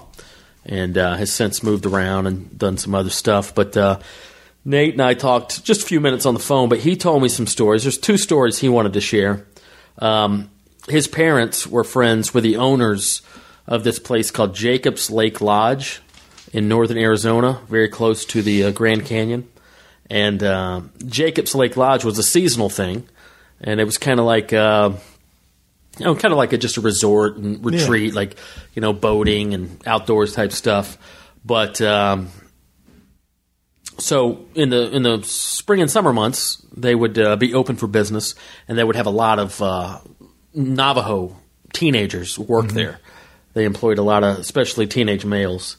and 0.66 0.98
uh, 0.98 1.16
has 1.16 1.30
since 1.30 1.62
moved 1.62 1.86
around 1.86 2.26
and 2.26 2.58
done 2.58 2.78
some 2.78 2.96
other 2.96 3.10
stuff. 3.10 3.54
But 3.54 3.76
uh, 3.76 4.00
Nate 4.68 4.92
and 4.96 5.02
I 5.02 5.14
talked 5.14 5.64
just 5.64 5.84
a 5.84 5.86
few 5.86 6.02
minutes 6.02 6.26
on 6.26 6.34
the 6.34 6.42
phone. 6.42 6.68
But 6.68 6.80
he 6.80 6.98
told 6.98 7.24
me 7.24 7.30
some 7.30 7.48
stories. 7.48 7.84
There's 7.84 7.98
two 7.98 8.18
stories 8.18 8.58
he 8.58 8.68
wanted 8.68 8.94
to 8.94 9.02
share. 9.02 9.48
Um, 9.98 10.50
his 10.90 11.08
parents 11.08 11.66
were 11.66 11.86
friends 11.86 12.34
with 12.34 12.44
the 12.44 12.58
owners 12.58 13.22
of 13.66 13.86
this 13.86 13.98
place 13.98 14.30
called 14.30 14.54
Jacobs 14.54 15.10
Lake 15.10 15.40
Lodge 15.40 16.02
in 16.52 16.68
northern 16.68 16.98
Arizona, 16.98 17.62
very 17.70 17.88
close 17.88 18.26
to 18.26 18.42
the 18.42 18.66
uh, 18.66 18.72
Grand 18.72 19.06
Canyon. 19.06 19.48
And 20.10 20.44
uh, 20.44 20.82
Jacobs 21.06 21.56
Lake 21.56 21.78
Lodge 21.78 22.04
was 22.04 22.20
a 22.20 22.24
seasonal 22.24 22.70
thing, 22.70 23.08
and 23.62 23.80
it 23.80 23.86
was 23.86 23.98
kind 23.98 24.20
of 24.20 24.26
like. 24.26 24.52
Uh, 24.52 24.92
you 25.98 26.06
know, 26.06 26.14
kind 26.14 26.32
of 26.32 26.38
like 26.38 26.54
a, 26.54 26.60
just 26.60 26.78
a 26.78 26.82
resort 26.82 27.38
and 27.38 27.66
retreat, 27.66 28.14
like 28.14 28.36
you 28.76 28.84
know, 28.84 28.94
boating 28.94 29.56
and 29.56 29.82
outdoors 29.88 30.36
type 30.36 30.52
stuff. 30.52 30.96
But 31.44 31.82
um, 31.82 32.30
so 33.98 34.46
in 34.56 34.70
the 34.70 34.96
in 34.96 35.04
the 35.04 35.24
spring 35.24 35.82
and 35.82 35.90
summer 35.90 36.14
months, 36.14 36.64
they 36.76 36.96
would 36.96 37.18
uh, 37.18 37.36
be 37.36 37.54
open 37.54 37.76
for 37.76 37.88
business, 37.88 38.36
and 38.68 38.78
they 38.78 38.84
would 38.84 38.96
have 38.96 39.08
a 39.08 39.12
lot 39.12 39.40
of 39.40 39.62
uh, 39.62 40.00
Navajo 40.54 41.36
teenagers 41.74 42.38
work 42.38 42.68
there. 42.68 43.00
They 43.54 43.66
employed 43.66 43.98
a 43.98 44.04
lot 44.04 44.24
of, 44.24 44.38
especially 44.38 44.88
teenage 44.88 45.26
males. 45.26 45.78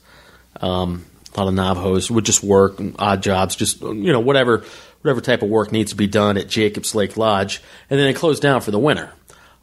Um, 0.61 1.07
a 1.35 1.39
lot 1.39 1.49
of 1.49 1.55
Navajos 1.55 2.11
would 2.11 2.25
just 2.25 2.43
work 2.43 2.81
odd 2.99 3.23
jobs, 3.23 3.55
just 3.55 3.81
you 3.81 4.13
know 4.13 4.21
whatever 4.21 4.65
whatever 5.03 5.21
type 5.21 5.43
of 5.43 5.49
work 5.49 5.71
needs 5.71 5.93
to 5.93 5.97
be 5.97 6.07
done 6.07 6.37
at 6.37 6.49
Jacobs 6.49 6.95
Lake 6.95 7.17
Lodge, 7.17 7.63
and 7.89 7.99
then 7.99 8.07
they 8.07 8.15
closed 8.15 8.43
down 8.43 8.61
for 8.61 8.71
the 8.71 8.79
winter. 8.79 9.13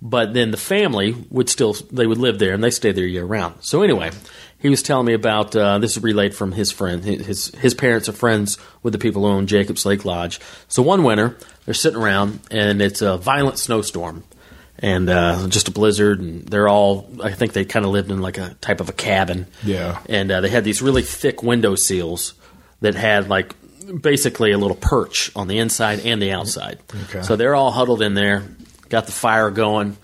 But 0.01 0.33
then 0.33 0.51
the 0.51 0.57
family 0.57 1.15
would 1.29 1.49
still 1.49 1.73
they 1.91 2.05
would 2.05 2.17
live 2.17 2.39
there 2.39 2.53
and 2.53 2.63
they 2.63 2.69
stayed 2.69 2.95
there 2.95 3.05
year 3.05 3.25
round. 3.25 3.55
So 3.61 3.81
anyway, 3.81 4.11
he 4.65 4.69
was 4.71 4.81
telling 4.81 5.05
me 5.05 5.13
about 5.13 5.55
uh, 5.55 5.77
this 5.77 5.95
is 5.95 6.01
relayed 6.01 6.33
from 6.33 6.51
his 6.51 6.71
friend. 6.71 7.03
His 7.03 7.49
his 7.49 7.75
parents 7.75 8.09
are 8.09 8.13
friends 8.13 8.57
with 8.81 8.93
the 8.93 8.97
people 8.97 9.21
who 9.21 9.27
own 9.27 9.45
Jacobs 9.45 9.85
Lake 9.85 10.05
Lodge. 10.05 10.39
So 10.67 10.81
one 10.81 11.03
winter 11.03 11.37
they're 11.65 11.75
sitting 11.75 11.99
around 11.99 12.39
and 12.49 12.81
it's 12.81 13.03
a 13.03 13.15
violent 13.17 13.59
snowstorm 13.59 14.23
and 14.79 15.07
uh, 15.07 15.47
just 15.49 15.67
a 15.67 15.71
blizzard 15.71 16.19
and 16.19 16.47
they're 16.47 16.67
all 16.67 17.07
I 17.23 17.31
think 17.31 17.53
they 17.53 17.63
kind 17.63 17.85
of 17.85 17.91
lived 17.91 18.09
in 18.09 18.23
like 18.23 18.39
a 18.39 18.55
type 18.55 18.81
of 18.81 18.89
a 18.89 18.93
cabin. 18.93 19.45
Yeah. 19.63 19.99
And 20.09 20.31
uh, 20.31 20.41
they 20.41 20.49
had 20.49 20.63
these 20.63 20.81
really 20.81 21.03
thick 21.03 21.43
window 21.43 21.75
seals 21.75 22.33
that 22.81 22.95
had 22.95 23.29
like 23.29 23.53
basically 24.01 24.51
a 24.51 24.57
little 24.57 24.77
perch 24.77 25.31
on 25.35 25.47
the 25.47 25.59
inside 25.59 25.99
and 25.99 26.19
the 26.19 26.31
outside. 26.31 26.79
Okay. 27.03 27.21
So 27.21 27.35
they're 27.35 27.53
all 27.53 27.69
huddled 27.69 28.01
in 28.01 28.15
there, 28.15 28.41
got 28.89 29.05
the 29.05 29.11
fire 29.11 29.51
going. 29.51 29.95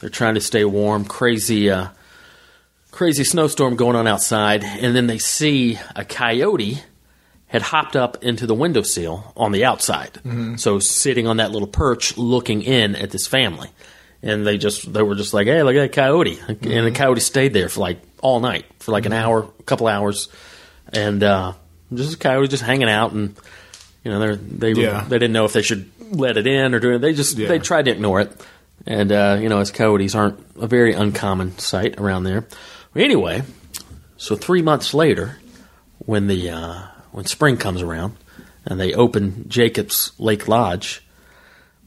They're 0.00 0.10
trying 0.10 0.34
to 0.34 0.42
stay 0.42 0.66
warm. 0.66 1.06
Crazy, 1.06 1.70
uh, 1.70 1.88
crazy 2.92 3.24
snowstorm 3.24 3.74
going 3.74 3.96
on 3.96 4.06
outside, 4.06 4.62
and 4.62 4.94
then 4.94 5.08
they 5.08 5.18
see 5.18 5.78
a 5.96 6.04
coyote 6.04 6.80
had 7.48 7.62
hopped 7.62 7.96
up 7.96 8.22
into 8.24 8.46
the 8.46 8.54
window 8.54 8.80
windowsill 8.80 9.32
on 9.36 9.52
the 9.52 9.64
outside. 9.64 10.10
So 10.58 10.78
sitting 10.78 11.26
on 11.26 11.36
that 11.38 11.50
little 11.50 11.68
perch, 11.68 12.16
looking 12.16 12.62
in 12.62 12.94
at 12.96 13.10
this 13.10 13.26
family, 13.26 13.68
and 14.22 14.46
they 14.46 14.56
just 14.56 14.90
they 14.92 15.02
were 15.02 15.14
just 15.16 15.34
like, 15.34 15.46
"Hey, 15.48 15.62
look 15.62 15.74
at 15.74 15.80
that 15.80 15.92
coyote!" 15.92 16.38
And 16.48 16.86
the 16.86 16.92
coyote 16.92 17.20
stayed 17.20 17.52
there 17.52 17.68
for 17.68 17.80
like 17.80 17.98
all 18.22 18.40
night, 18.40 18.64
for 18.78 18.92
like 18.92 19.04
an 19.04 19.12
hour, 19.12 19.48
a 19.58 19.62
couple 19.64 19.86
hours, 19.88 20.28
and 20.92 21.22
uh, 21.22 21.52
just 21.92 22.14
a 22.14 22.18
coyote 22.18 22.48
just 22.48 22.62
hanging 22.62 22.88
out, 22.88 23.12
and 23.12 23.34
you 24.04 24.10
know 24.12 24.34
they 24.36 24.72
they 24.72 24.80
Yeah. 24.80 25.04
they 25.08 25.18
didn't 25.18 25.32
know 25.32 25.44
if 25.44 25.52
they 25.52 25.62
should 25.62 25.90
let 26.10 26.36
it 26.38 26.46
in 26.46 26.74
or 26.74 26.78
do 26.78 26.92
it. 26.94 26.98
They 27.00 27.12
just 27.14 27.36
Yeah. 27.36 27.48
they 27.48 27.58
tried 27.58 27.84
to 27.86 27.90
ignore 27.90 28.20
it, 28.22 28.32
and 28.86 29.10
uh, 29.12 29.38
you 29.40 29.48
know 29.50 29.58
as 29.58 29.70
coyotes 29.70 30.14
aren't 30.14 30.38
a 30.58 30.66
very 30.66 30.94
uncommon 30.94 31.58
sight 31.58 31.98
around 31.98 32.24
there. 32.24 32.46
Anyway, 32.94 33.42
so 34.18 34.36
three 34.36 34.60
months 34.60 34.92
later, 34.92 35.38
when 35.98 36.26
the 36.26 36.50
uh, 36.50 36.82
when 37.10 37.24
spring 37.24 37.56
comes 37.56 37.80
around 37.80 38.16
and 38.66 38.78
they 38.78 38.92
open 38.92 39.48
Jacobs 39.48 40.12
Lake 40.18 40.46
Lodge, 40.46 41.02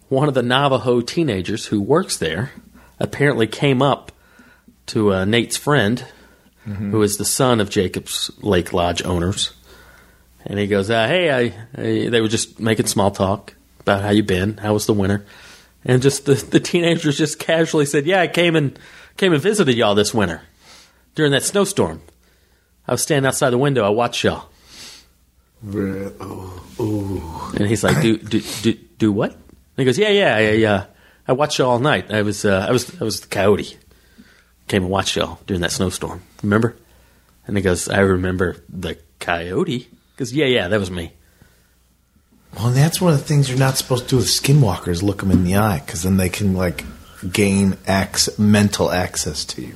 one 0.10 0.28
of 0.28 0.34
the 0.34 0.42
Navajo 0.42 1.02
teenagers 1.02 1.68
who 1.68 1.80
works 1.80 2.18
there 2.18 2.52
apparently 3.00 3.46
came 3.46 3.84
up 3.84 4.12
to 4.88 5.14
uh, 5.14 5.26
Nate's 5.26 5.58
friend, 5.58 6.06
who 6.92 7.04
is 7.04 7.18
the 7.18 7.26
son 7.26 7.62
of 7.62 7.70
Jacobs 7.70 8.32
Lake 8.40 8.74
Lodge 8.74 9.04
owners, 9.04 9.54
and 10.44 10.58
he 10.58 10.66
goes, 10.66 10.90
uh, 10.90 11.08
"Hey, 11.08 11.30
I, 11.30 11.54
I," 11.80 12.10
they 12.10 12.22
were 12.22 12.28
just 12.28 12.60
making 12.60 12.88
small 12.88 13.12
talk 13.12 13.54
about 13.80 14.02
how 14.02 14.10
you 14.10 14.24
been, 14.24 14.58
how 14.58 14.74
was 14.74 14.88
the 14.88 14.94
winter, 14.94 15.24
and 15.84 16.02
just 16.02 16.26
the, 16.26 16.34
the 16.34 16.60
teenagers 16.60 17.20
just 17.20 17.38
casually 17.38 17.86
said, 17.86 18.08
"Yeah, 18.08 18.22
I 18.22 18.28
came 18.28 18.56
and 18.56 18.80
came 19.18 19.34
and 19.34 19.42
visited 19.42 19.78
y'all 19.78 19.94
this 19.94 20.12
winter 20.12 20.42
during 21.16 21.32
that 21.32 21.44
snowstorm. 21.44 22.02
I 22.88 22.92
was 22.92 23.02
standing 23.02 23.28
outside 23.28 23.50
the 23.50 23.58
window, 23.58 23.84
I 23.86 23.90
watched 23.90 24.24
y'all." 24.24 24.50
Oh, 25.68 27.54
And 27.58 27.68
he's 27.68 27.84
like, 27.84 28.02
"Do 28.02 28.18
do 28.18 28.42
do, 28.62 28.74
do 28.98 29.12
what?" 29.12 29.32
And 29.32 29.42
he 29.78 29.86
goes, 29.86 29.98
"Yeah, 29.98 30.10
yeah, 30.10 30.36
I 30.36 30.64
uh, 30.64 30.86
I 31.28 31.34
watched 31.34 31.58
y'all 31.58 31.72
all 31.72 31.80
night. 31.80 32.12
I 32.12 32.22
was 32.22 32.46
uh, 32.46 32.66
I 32.68 32.72
was 32.72 33.02
I 33.02 33.04
was 33.04 33.22
the 33.22 33.28
coyote. 33.28 33.78
Came 34.68 34.84
and 34.84 34.92
watched 34.92 35.16
y'all 35.16 35.40
during 35.48 35.62
that 35.62 35.72
snowstorm. 35.72 36.22
Remember?" 36.44 36.76
And 37.48 37.56
he 37.58 37.64
goes, 37.64 37.88
"I 37.90 38.00
remember 38.00 38.58
the 38.70 38.98
coyote." 39.20 39.88
Because 40.14 40.34
yeah, 40.34 40.46
yeah, 40.46 40.68
that 40.68 40.80
was 40.80 40.92
me. 40.92 41.14
Well, 42.56 42.68
and 42.68 42.76
that's 42.76 43.02
one 43.02 43.14
of 43.14 43.20
the 43.20 43.26
things 43.26 43.50
you're 43.50 43.60
not 43.60 43.78
supposed 43.78 44.06
to 44.06 44.10
do 44.12 44.18
with 44.18 44.28
skinwalkers. 44.28 45.04
Look 45.04 45.20
them 45.20 45.32
in 45.32 45.44
the 45.44 45.56
eye, 45.58 45.82
because 45.86 46.04
then 46.04 46.18
they 46.18 46.30
can 46.30 46.54
like 46.54 46.86
gain 47.32 47.78
ac- 47.88 48.32
mental 48.38 48.92
access 48.92 49.44
to 49.46 49.62
you. 49.62 49.76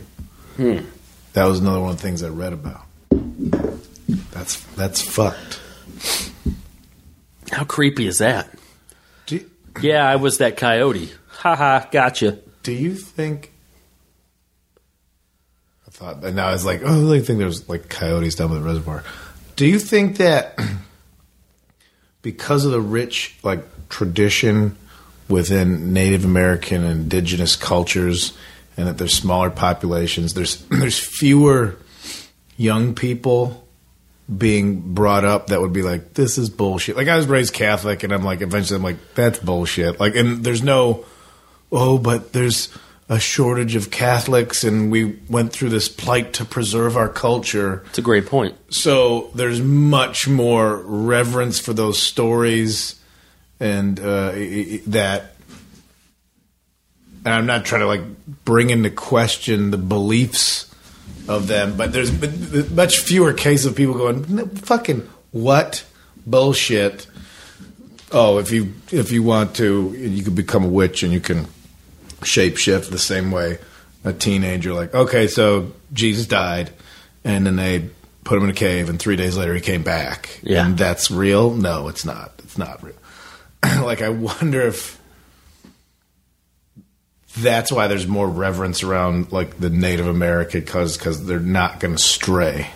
Hmm. 0.55 0.85
That 1.33 1.45
was 1.45 1.59
another 1.59 1.79
one 1.79 1.91
of 1.91 1.97
the 1.97 2.01
things 2.01 2.23
I 2.23 2.29
read 2.29 2.53
about. 2.53 2.81
That's 4.31 4.63
that's 4.75 5.01
fucked. 5.01 5.59
How 7.51 7.63
creepy 7.63 8.07
is 8.07 8.19
that? 8.19 8.49
Do 9.25 9.35
you, 9.37 9.49
Yeah, 9.81 10.07
I 10.07 10.15
was 10.17 10.37
that 10.39 10.57
coyote. 10.57 11.11
Ha 11.27 11.55
ha, 11.55 11.87
gotcha. 11.91 12.39
do 12.63 12.71
you 12.71 12.95
think? 12.95 13.51
I 15.87 15.91
thought, 15.91 16.23
and 16.23 16.35
now 16.35 16.47
I 16.47 16.51
was 16.51 16.65
like, 16.65 16.81
oh, 16.83 17.13
I 17.13 17.19
think 17.19 17.39
there's 17.39 17.67
like 17.69 17.89
coyotes 17.89 18.35
down 18.35 18.49
by 18.49 18.55
the 18.55 18.61
reservoir. 18.61 19.03
Do 19.55 19.65
you 19.65 19.79
think 19.79 20.17
that 20.17 20.57
because 22.21 22.65
of 22.65 22.71
the 22.71 22.81
rich 22.81 23.37
like 23.43 23.63
tradition 23.89 24.77
within 25.27 25.93
Native 25.93 26.25
American 26.25 26.83
indigenous 26.83 27.55
cultures, 27.55 28.33
and 28.79 28.87
that 28.87 28.97
there's 28.97 29.13
smaller 29.13 29.49
populations, 29.49 30.33
there's 30.33 30.55
there's 30.69 30.97
fewer 30.97 31.75
young 32.55 32.95
people 32.95 33.67
being 34.37 34.93
brought 34.93 35.25
up 35.25 35.47
that 35.47 35.59
would 35.59 35.73
be 35.73 35.81
like, 35.81 36.13
this 36.13 36.37
is 36.37 36.49
bullshit. 36.49 36.95
Like 36.95 37.09
I 37.09 37.17
was 37.17 37.27
raised 37.27 37.53
Catholic, 37.53 38.03
and 38.03 38.13
I'm 38.13 38.23
like, 38.23 38.41
eventually 38.41 38.77
I'm 38.77 38.83
like, 38.83 39.15
that's 39.15 39.39
bullshit. 39.39 39.99
Like, 39.99 40.15
and 40.15 40.43
there's 40.45 40.63
no, 40.63 41.03
oh, 41.71 41.97
but 41.97 42.31
there's 42.31 42.69
a 43.09 43.19
shortage 43.19 43.75
of 43.75 43.91
Catholics, 43.91 44.63
and 44.63 44.89
we 44.89 45.19
went 45.27 45.51
through 45.51 45.69
this 45.69 45.89
plight 45.89 46.31
to 46.33 46.45
preserve 46.45 46.95
our 46.95 47.09
culture. 47.09 47.83
It's 47.89 47.97
a 47.97 48.03
great 48.03 48.27
point. 48.27 48.55
So 48.73 49.31
there's 49.35 49.59
much 49.59 50.27
more 50.27 50.77
reverence 50.77 51.59
for 51.59 51.73
those 51.73 52.01
stories, 52.01 52.97
and 53.59 53.99
uh, 53.99 54.31
that. 54.87 55.35
And 57.25 57.33
I'm 57.33 57.45
not 57.45 57.65
trying 57.65 57.81
to 57.81 57.87
like 57.87 58.01
bring 58.45 58.69
into 58.69 58.89
question 58.89 59.71
the 59.71 59.77
beliefs 59.77 60.73
of 61.27 61.47
them, 61.47 61.75
but 61.77 61.93
there's 61.93 62.11
much 62.71 62.99
fewer 62.99 63.33
cases 63.33 63.67
of 63.67 63.75
people 63.75 63.93
going 63.93 64.25
"No, 64.29 64.45
fucking 64.47 65.07
what 65.31 65.85
bullshit. 66.25 67.07
Oh, 68.11 68.39
if 68.39 68.51
you 68.51 68.73
if 68.91 69.11
you 69.11 69.21
want 69.21 69.55
to, 69.57 69.93
you 69.95 70.23
can 70.23 70.35
become 70.35 70.63
a 70.63 70.69
witch 70.69 71.03
and 71.03 71.13
you 71.13 71.19
can 71.19 71.45
shapeshift 72.21 72.89
the 72.89 72.99
same 72.99 73.31
way 73.31 73.59
a 74.03 74.13
teenager 74.13 74.73
like 74.73 74.93
okay, 74.93 75.27
so 75.27 75.71
Jesus 75.93 76.25
died, 76.25 76.71
and 77.23 77.45
then 77.45 77.55
they 77.55 77.89
put 78.23 78.37
him 78.37 78.43
in 78.45 78.49
a 78.49 78.53
cave, 78.53 78.89
and 78.89 78.99
three 78.99 79.15
days 79.15 79.37
later 79.37 79.53
he 79.53 79.61
came 79.61 79.83
back. 79.83 80.39
Yeah. 80.43 80.65
and 80.65 80.77
that's 80.77 81.11
real. 81.11 81.53
No, 81.53 81.87
it's 81.87 82.05
not. 82.05 82.31
It's 82.39 82.57
not 82.57 82.81
real. 82.83 82.95
like 83.83 84.01
I 84.01 84.09
wonder 84.09 84.61
if 84.61 84.98
that's 87.41 87.71
why 87.71 87.87
there's 87.87 88.07
more 88.07 88.27
reverence 88.27 88.83
around 88.83 89.31
like 89.31 89.57
the 89.59 89.69
Native 89.69 90.07
American 90.07 90.61
because 90.61 90.97
because 90.97 91.25
they're 91.25 91.39
not 91.39 91.79
going 91.79 91.95
to 91.95 92.01
stray. 92.01 92.69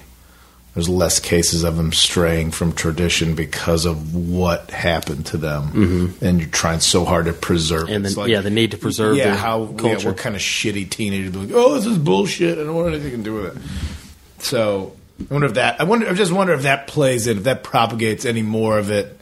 There's 0.73 0.89
less 0.89 1.19
cases 1.19 1.63
of 1.63 1.77
them 1.77 1.93
straying 1.93 2.49
from 2.49 2.73
tradition 2.73 3.35
because 3.35 3.85
of 3.85 4.15
what 4.15 4.71
happened 4.71 5.27
to 5.27 5.37
them, 5.37 6.15
and 6.19 6.39
you're 6.39 6.49
trying 6.49 6.79
so 6.79 7.05
hard 7.05 7.25
to 7.25 7.33
preserve. 7.33 7.83
Mm-hmm. 7.83 7.93
And 7.93 8.05
then- 8.05 8.29
yeah, 8.29 8.41
the 8.41 8.49
need 8.49 8.71
to 8.71 8.77
preserve 8.79 9.15
Yeah, 9.15 9.35
how 9.35 9.67
culture. 9.67 9.99
Yeah, 9.99 10.05
what 10.07 10.17
kind 10.17 10.35
of 10.35 10.41
shitty 10.41 10.89
teenagers 10.89 11.35
like, 11.35 11.51
oh, 11.53 11.75
this 11.75 11.85
is 11.85 11.99
bullshit. 11.99 12.57
I 12.57 12.63
don't 12.63 12.73
want 12.75 12.87
anything 12.95 13.11
to 13.11 13.17
do 13.23 13.35
with 13.35 13.55
it. 13.55 14.43
So 14.43 14.95
I 15.29 15.31
wonder 15.31 15.45
if 15.45 15.53
that. 15.53 15.79
I 15.79 15.83
wonder. 15.83 16.09
I 16.09 16.13
just 16.13 16.31
wonder 16.31 16.53
if 16.53 16.63
that 16.63 16.87
plays 16.87 17.27
in. 17.27 17.37
If 17.37 17.43
that 17.43 17.63
propagates 17.63 18.25
any 18.25 18.41
more 18.41 18.79
of 18.79 18.89
it, 18.89 19.19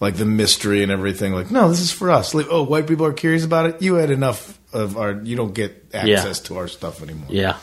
like 0.00 0.16
the 0.16 0.24
mystery 0.24 0.82
and 0.82 0.92
everything. 0.92 1.32
Like, 1.32 1.50
no, 1.50 1.68
this 1.68 1.80
is 1.80 1.92
for 1.92 2.10
us. 2.10 2.34
Like, 2.34 2.46
oh, 2.50 2.62
white 2.62 2.86
people 2.86 3.06
are 3.06 3.12
curious 3.12 3.44
about 3.44 3.66
it. 3.66 3.82
You 3.82 3.94
had 3.94 4.10
enough 4.10 4.58
of 4.72 4.96
our. 4.96 5.12
You 5.12 5.36
don't 5.36 5.54
get 5.54 5.86
access 5.94 6.40
to 6.40 6.58
our 6.58 6.68
stuff 6.68 7.02
anymore. 7.02 7.28
Yeah. 7.30 7.56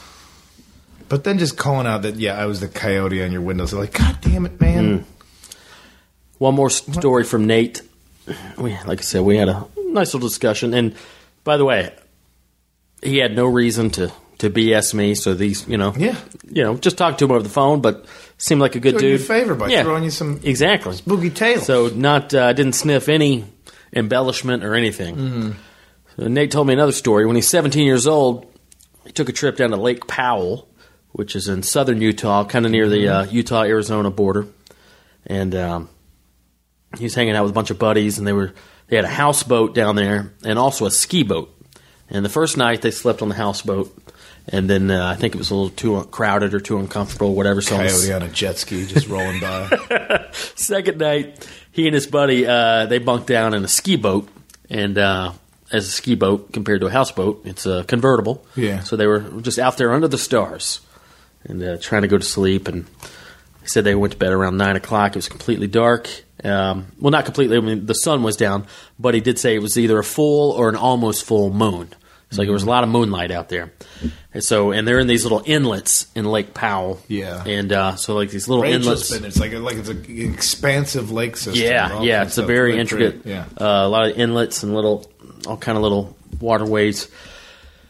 But 1.10 1.24
then 1.24 1.38
just 1.38 1.58
calling 1.58 1.86
out 1.86 2.04
that 2.04 2.16
yeah, 2.16 2.38
I 2.38 2.48
was 2.48 2.60
the 2.60 2.68
coyote 2.68 3.24
on 3.24 3.32
your 3.32 3.42
windows. 3.42 3.72
They're 3.72 3.80
like, 3.80 3.94
God 3.94 4.18
damn 4.22 4.46
it, 4.46 4.60
man. 4.60 5.00
Mm. 5.00 5.04
One 6.40 6.56
more 6.56 6.70
story 6.70 7.24
from 7.24 7.46
Nate. 7.46 7.82
We, 8.58 8.78
like 8.86 9.00
I 9.00 9.04
said, 9.04 9.22
we 9.22 9.38
had 9.38 9.50
a 9.50 9.68
nice 9.78 10.14
little 10.14 10.28
discussion. 10.28 10.74
And 10.74 10.96
by 11.44 11.58
the 11.58 11.66
way, 11.66 11.94
he 13.04 13.18
had 13.18 13.36
no 13.36 13.46
reason 13.46 13.92
to, 13.92 14.12
to 14.44 14.50
BS 14.50 14.94
me. 14.94 15.16
So 15.16 15.34
these, 15.34 15.68
you 15.68 15.78
know, 15.78 15.94
Yeah. 15.98 16.16
you 16.50 16.64
know, 16.64 16.76
just 16.78 16.98
talked 16.98 17.20
to 17.20 17.26
him 17.26 17.32
over 17.32 17.42
the 17.44 17.50
phone, 17.50 17.82
but 17.82 18.06
seemed 18.38 18.62
like 18.62 18.76
a 18.76 18.80
good 18.80 18.98
Doing 18.98 19.10
you 19.10 19.16
a 19.16 19.18
dude. 19.18 19.28
favor 19.28 19.56
by 19.56 19.70
throwing 19.82 20.04
you 20.04 20.10
some 20.12 20.40
exactly 20.44 20.96
spooky 20.96 21.30
tales. 21.30 21.66
So 21.66 21.88
not 21.90 22.34
uh, 22.34 22.54
didn't 22.54 22.74
sniff 22.74 23.10
any 23.10 23.46
embellishment 23.94 24.64
or 24.64 24.76
anything. 24.76 25.16
Mm-hmm. 25.16 25.52
So 26.18 26.28
Nate 26.28 26.52
told 26.52 26.68
me 26.68 26.74
another 26.74 26.92
story. 26.92 27.26
When 27.26 27.36
he's 27.36 27.48
17 27.48 27.86
years 27.86 28.06
old, 28.08 28.46
he 29.06 29.12
took 29.12 29.30
a 29.30 29.34
trip 29.34 29.58
down 29.58 29.72
to 29.72 29.78
Lake 29.78 30.08
Powell, 30.08 30.68
which 31.12 31.36
is 31.36 31.48
in 31.48 31.64
southern 31.64 32.02
Utah, 32.02 32.44
kind 32.46 32.66
of 32.66 32.72
near 32.72 32.88
the 32.88 33.08
uh, 33.08 33.26
Utah 33.26 33.64
Arizona 33.64 34.10
border, 34.12 34.48
and 35.26 35.54
um, 35.56 35.90
he 36.98 37.04
was 37.04 37.16
hanging 37.16 37.36
out 37.36 37.44
with 37.44 37.52
a 37.52 37.54
bunch 37.56 37.70
of 37.72 37.80
buddies, 37.80 38.18
and 38.18 38.28
they 38.28 38.34
were 38.34 38.54
they 38.88 38.96
had 38.96 39.06
a 39.06 39.10
houseboat 39.10 39.74
down 39.74 39.96
there 39.96 40.34
and 40.44 40.60
also 40.60 40.86
a 40.86 40.92
ski 40.92 41.24
boat. 41.24 41.50
And 42.10 42.24
the 42.24 42.30
first 42.30 42.58
night 42.58 42.82
they 42.82 42.92
slept 42.92 43.22
on 43.22 43.30
the 43.30 43.36
houseboat, 43.36 43.96
and 44.48 44.70
then 44.70 44.92
uh, 44.92 45.08
I 45.08 45.16
think 45.16 45.36
it 45.36 45.38
was 45.38 45.52
a 45.52 45.56
little 45.56 45.70
too 45.70 46.04
crowded 46.12 46.54
or 46.54 46.60
too 46.60 46.78
uncomfortable, 46.78 47.34
whatever. 47.34 47.62
So 47.62 47.78
coyote 47.78 48.12
on 48.12 48.24
a 48.24 48.30
jet 48.30 48.58
ski 48.58 48.86
just 48.86 49.08
rolling 49.08 49.40
by. 49.40 50.30
Second 50.56 50.98
night, 50.98 51.48
he 51.72 51.88
and 51.88 51.94
his 51.94 52.08
buddy 52.08 52.46
uh, 52.46 52.86
they 52.86 53.00
bunked 53.00 53.28
down 53.28 53.54
in 53.54 53.64
a 53.64 53.68
ski 53.68 53.96
boat, 53.96 54.28
and 54.70 54.98
uh, 54.98 55.34
as 55.72 55.88
a 55.88 55.92
ski 55.92 56.16
boat 56.16 56.52
compared 56.52 56.82
to 56.82 56.88
a 56.88 56.92
houseboat, 56.92 57.42
it's 57.46 57.66
a 57.66 57.84
convertible. 57.86 58.46
Yeah. 58.56 58.82
So 58.82 58.96
they 58.96 59.08
were 59.08 59.22
just 59.42 59.60
out 59.60 59.78
there 59.78 59.94
under 59.94 60.08
the 60.08 60.18
stars, 60.18 60.82
and 61.44 61.64
uh, 61.64 61.78
trying 61.78 62.02
to 62.02 62.08
go 62.08 62.18
to 62.18 62.26
sleep. 62.26 62.68
And 62.68 62.86
he 63.62 63.68
said 63.68 63.86
they 63.86 63.96
went 63.96 64.14
to 64.14 64.20
bed 64.20 64.34
around 64.34 64.58
nine 64.58 64.76
o'clock. 64.76 65.12
It 65.12 65.18
was 65.18 65.30
completely 65.30 65.68
dark. 65.68 66.10
Um, 66.44 66.88
well, 67.00 67.12
not 67.12 67.24
completely. 67.24 67.56
I 67.56 67.62
mean, 67.62 67.86
the 67.86 67.94
sun 67.94 68.24
was 68.24 68.36
down, 68.36 68.68
but 69.00 69.14
he 69.14 69.22
did 69.22 69.40
say 69.40 69.56
it 69.56 69.62
was 69.62 69.78
either 69.78 69.98
a 70.00 70.04
full 70.04 70.52
or 70.52 70.68
an 70.68 70.76
almost 70.76 71.24
full 71.24 71.54
moon. 71.54 71.90
It's 72.34 72.40
like 72.40 72.48
there 72.48 72.54
was 72.54 72.64
a 72.64 72.70
lot 72.70 72.84
of 72.84 72.90
moonlight 72.90 73.30
out 73.30 73.48
there. 73.50 73.72
And 74.34 74.44
so, 74.44 74.72
and 74.72 74.88
they're 74.88 74.98
in 74.98 75.06
these 75.06 75.22
little 75.24 75.44
inlets 75.46 76.08
in 76.16 76.26
Lake 76.26 76.56
Powell. 76.56 77.00
Yeah. 77.08 77.44
And 77.46 77.72
uh, 77.72 77.96
so, 77.96 78.16
like 78.16 78.32
these 78.32 78.48
little 78.50 78.64
Rachel's 78.64 78.86
inlets. 78.88 79.12
been- 79.12 79.26
it's 79.26 79.40
like 79.40 79.54
like 79.54 79.78
it's 79.78 79.90
an 79.90 80.04
expansive 80.34 81.12
lake 81.12 81.38
system. 81.38 81.64
Yeah, 81.64 82.02
yeah, 82.02 82.24
it's 82.24 82.40
a 82.40 82.44
very 82.44 82.70
really 82.70 82.80
intricate. 82.82 83.22
Yeah. 83.26 83.46
uh, 83.62 83.86
a 83.86 83.88
lot 83.88 84.10
of 84.10 84.18
inlets 84.18 84.64
and 84.64 84.74
little, 84.74 85.10
all 85.46 85.58
kind 85.58 85.78
of 85.78 85.84
little 85.84 86.18
waterways. 86.40 87.08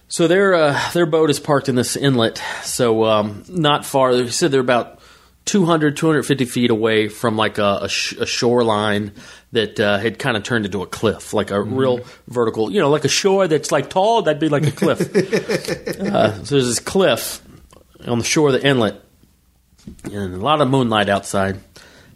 So 0.09 0.27
their 0.27 0.53
uh, 0.53 0.91
their 0.91 1.05
boat 1.05 1.29
is 1.29 1.39
parked 1.39 1.69
in 1.69 1.75
this 1.75 1.95
inlet. 1.95 2.41
So 2.63 3.05
um, 3.05 3.45
not 3.47 3.85
far. 3.85 4.13
They 4.13 4.29
said 4.29 4.51
they're 4.51 4.59
about 4.59 4.99
200, 5.45 5.95
250 5.97 6.45
feet 6.45 6.69
away 6.69 7.07
from 7.07 7.35
like 7.37 7.57
a, 7.57 7.79
a, 7.83 7.89
sh- 7.89 8.17
a 8.19 8.25
shoreline 8.25 9.13
that 9.53 9.79
uh, 9.79 9.97
had 9.97 10.19
kind 10.19 10.35
of 10.35 10.43
turned 10.43 10.65
into 10.65 10.81
a 10.81 10.87
cliff, 10.87 11.33
like 11.33 11.51
a 11.51 11.61
real 11.61 12.01
vertical. 12.27 12.71
You 12.71 12.81
know, 12.81 12.89
like 12.89 13.05
a 13.05 13.09
shore 13.09 13.47
that's 13.47 13.71
like 13.71 13.89
tall. 13.89 14.23
That'd 14.23 14.39
be 14.39 14.49
like 14.49 14.67
a 14.67 14.71
cliff. 14.71 14.99
uh, 15.99 16.43
so 16.43 16.55
there's 16.55 16.67
this 16.67 16.79
cliff 16.79 17.41
on 18.05 18.19
the 18.19 18.25
shore 18.25 18.49
of 18.49 18.53
the 18.53 18.67
inlet, 18.67 19.01
and 20.03 20.33
a 20.33 20.37
lot 20.37 20.61
of 20.61 20.69
moonlight 20.69 21.09
outside. 21.09 21.59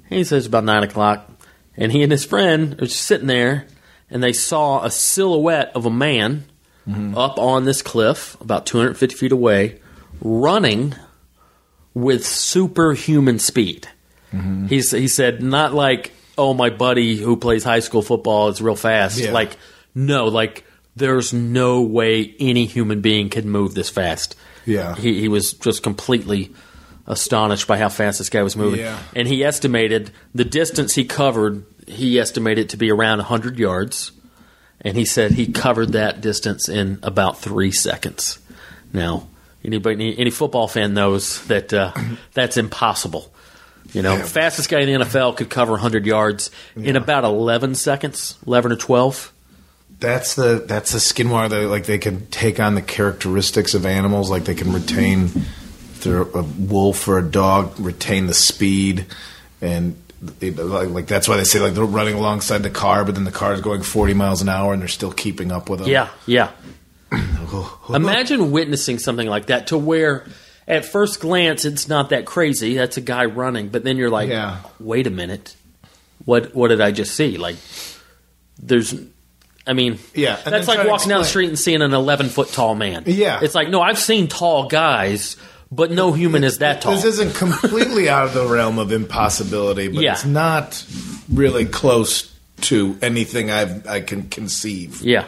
He 0.10 0.24
says 0.24 0.46
it's 0.46 0.48
about 0.48 0.64
nine 0.64 0.84
o'clock, 0.84 1.30
and 1.76 1.92
he 1.92 2.04
and 2.04 2.12
his 2.12 2.26
friend 2.26 2.74
are 2.82 2.86
just 2.86 3.02
sitting 3.02 3.28
there, 3.28 3.68
and 4.10 4.22
they 4.22 4.34
saw 4.34 4.84
a 4.84 4.92
silhouette 4.92 5.72
of 5.76 5.86
a 5.86 5.92
man 5.92 6.46
up 7.18 7.38
on 7.38 7.66
this 7.66 7.82
cliff, 7.82 8.40
about 8.40 8.66
250 8.66 9.16
feet 9.16 9.32
away, 9.34 9.80
running 10.22 10.96
with 11.94 12.26
superhuman 12.26 13.40
speed. 13.40 13.90
He's, 14.70 14.92
he 14.92 15.08
said, 15.08 15.42
not 15.42 15.74
like, 15.74 16.12
oh, 16.38 16.54
my 16.54 16.70
buddy 16.70 17.18
who 17.18 17.38
plays 17.38 17.64
high 17.64 17.80
school 17.80 18.02
football 18.02 18.50
is 18.50 18.62
real 18.62 18.76
fast. 18.76 19.18
Yeah. 19.18 19.32
Like, 19.32 19.58
no, 19.96 20.26
like, 20.26 20.64
there's 20.96 21.34
no 21.34 21.82
way 21.82 22.36
any 22.40 22.66
human 22.66 23.02
being 23.02 23.30
can 23.30 23.50
move 23.50 23.74
this 23.74 23.90
fast. 23.90 24.36
Yeah. 24.66 24.96
He, 24.96 25.22
he 25.22 25.28
was 25.28 25.54
just 25.54 25.84
completely 25.84 26.52
astonished 27.06 27.68
by 27.68 27.78
how 27.78 27.90
fast 27.90 28.18
this 28.20 28.30
guy 28.30 28.44
was 28.44 28.56
moving. 28.56 28.82
Yeah. 28.82 29.00
And 29.16 29.28
he 29.28 29.44
estimated 29.44 30.12
the 30.36 30.44
distance 30.44 30.94
he 30.94 31.06
covered, 31.06 31.66
he 31.88 32.20
estimated 32.20 32.70
to 32.70 32.78
be 32.78 32.92
around 32.92 33.20
100 33.20 33.58
yards. 33.58 34.12
And 34.82 34.96
he 34.96 35.06
said 35.06 35.32
he 35.32 35.52
covered 35.52 35.94
that 35.94 36.22
distance 36.22 36.70
in 36.70 37.00
about 37.02 37.40
three 37.40 37.72
seconds. 37.72 38.40
Now, 38.94 39.28
anybody, 39.64 40.18
any 40.18 40.30
football 40.30 40.68
fan 40.68 40.94
knows 40.94 41.46
that 41.48 41.74
uh, 41.74 41.94
that's 42.34 42.58
impossible. 42.58 43.34
You 43.94 44.02
know, 44.02 44.18
fastest 44.18 44.70
guy 44.70 44.82
in 44.82 45.00
the 45.00 45.06
NFL 45.06 45.38
could 45.38 45.50
cover 45.50 45.72
100 45.74 46.06
yards 46.06 46.52
in 46.76 46.96
about 46.96 47.24
11 47.24 47.76
seconds, 47.76 48.38
11 48.46 48.72
or 48.74 48.76
12. 48.76 49.34
That's 50.00 50.36
the 50.36 50.64
that's 50.68 50.92
the 50.92 51.00
skinwalker. 51.00 51.50
That, 51.50 51.68
like 51.70 51.86
they 51.86 51.98
can 51.98 52.28
take 52.28 52.60
on 52.60 52.76
the 52.76 52.82
characteristics 52.82 53.74
of 53.74 53.86
animals. 53.86 54.30
Like 54.30 54.46
they 54.46 54.54
can 54.54 54.72
retain, 54.72 55.26
if 55.26 56.02
they're 56.04 56.22
a 56.22 56.44
wolf 56.44 57.08
or 57.08 57.18
a 57.18 57.24
dog, 57.24 57.80
retain 57.80 58.28
the 58.28 58.36
speed, 58.36 59.08
and 59.60 60.00
it, 60.40 60.58
like, 60.58 60.90
like 60.90 61.08
that's 61.08 61.28
why 61.28 61.38
they 61.38 61.44
say 61.44 61.60
like 61.60 61.74
they're 61.74 61.84
running 61.84 62.14
alongside 62.14 62.60
the 62.60 62.70
car, 62.70 63.06
but 63.06 63.16
then 63.16 63.24
the 63.24 63.32
car 63.32 63.54
is 63.54 63.62
going 63.62 63.82
forty 63.82 64.14
miles 64.14 64.42
an 64.42 64.50
hour 64.50 64.72
and 64.74 64.82
they're 64.82 64.88
still 64.88 65.12
keeping 65.12 65.52
up 65.52 65.70
with 65.70 65.80
them. 65.80 65.90
Yeah, 65.90 66.10
yeah. 66.28 66.52
Imagine 67.90 68.52
witnessing 68.52 69.00
something 69.00 69.28
like 69.28 69.48
that 69.48 69.68
to 69.68 69.78
where 69.78 70.26
at 70.68 70.86
first 70.86 71.20
glance 71.20 71.64
it's 71.66 71.88
not 71.88 72.10
that 72.10 72.26
crazy. 72.26 72.76
That's 72.76 72.98
a 72.98 73.02
guy 73.02 73.26
running, 73.26 73.70
but 73.70 73.84
then 73.84 73.98
you're 73.98 74.10
like, 74.10 74.30
Yeah. 74.30 74.58
wait 74.80 75.08
a 75.08 75.12
minute. 75.12 75.56
What 76.26 76.54
what 76.56 76.68
did 76.70 76.82
I 76.82 76.92
just 76.92 77.16
see? 77.16 77.38
Like 77.38 77.56
there's 78.60 78.94
I 79.66 79.74
mean, 79.74 80.00
Yeah, 80.14 80.40
and 80.46 80.54
that's 80.54 80.68
like 80.68 80.88
walking 80.88 81.10
down 81.10 81.20
the 81.22 81.28
street 81.28 81.50
and 81.50 81.60
seeing 81.60 81.82
an 81.82 81.94
11 81.94 82.30
foot 82.30 82.50
tall 82.50 82.74
man. 82.74 83.04
Yeah. 83.06 83.40
It's 83.42 83.54
like, 83.54 83.68
no, 83.70 83.82
I've 83.82 84.00
seen 84.00 84.28
tall 84.30 84.68
guys, 84.70 85.36
but 85.72 85.92
no 85.92 86.14
human 86.14 86.46
is 86.46 86.60
that 86.60 86.80
tall. 86.82 86.94
This 86.94 87.04
isn't 87.04 87.36
completely 87.36 88.08
out 88.08 88.28
of 88.28 88.34
the 88.34 88.48
realm 88.48 88.80
of 88.80 88.94
impossibility, 88.94 89.90
but 89.90 90.02
Yeah. 90.04 90.14
it's 90.14 90.24
not 90.26 90.86
really 91.32 91.66
close 91.66 92.32
to 92.62 92.98
anything 93.02 93.52
I've 93.52 93.86
I 93.86 94.00
can 94.02 94.30
conceive. 94.30 95.02
Yeah. 95.02 95.26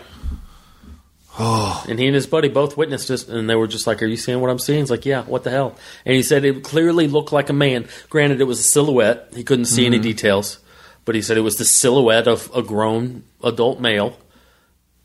And 1.40 1.98
he 2.00 2.06
and 2.06 2.16
his 2.16 2.28
buddy 2.28 2.50
both 2.50 2.76
witnessed 2.76 3.08
this, 3.08 3.28
and 3.28 3.50
they 3.50 3.56
were 3.56 3.68
just 3.68 3.88
like, 3.88 4.04
"Are 4.04 4.06
you 4.06 4.18
seeing 4.18 4.42
what 4.42 4.50
I'm 4.50 4.60
seeing?" 4.60 4.80
He's 4.80 4.92
like, 4.92 5.06
"Yeah, 5.06 5.24
what 5.24 5.44
the 5.44 5.50
hell?" 5.50 5.78
And 6.06 6.16
he 6.16 6.22
said 6.22 6.44
it 6.44 6.64
clearly 6.64 7.08
looked 7.08 7.32
like 7.32 7.50
a 7.50 7.54
man. 7.54 7.88
Granted, 8.10 8.42
it 8.42 8.46
was 8.46 8.60
a 8.60 8.64
silhouette; 8.64 9.32
he 9.34 9.44
couldn't 9.44 9.66
see 9.66 9.86
any 9.86 10.00
details, 10.00 10.60
but 11.06 11.16
he 11.16 11.22
said 11.22 11.38
it 11.38 11.42
was 11.42 11.56
the 11.56 11.66
silhouette 11.66 12.28
of 12.28 12.52
a 12.54 12.62
grown 12.62 13.24
adult 13.44 13.80
male, 13.80 14.18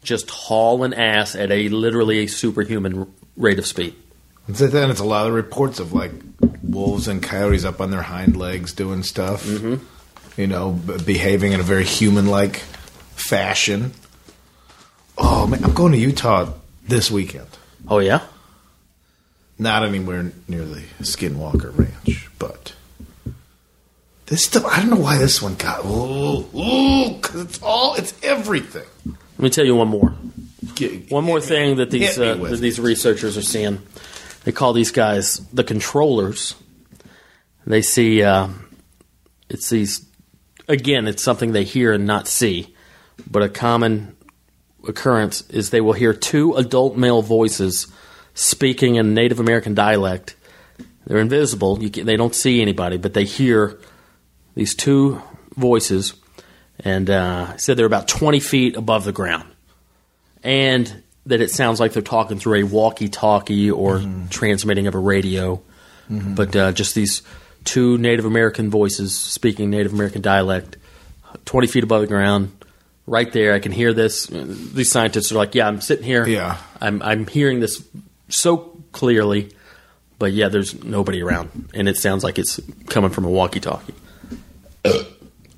just 0.02 0.28
hauling 0.30 0.94
ass 0.94 1.36
at 1.36 1.50
a 1.50 1.68
literally 1.68 2.24
a 2.24 2.26
superhuman 2.26 3.12
rate 3.36 3.58
of 3.58 3.66
speed. 3.66 3.94
And 4.46 4.56
so 4.56 4.66
then 4.66 4.90
it's 4.90 5.00
a 5.00 5.04
lot 5.04 5.26
of 5.26 5.34
reports 5.34 5.78
of 5.80 5.92
like 5.92 6.12
wolves 6.62 7.08
and 7.08 7.22
coyotes 7.22 7.64
up 7.64 7.80
on 7.80 7.90
their 7.90 8.02
hind 8.02 8.36
legs 8.36 8.72
doing 8.72 9.02
stuff. 9.02 9.46
Mm-hmm. 9.46 10.40
You 10.40 10.46
know, 10.48 10.72
b- 10.72 10.98
behaving 11.04 11.52
in 11.52 11.60
a 11.60 11.62
very 11.62 11.84
human-like 11.84 12.56
fashion. 13.14 13.92
Oh 15.16 15.46
man, 15.46 15.64
I'm 15.64 15.74
going 15.74 15.92
to 15.92 15.98
Utah 15.98 16.52
this 16.86 17.10
weekend. 17.10 17.46
Oh 17.88 17.98
yeah, 17.98 18.22
not 19.58 19.84
anywhere 19.84 20.32
near 20.48 20.64
the 20.64 20.80
Skinwalker 21.00 21.76
Ranch, 21.76 22.28
but 22.38 22.74
this 24.26 24.44
stuff. 24.44 24.64
I 24.66 24.80
don't 24.80 24.90
know 24.90 24.96
why 24.96 25.18
this 25.18 25.40
one 25.42 25.54
got. 25.54 25.84
Ooh, 25.84 26.44
because 27.14 27.40
it's 27.42 27.62
all. 27.62 27.94
It's 27.94 28.14
everything. 28.22 28.86
Let 29.06 29.38
me 29.38 29.50
tell 29.50 29.64
you 29.64 29.76
one 29.76 29.88
more. 29.88 30.14
Get- 30.74 31.10
One 31.10 31.24
more 31.24 31.40
thing 31.40 31.76
that 31.76 31.90
these 31.90 32.18
uh, 32.18 32.34
that 32.36 32.56
these 32.60 32.80
researchers 32.80 33.36
are 33.36 33.42
seeing. 33.42 33.80
They 34.44 34.52
call 34.52 34.72
these 34.72 34.90
guys 34.90 35.38
the 35.52 35.64
controllers. 35.64 36.54
They 37.66 37.82
see 37.82 38.22
uh, 38.22 38.48
it's 39.48 39.68
these 39.70 40.04
again. 40.68 41.06
It's 41.06 41.22
something 41.22 41.52
they 41.52 41.64
hear 41.64 41.92
and 41.92 42.06
not 42.06 42.26
see, 42.26 42.74
but 43.30 43.42
a 43.42 43.48
common 43.48 44.16
occurrence 44.88 45.42
is 45.50 45.70
they 45.70 45.80
will 45.80 45.92
hear 45.92 46.12
two 46.12 46.54
adult 46.54 46.96
male 46.96 47.22
voices 47.22 47.86
speaking 48.34 48.96
in 48.96 49.14
Native 49.14 49.40
American 49.40 49.74
dialect. 49.74 50.36
They're 51.06 51.18
invisible; 51.18 51.82
you 51.82 51.90
can, 51.90 52.06
they 52.06 52.16
don't 52.16 52.34
see 52.34 52.62
anybody, 52.62 52.96
but 52.96 53.14
they 53.14 53.24
hear 53.24 53.78
these 54.54 54.74
two 54.74 55.20
voices, 55.56 56.14
and 56.80 57.10
uh, 57.10 57.56
said 57.56 57.76
they're 57.76 57.86
about 57.86 58.08
twenty 58.08 58.40
feet 58.40 58.76
above 58.76 59.04
the 59.04 59.12
ground. 59.12 59.44
And 60.42 61.02
that 61.26 61.40
it 61.40 61.50
sounds 61.50 61.80
like 61.80 61.92
they're 61.92 62.02
talking 62.02 62.38
through 62.38 62.60
a 62.60 62.62
walkie-talkie 62.64 63.70
or 63.70 64.02
transmitting 64.28 64.86
of 64.86 64.94
a 64.94 64.98
radio, 64.98 65.62
but 66.10 66.54
uh, 66.54 66.72
just 66.72 66.94
these 66.94 67.22
two 67.64 67.96
Native 67.96 68.26
American 68.26 68.68
voices 68.68 69.18
speaking 69.18 69.70
Native 69.70 69.92
American 69.92 70.20
dialect, 70.20 70.76
twenty 71.44 71.66
feet 71.66 71.84
above 71.84 72.02
the 72.02 72.06
ground, 72.06 72.52
right 73.06 73.30
there. 73.32 73.54
I 73.54 73.58
can 73.58 73.72
hear 73.72 73.92
this. 73.92 74.26
These 74.26 74.90
scientists 74.90 75.32
are 75.32 75.36
like, 75.36 75.54
"Yeah, 75.54 75.68
I'm 75.68 75.80
sitting 75.80 76.04
here. 76.04 76.26
Yeah. 76.26 76.58
I'm 76.80 77.02
I'm 77.02 77.26
hearing 77.26 77.60
this 77.60 77.86
so 78.28 78.82
clearly." 78.92 79.52
But 80.18 80.32
yeah, 80.32 80.48
there's 80.48 80.82
nobody 80.84 81.22
around, 81.22 81.70
and 81.74 81.88
it 81.88 81.96
sounds 81.96 82.22
like 82.22 82.38
it's 82.38 82.60
coming 82.88 83.10
from 83.10 83.24
a 83.24 83.30
walkie-talkie. 83.30 83.94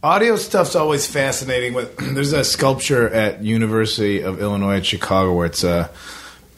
Audio 0.03 0.36
stuff's 0.36 0.74
always 0.76 1.07
fascinating. 1.07 1.74
With 1.74 1.97
there's 2.14 2.32
a 2.32 2.44
sculpture 2.44 3.09
at 3.09 3.42
University 3.42 4.22
of 4.22 4.40
Illinois 4.40 4.76
at 4.76 4.86
Chicago 4.86 5.34
where 5.34 5.47
it's 5.47 5.64
a 5.64 5.90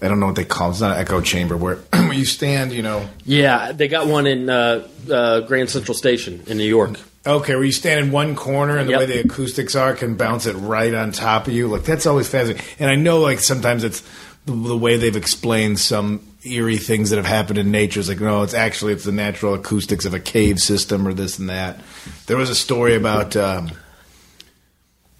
I 0.00 0.08
don't 0.08 0.20
know 0.20 0.26
what 0.26 0.36
they 0.36 0.44
call 0.44 0.68
it. 0.68 0.72
It's 0.72 0.80
not 0.80 0.96
an 0.96 1.00
echo 1.00 1.20
chamber 1.20 1.56
where, 1.56 1.76
where 1.92 2.12
you 2.12 2.24
stand. 2.24 2.72
You 2.72 2.82
know, 2.82 3.08
Yeah, 3.24 3.72
they 3.72 3.88
got 3.88 4.06
one 4.06 4.26
in 4.26 4.48
uh, 4.48 4.86
uh, 5.10 5.40
Grand 5.40 5.70
Central 5.70 5.94
Station 5.94 6.42
in 6.46 6.56
New 6.56 6.64
York. 6.64 7.00
Okay, 7.28 7.54
where 7.54 7.64
you 7.64 7.72
stand 7.72 8.06
in 8.06 8.12
one 8.12 8.34
corner 8.34 8.76
and 8.78 8.88
the 8.88 8.92
Yep. 8.92 9.00
way 9.00 9.06
the 9.06 9.20
acoustics 9.20 9.74
are 9.74 9.94
can 9.94 10.14
bounce 10.16 10.46
it 10.46 10.54
right 10.54 10.92
on 10.94 11.12
top 11.12 11.46
of 11.46 11.52
you. 11.52 11.68
Like 11.68 11.84
that's 11.84 12.06
always 12.06 12.28
fascinating. 12.28 12.64
And 12.78 12.90
I 12.90 12.94
know 12.96 13.20
like 13.20 13.40
sometimes 13.40 13.84
it's 13.84 14.02
the, 14.46 14.52
the 14.52 14.76
way 14.76 14.96
they've 14.96 15.14
explained 15.16 15.78
some 15.78 16.20
eerie 16.44 16.78
things 16.78 17.10
that 17.10 17.16
have 17.16 17.26
happened 17.26 17.58
in 17.58 17.70
nature. 17.70 18.00
It's 18.00 18.08
like 18.08 18.20
no, 18.20 18.42
it's 18.42 18.54
actually 18.54 18.92
it's 18.94 19.04
the 19.04 19.12
natural 19.12 19.54
acoustics 19.54 20.04
of 20.04 20.14
a 20.14 20.20
cave 20.20 20.58
system 20.58 21.06
or 21.06 21.12
this 21.14 21.38
and 21.38 21.48
that. 21.50 21.80
There 22.26 22.36
was 22.36 22.50
a 22.50 22.54
story 22.54 22.94
about 22.94 23.36
um, 23.36 23.70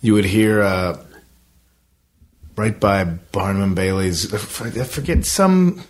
you 0.01 0.15
would 0.15 0.25
hear. 0.25 0.63
Uh, 0.63 1.05
right 2.57 2.81
by 2.81 3.05
Barnum 3.05 3.63
and 3.63 3.77
Bailey's. 3.77 4.35
I 4.35 4.39
forget 4.85 5.25
some 5.25 5.85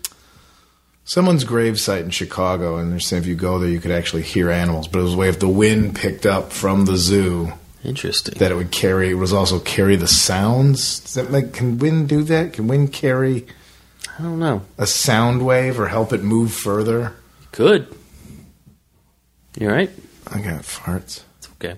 someone's 1.08 1.42
gravesite 1.44 2.02
in 2.02 2.10
Chicago, 2.10 2.76
and 2.76 2.92
they're 2.92 3.00
saying 3.00 3.22
if 3.22 3.26
you 3.28 3.34
go 3.34 3.58
there, 3.58 3.70
you 3.70 3.80
could 3.80 3.90
actually 3.90 4.22
hear 4.22 4.50
animals. 4.50 4.86
But 4.86 5.00
it 5.00 5.04
was 5.04 5.14
a 5.14 5.16
way 5.16 5.28
if 5.30 5.40
the 5.40 5.48
wind 5.48 5.96
picked 5.96 6.26
up 6.26 6.52
from 6.52 6.84
the 6.84 6.96
zoo 6.96 7.52
Interesting. 7.82 8.34
that 8.38 8.52
it 8.52 8.54
would 8.54 8.70
carry. 8.70 9.10
It 9.10 9.14
was 9.14 9.32
also 9.32 9.58
carry 9.58 9.96
the 9.96 10.06
sounds. 10.06 11.00
Does 11.00 11.14
that 11.14 11.30
make? 11.30 11.52
Can 11.54 11.78
wind 11.78 12.08
do 12.08 12.22
that? 12.24 12.52
Can 12.52 12.68
wind 12.68 12.92
carry 12.92 13.46
I 14.18 14.22
don't 14.22 14.38
know. 14.38 14.62
a 14.76 14.86
sound 14.86 15.44
wave 15.44 15.80
or 15.80 15.88
help 15.88 16.12
it 16.12 16.22
move 16.22 16.52
further? 16.52 17.14
Could. 17.52 17.88
You 19.58 19.68
all 19.70 19.74
right? 19.74 19.90
I 20.30 20.40
got 20.40 20.62
farts. 20.62 21.22
It's 21.38 21.48
okay. 21.54 21.76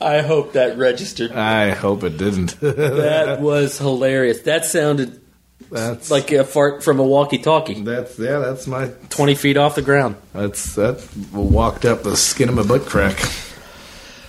I 0.00 0.20
hope 0.22 0.52
that 0.52 0.76
registered. 0.76 1.32
I 1.32 1.70
hope 1.70 2.02
it 2.04 2.18
didn't. 2.18 2.56
That 2.60 3.40
was 3.40 3.78
hilarious. 3.78 4.42
That 4.42 4.64
sounded 4.64 5.20
that's 5.70 6.10
like 6.10 6.30
a 6.32 6.44
fart 6.44 6.84
from 6.84 7.00
a 7.00 7.02
walkie-talkie, 7.02 7.82
that's 7.82 8.18
yeah. 8.18 8.38
That's 8.38 8.66
my 8.66 8.88
twenty 9.08 9.34
feet 9.34 9.56
off 9.56 9.74
the 9.74 9.82
ground. 9.82 10.16
that's 10.32 10.74
that 10.74 11.02
walked 11.32 11.84
up 11.84 12.02
the 12.02 12.16
skin 12.16 12.48
of 12.48 12.54
my 12.54 12.62
butt 12.62 12.82
crack. 12.86 13.18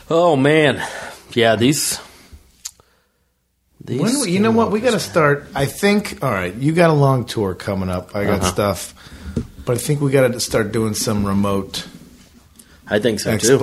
Oh 0.10 0.36
man, 0.38 0.82
yeah. 1.34 1.56
These. 1.58 2.00
these 3.84 4.02
When 4.02 4.30
you 4.30 4.40
know 4.40 4.52
what? 4.52 4.72
We 4.72 4.80
got 4.80 4.92
to 4.92 5.00
start. 5.00 5.48
I 5.54 5.66
think. 5.66 6.24
All 6.24 6.32
right, 6.32 6.54
you 6.56 6.72
got 6.72 6.90
a 6.90 6.94
long 6.94 7.26
tour 7.26 7.54
coming 7.54 7.90
up. 7.90 8.16
I 8.16 8.24
got 8.24 8.40
Uh-huh. 8.40 8.52
stuff, 8.52 8.94
but 9.66 9.76
I 9.78 9.80
think 9.80 10.02
we 10.02 10.12
got 10.12 10.32
to 10.32 10.40
start 10.40 10.72
doing 10.72 10.94
some 10.94 11.26
remote 11.26 11.86
I 12.88 13.00
think 13.00 13.20
so 13.20 13.32
too. 13.38 13.58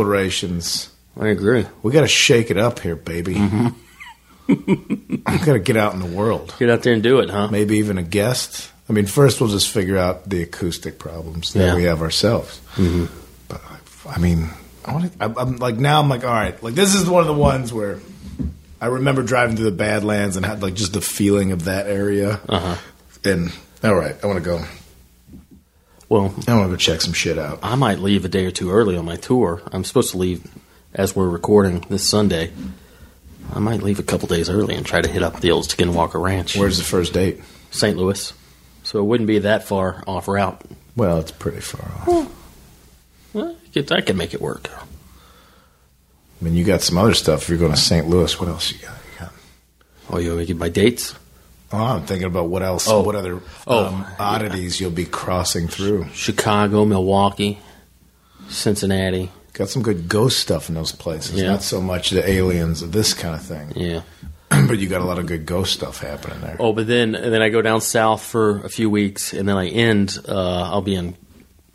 I 1.19 1.29
agree. 1.29 1.65
We 1.83 1.93
got 1.93 2.01
to 2.03 2.09
shake 2.09 2.51
it 2.51 2.59
up 2.59 2.81
here, 2.81 2.97
baby. 2.97 3.35
Mm-hmm. 3.35 5.17
I 5.27 5.37
got 5.39 5.55
to 5.55 5.59
get 5.59 5.77
out 5.77 5.95
in 5.95 6.01
the 6.01 6.07
world. 6.17 6.55
Get 6.59 6.69
out 6.71 6.83
there 6.83 6.93
and 6.93 7.03
do 7.03 7.21
it, 7.21 7.31
huh? 7.31 7.49
Maybe 7.49 7.79
even 7.79 7.99
a 7.99 8.03
guest. 8.03 8.71
I 8.89 8.93
mean, 8.93 9.07
first 9.07 9.41
we'll 9.41 9.51
just 9.51 9.71
figure 9.71 9.97
out 9.97 10.29
the 10.29 10.43
acoustic 10.43 10.99
problems 10.99 11.53
that 11.55 11.65
Yeah. 11.67 11.75
we 11.77 11.85
have 11.85 12.03
ourselves. 12.03 12.61
Mm-hmm. 12.75 13.07
But 13.49 13.63
I 14.09 14.19
mean, 14.19 14.51
I 14.85 14.93
want 14.93 15.19
to. 15.19 15.35
I'm 15.39 15.57
like 15.57 15.77
now. 15.77 16.01
I'm 16.01 16.09
like, 16.11 16.25
all 16.25 16.31
right. 16.31 16.61
Like 16.63 16.75
this 16.75 16.95
is 16.95 17.09
one 17.09 17.23
of 17.23 17.27
the 17.27 17.33
ones 17.41 17.73
where 17.73 18.01
I 18.81 18.87
remember 18.87 19.23
driving 19.23 19.57
through 19.57 19.65
the 19.71 19.77
Badlands 19.77 20.37
and 20.37 20.45
had 20.45 20.61
like 20.63 20.75
just 20.75 20.93
the 20.93 21.01
feeling 21.01 21.53
of 21.53 21.65
that 21.65 21.87
area. 21.87 22.41
Uh-huh. 22.49 22.77
And 23.25 23.51
all 23.83 23.95
right, 23.95 24.17
I 24.23 24.27
want 24.27 24.39
to 24.41 24.45
go. 24.45 24.63
Well, 26.11 26.35
I 26.47 26.55
want 26.55 26.67
to 26.67 26.71
go 26.71 26.77
check 26.77 27.01
some 27.01 27.15
shit 27.15 27.39
out. 27.39 27.61
I 27.63 27.77
might 27.77 27.99
leave 27.99 28.27
a 28.27 28.29
day 28.29 28.45
or 28.45 28.51
two 28.51 28.71
early 28.71 28.97
on 28.99 29.07
my 29.07 29.17
tour. 29.17 29.63
I'm 29.73 29.85
supposed 29.85 30.11
to 30.11 30.19
leave 30.19 30.47
as 30.95 31.15
we're 31.17 31.29
recording 31.29 31.81
this 31.89 32.07
Sunday. 32.07 32.53
I 33.53 33.59
might 33.59 33.83
leave 33.83 33.99
a 33.99 34.03
couple 34.05 34.29
days 34.29 34.49
early 34.49 34.75
and 34.75 34.87
try 34.87 35.01
to 35.03 35.09
hit 35.09 35.23
up 35.23 35.41
the 35.41 35.51
old 35.51 35.65
Skinwalker 35.67 36.21
Ranch, 36.23 36.57
Where's 36.57 36.79
the 36.79 36.85
first 36.85 37.13
date? 37.13 37.41
St. 37.71 37.97
Louis. 37.97 38.33
So 38.85 38.99
it 39.01 39.03
wouldn't 39.05 39.27
be 39.27 39.41
that 39.41 39.65
far 39.65 40.03
off 40.07 40.29
route. 40.29 40.61
Well, 40.97 41.19
it's 41.19 41.31
pretty 41.33 41.61
far 41.61 41.91
off. 42.17 42.31
Well, 43.33 43.57
I 43.67 43.69
could- 43.73 43.93
I 43.93 44.01
can 44.01 44.17
make 44.17 44.35
it 44.35 44.41
work. 44.41 44.71
I 46.41 46.45
mean, 46.45 46.55
you 46.55 46.65
got 46.65 46.83
some 46.83 46.99
other 46.99 47.15
stuff. 47.15 47.43
If 47.43 47.49
you're 47.49 47.59
going 47.59 47.73
to 47.73 47.77
St. 47.79 48.09
Louis, 48.09 48.39
what 48.39 48.49
else 48.49 48.71
you 48.73 48.79
got? 48.79 48.91
You 49.13 49.21
got 49.21 49.33
Oh, 50.11 50.19
you 50.19 50.29
want 50.29 50.41
me 50.41 50.47
to 50.47 50.53
get 50.53 50.59
my 50.61 50.69
dates? 50.69 51.15
oh, 51.73 51.79
I'm 51.83 52.03
thinking 52.07 52.27
about 52.27 52.49
what 52.49 52.63
else. 52.63 52.87
Oh. 52.89 53.03
What 53.03 53.17
other 53.17 53.41
Oh, 53.67 53.87
um, 53.87 54.07
oddities 54.19 54.81
you'll 54.81 54.91
be 54.91 55.07
crossing 55.07 55.67
through? 55.69 56.07
Chicago, 56.13 56.85
Milwaukee, 56.85 57.59
Cincinnati. 58.49 59.31
Got 59.55 59.69
some 59.71 59.83
good 59.83 60.09
ghost 60.09 60.39
stuff 60.41 60.69
in 60.69 60.75
those 60.75 60.93
places. 60.93 61.41
Yeah. 61.41 61.49
Not 61.53 61.63
so 61.63 61.81
much 61.81 62.11
the 62.11 62.29
aliens 62.29 62.83
of 62.83 62.93
this 62.93 63.15
kind 63.15 63.35
of 63.35 63.43
thing, 63.43 63.73
Yeah. 63.77 64.03
but 64.51 64.79
you 64.79 64.89
got 64.89 65.01
a 65.01 65.05
lot 65.05 65.19
of 65.19 65.27
good 65.27 65.47
ghost 65.47 65.73
stuff 65.73 66.01
happening 66.01 66.41
there. 66.43 66.57
Oh, 66.61 66.73
but 66.73 66.87
then 66.87 67.15
and 67.15 67.33
then 67.33 67.41
I 67.41 67.49
go 67.49 67.63
down 67.63 67.81
south 67.81 68.23
for 68.23 68.59
a 68.65 68.69
few 68.69 68.91
weeks, 68.91 69.33
and 69.33 69.49
then 69.49 69.57
I 69.57 69.69
end. 69.69 70.19
Uh, 70.29 70.71
I'll 70.71 70.83
be 70.83 70.95
in 70.97 71.17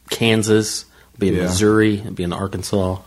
Kansas, 0.10 0.86
I'll 1.14 1.20
be 1.20 1.30
in 1.30 1.36
Yeah. 1.36 1.44
Missouri, 1.44 2.02
I'll 2.06 2.12
be 2.12 2.24
in 2.24 2.34
Arkansas. 2.34 2.98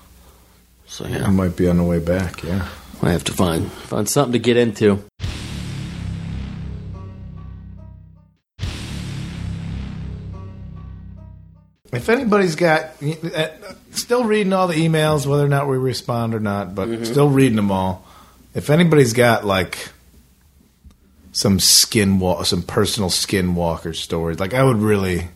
So 0.87 1.07
yeah, 1.07 1.27
I 1.27 1.31
might 1.31 1.57
be 1.57 1.69
on 1.69 1.77
the 1.79 1.85
way 1.85 1.99
back. 2.01 2.43
Yeah. 2.43 2.67
I 3.03 3.11
have 3.11 3.25
to 3.25 3.33
find 3.33 3.71
find 3.73 4.09
something 4.09 4.33
to 4.33 4.39
get 4.39 4.57
into. 4.57 5.05
If 11.93 12.09
anybody's 12.09 12.57
got, 12.57 12.93
uh, 13.03 13.49
still 13.91 14.25
reading 14.25 14.55
all 14.55 14.67
the 14.67 14.75
emails, 14.75 15.27
whether 15.27 15.45
or 15.45 15.49
not 15.49 15.69
we 15.69 15.77
respond 15.77 16.35
or 16.35 16.41
not, 16.41 16.75
but 16.75 17.05
still 17.05 17.29
reading 17.29 17.57
them 17.57 17.71
all. 17.71 18.07
If 18.55 18.71
anybody's 18.71 19.13
got 19.13 19.45
like 19.45 19.91
some 21.33 21.61
skin 21.61 22.19
walk, 22.19 22.47
some 22.47 22.63
personal 22.63 23.11
skinwalker 23.11 23.95
stories, 23.95 24.41
like 24.41 24.55
I 24.55 24.63
would 24.63 24.79
really 24.79 25.29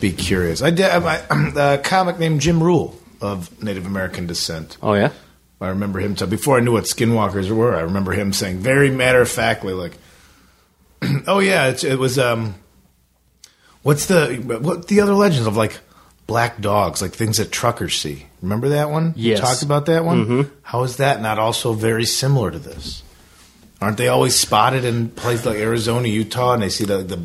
be 0.00 0.12
curious. 0.12 0.62
I 0.62 0.70
did 0.70 0.86
I, 0.88 1.22
a 1.56 1.78
comic 1.78 2.18
named 2.18 2.40
Jim 2.40 2.62
Rule 2.62 2.96
of 3.20 3.62
Native 3.62 3.86
American 3.86 4.26
descent. 4.26 4.76
Oh 4.82 4.94
yeah, 4.94 5.10
I 5.60 5.68
remember 5.68 5.98
him 6.00 6.14
t- 6.14 6.26
before 6.26 6.58
I 6.58 6.60
knew 6.60 6.72
what 6.72 6.84
skinwalkers 6.84 7.50
were. 7.50 7.74
I 7.74 7.80
remember 7.80 8.12
him 8.12 8.32
saying 8.32 8.58
very 8.58 8.90
matter 8.90 9.20
of 9.20 9.28
factly, 9.28 9.72
like, 9.72 9.98
"Oh 11.26 11.38
yeah, 11.40 11.68
it's, 11.68 11.84
it 11.84 11.98
was 11.98 12.18
um, 12.18 12.54
what's 13.82 14.06
the 14.06 14.36
what 14.60 14.88
the 14.88 15.00
other 15.00 15.14
legends 15.14 15.46
of 15.46 15.56
like 15.56 15.78
black 16.26 16.60
dogs, 16.60 17.02
like 17.02 17.12
things 17.12 17.38
that 17.38 17.50
truckers 17.50 17.96
see. 17.98 18.26
Remember 18.40 18.68
that 18.70 18.90
one? 18.90 19.14
You 19.16 19.30
Yes. 19.32 19.40
talked 19.40 19.62
about 19.62 19.86
that 19.86 20.04
one. 20.04 20.50
How 20.62 20.84
is 20.84 20.96
that 20.98 21.20
not 21.20 21.38
also 21.38 21.72
very 21.72 22.04
similar 22.04 22.50
to 22.50 22.58
this? 22.58 23.02
Aren't 23.80 23.96
they 23.96 24.08
always 24.08 24.34
spotted 24.34 24.84
in 24.84 25.08
places 25.08 25.46
like 25.46 25.56
Arizona, 25.56 26.06
Utah, 26.06 26.52
and 26.54 26.62
they 26.62 26.68
see 26.68 26.84
the 26.84 26.98
the 26.98 27.16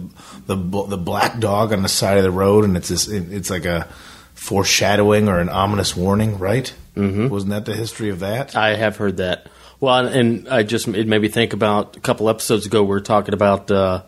the, 0.48 0.88
the 0.88 0.98
black 0.98 1.40
dog 1.40 1.74
on 1.74 1.82
the 1.84 1.90
side 1.90 2.18
of 2.18 2.24
the 2.24 2.32
road, 2.32 2.64
and 2.66 2.78
it's 2.78 2.88
this, 2.90 3.08
it's 3.08 3.50
like 3.50 3.66
a 3.66 3.88
foreshadowing 4.34 5.28
or 5.28 5.40
an 5.40 5.50
ominous 5.50 5.96
warning, 5.96 6.38
right? 6.38 6.74
Mm-hmm. 6.96 7.28
Wasn't 7.30 7.50
that 7.52 7.66
the 7.66 7.76
history 7.76 8.10
of 8.10 8.20
that? 8.20 8.56
I 8.56 8.76
have 8.76 8.98
heard 8.98 9.18
that. 9.18 9.48
Well, 9.80 10.08
and 10.08 10.48
I 10.48 10.64
just 10.64 10.88
it 10.88 11.08
made 11.08 11.22
me 11.22 11.28
think 11.28 11.54
about 11.54 11.98
a 11.98 12.00
couple 12.00 12.30
episodes 12.30 12.66
ago 12.66 12.82
we 12.84 12.90
were 12.90 13.02
talking 13.02 13.34
about 13.34 13.70
uh, 13.70 14.04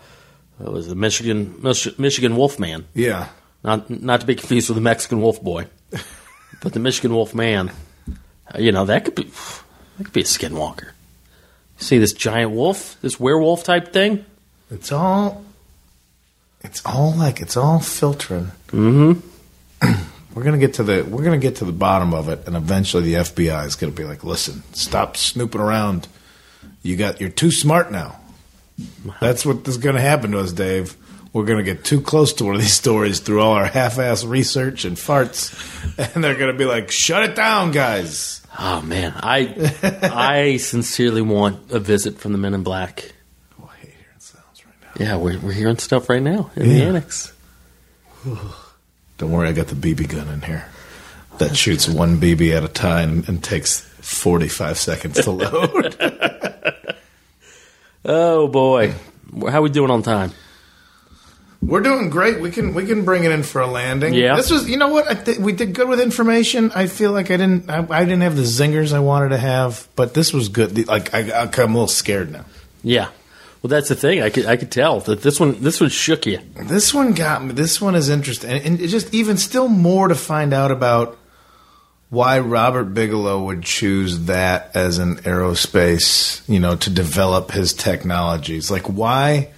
what 0.58 0.74
was 0.74 0.88
the 0.88 0.96
Michigan 0.96 1.56
Mich- 1.62 1.98
Michigan 2.00 2.36
Wolfman. 2.36 2.86
Yeah. 2.94 3.30
Not 3.64 3.90
not 3.90 4.22
to 4.22 4.28
be 4.28 4.36
confused 4.36 4.70
with 4.70 4.76
the 4.76 4.82
Mexican 4.82 5.22
Wolf 5.22 5.42
Boy, 5.42 5.68
but 6.62 6.74
the 6.74 6.80
Michigan 6.80 7.14
Wolf 7.14 7.34
Man. 7.36 7.72
Uh, 8.08 8.60
you 8.60 8.72
know 8.72 8.86
that 8.86 9.06
could 9.06 9.16
be 9.16 9.24
that 9.24 10.04
could 10.04 10.14
be 10.14 10.22
a 10.22 10.26
skinwalker. 10.26 10.92
See 11.78 11.98
this 12.00 12.14
giant 12.14 12.52
wolf, 12.52 12.98
this 13.02 13.20
werewolf 13.20 13.64
type 13.64 13.94
thing. 13.94 14.26
It's 14.72 14.92
all. 14.92 15.44
It's 16.62 16.82
all 16.86 17.14
like 17.16 17.40
it's 17.40 17.56
all 17.56 17.80
filtering. 17.80 18.52
Mm-hmm. 18.68 19.20
We're 20.34 20.44
gonna 20.44 20.60
get 20.60 20.76
to 20.76 20.84
the 20.84 21.04
we're 21.04 21.24
gonna 21.24 21.40
get 21.40 21.56
to 21.58 21.66
the 21.66 21.72
bottom 21.72 22.14
of 22.14 22.30
it, 22.30 22.46
and 22.46 22.56
eventually 22.56 23.02
the 23.02 23.14
FBI 23.16 23.66
is 23.66 23.76
gonna 23.76 23.92
be 23.92 24.04
like, 24.04 24.24
"Listen, 24.24 24.62
stop 24.74 25.18
snooping 25.18 25.60
around. 25.60 26.08
You 26.84 26.96
got 26.96 27.20
you're 27.20 27.32
too 27.32 27.50
smart 27.50 27.92
now." 27.92 28.20
That's 29.20 29.46
what 29.46 29.68
is 29.68 29.78
gonna 29.78 30.02
happen 30.02 30.32
to 30.32 30.40
us, 30.40 30.52
Dave. 30.52 30.96
We're 31.34 31.46
gonna 31.46 31.64
get 31.64 31.84
too 31.84 32.02
close 32.02 32.34
to 32.34 32.46
one 32.46 32.56
of 32.56 32.62
these 32.62 32.74
stories 32.74 33.20
through 33.20 33.42
all 33.42 33.54
our 33.54 33.66
half-ass 33.66 34.24
research 34.24 34.86
and 34.86 34.98
farts, 34.98 35.54
and 36.16 36.24
they're 36.24 36.36
gonna 36.36 36.54
be 36.54 36.66
like, 36.66 36.92
"Shut 36.92 37.24
it 37.24 37.36
down, 37.36 37.72
guys." 37.72 38.42
Oh 38.58 38.82
man, 38.82 39.14
I 39.16 39.74
I 40.04 40.58
sincerely 40.58 41.22
want 41.22 41.72
a 41.72 41.80
visit 41.80 42.20
from 42.20 42.32
the 42.32 42.38
Men 42.38 42.54
in 42.54 42.64
Black. 42.64 43.14
Oh, 43.62 43.70
I 43.72 43.76
hate 43.78 43.94
hearing 44.00 44.20
sounds 44.20 44.66
right 44.66 44.76
now. 45.00 45.06
Yeah, 45.06 45.18
we're 45.18 45.40
we're 45.40 45.52
hearing 45.54 45.78
stuff 45.78 46.10
right 46.10 46.22
now 46.22 46.52
in 46.56 46.70
the 46.70 46.82
annex. 46.84 47.34
Don't 49.18 49.32
worry, 49.32 49.48
I 49.48 49.52
got 49.54 49.68
the 49.68 49.76
BB 49.76 50.10
gun 50.10 50.28
in 50.28 50.42
here 50.42 50.68
that 51.38 51.56
shoots 51.56 51.88
one 51.88 52.18
BB 52.18 52.56
at 52.56 52.64
a 52.64 52.68
time 52.68 53.24
and 53.28 53.44
takes 53.44 53.82
45 54.02 54.78
seconds 54.78 55.22
to 55.22 55.32
load. 55.32 55.96
Oh 58.10 58.48
boy, 58.48 58.94
how 59.50 59.62
we 59.62 59.70
doing 59.70 59.92
on 59.92 60.02
time? 60.02 60.32
We're 61.62 61.82
doing 61.82 62.10
great. 62.10 62.40
We 62.40 62.52
can 62.52 62.74
we 62.74 62.86
can 62.86 63.04
bring 63.04 63.26
it 63.26 63.32
in 63.32 63.44
for 63.44 63.60
a 63.62 63.68
landing. 63.68 64.14
Yeah. 64.14 64.36
This 64.36 64.50
was, 64.50 64.70
you 64.70 64.78
know 64.78 64.90
what? 64.90 65.10
I 65.10 65.16
th- 65.16 65.40
we 65.40 65.52
did 65.52 65.74
good 65.74 65.90
with 65.90 66.00
information. 66.00 66.72
I 66.74 66.88
feel 66.88 67.12
like 67.12 67.32
I 67.32 67.38
didn't 67.38 67.70
I, 67.70 67.86
I 67.90 68.06
didn't 68.06 68.22
have 68.22 68.38
the 68.38 68.44
zingers 68.44 68.94
I 68.94 69.00
wanted 69.00 69.30
to 69.30 69.38
have, 69.38 69.88
but 69.96 70.14
this 70.14 70.32
was 70.32 70.50
good. 70.50 70.88
Like 70.88 71.14
I, 71.14 71.30
I, 71.32 71.42
I'm 71.44 71.72
a 71.72 71.74
little 71.74 71.88
scared 71.88 72.32
now. 72.32 72.46
Yeah, 72.84 73.10
well 73.62 73.70
that's 73.70 73.90
the 73.90 73.96
thing. 73.96 74.22
I 74.22 74.30
could 74.30 74.46
I 74.46 74.56
could 74.56 74.72
tell 74.72 75.02
that 75.02 75.22
this 75.24 75.40
one 75.40 75.62
this 75.62 75.82
one 75.82 75.90
shook 75.90 76.26
you. 76.26 76.40
This 76.56 76.94
one 76.94 77.14
got 77.14 77.44
me. 77.44 77.54
This 77.54 77.82
one 77.82 77.96
is 77.96 78.08
interesting, 78.08 78.52
and, 78.52 78.80
and 78.80 78.90
just 78.90 79.14
even 79.14 79.36
still 79.36 79.68
more 79.68 80.08
to 80.08 80.16
find 80.16 80.54
out 80.54 80.72
about 80.72 81.18
why 82.10 82.40
Robert 82.40 82.86
Bigelow 82.86 83.44
would 83.44 83.64
choose 83.64 84.26
that 84.26 84.72
as 84.76 84.98
an 84.98 85.18
aerospace, 85.18 86.48
you 86.48 86.60
know, 86.60 86.76
to 86.78 86.90
develop 86.90 87.52
his 87.52 87.74
technologies. 87.74 88.72
Like 88.72 88.84
why? 88.84 89.52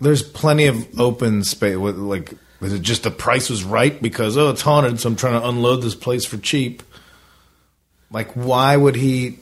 There's 0.00 0.22
plenty 0.22 0.66
of 0.66 0.98
open 0.98 1.44
space. 1.44 1.76
Like, 1.76 2.32
was 2.60 2.72
it 2.72 2.82
just 2.82 3.02
the 3.02 3.10
price 3.10 3.50
was 3.50 3.64
right 3.64 4.00
because 4.00 4.36
oh 4.36 4.50
it's 4.50 4.62
haunted, 4.62 5.00
so 5.00 5.08
I'm 5.10 5.16
trying 5.16 5.40
to 5.40 5.48
unload 5.48 5.82
this 5.82 5.94
place 5.94 6.24
for 6.24 6.38
cheap? 6.38 6.82
Like, 8.10 8.32
why 8.32 8.76
would 8.76 8.96
he 8.96 9.38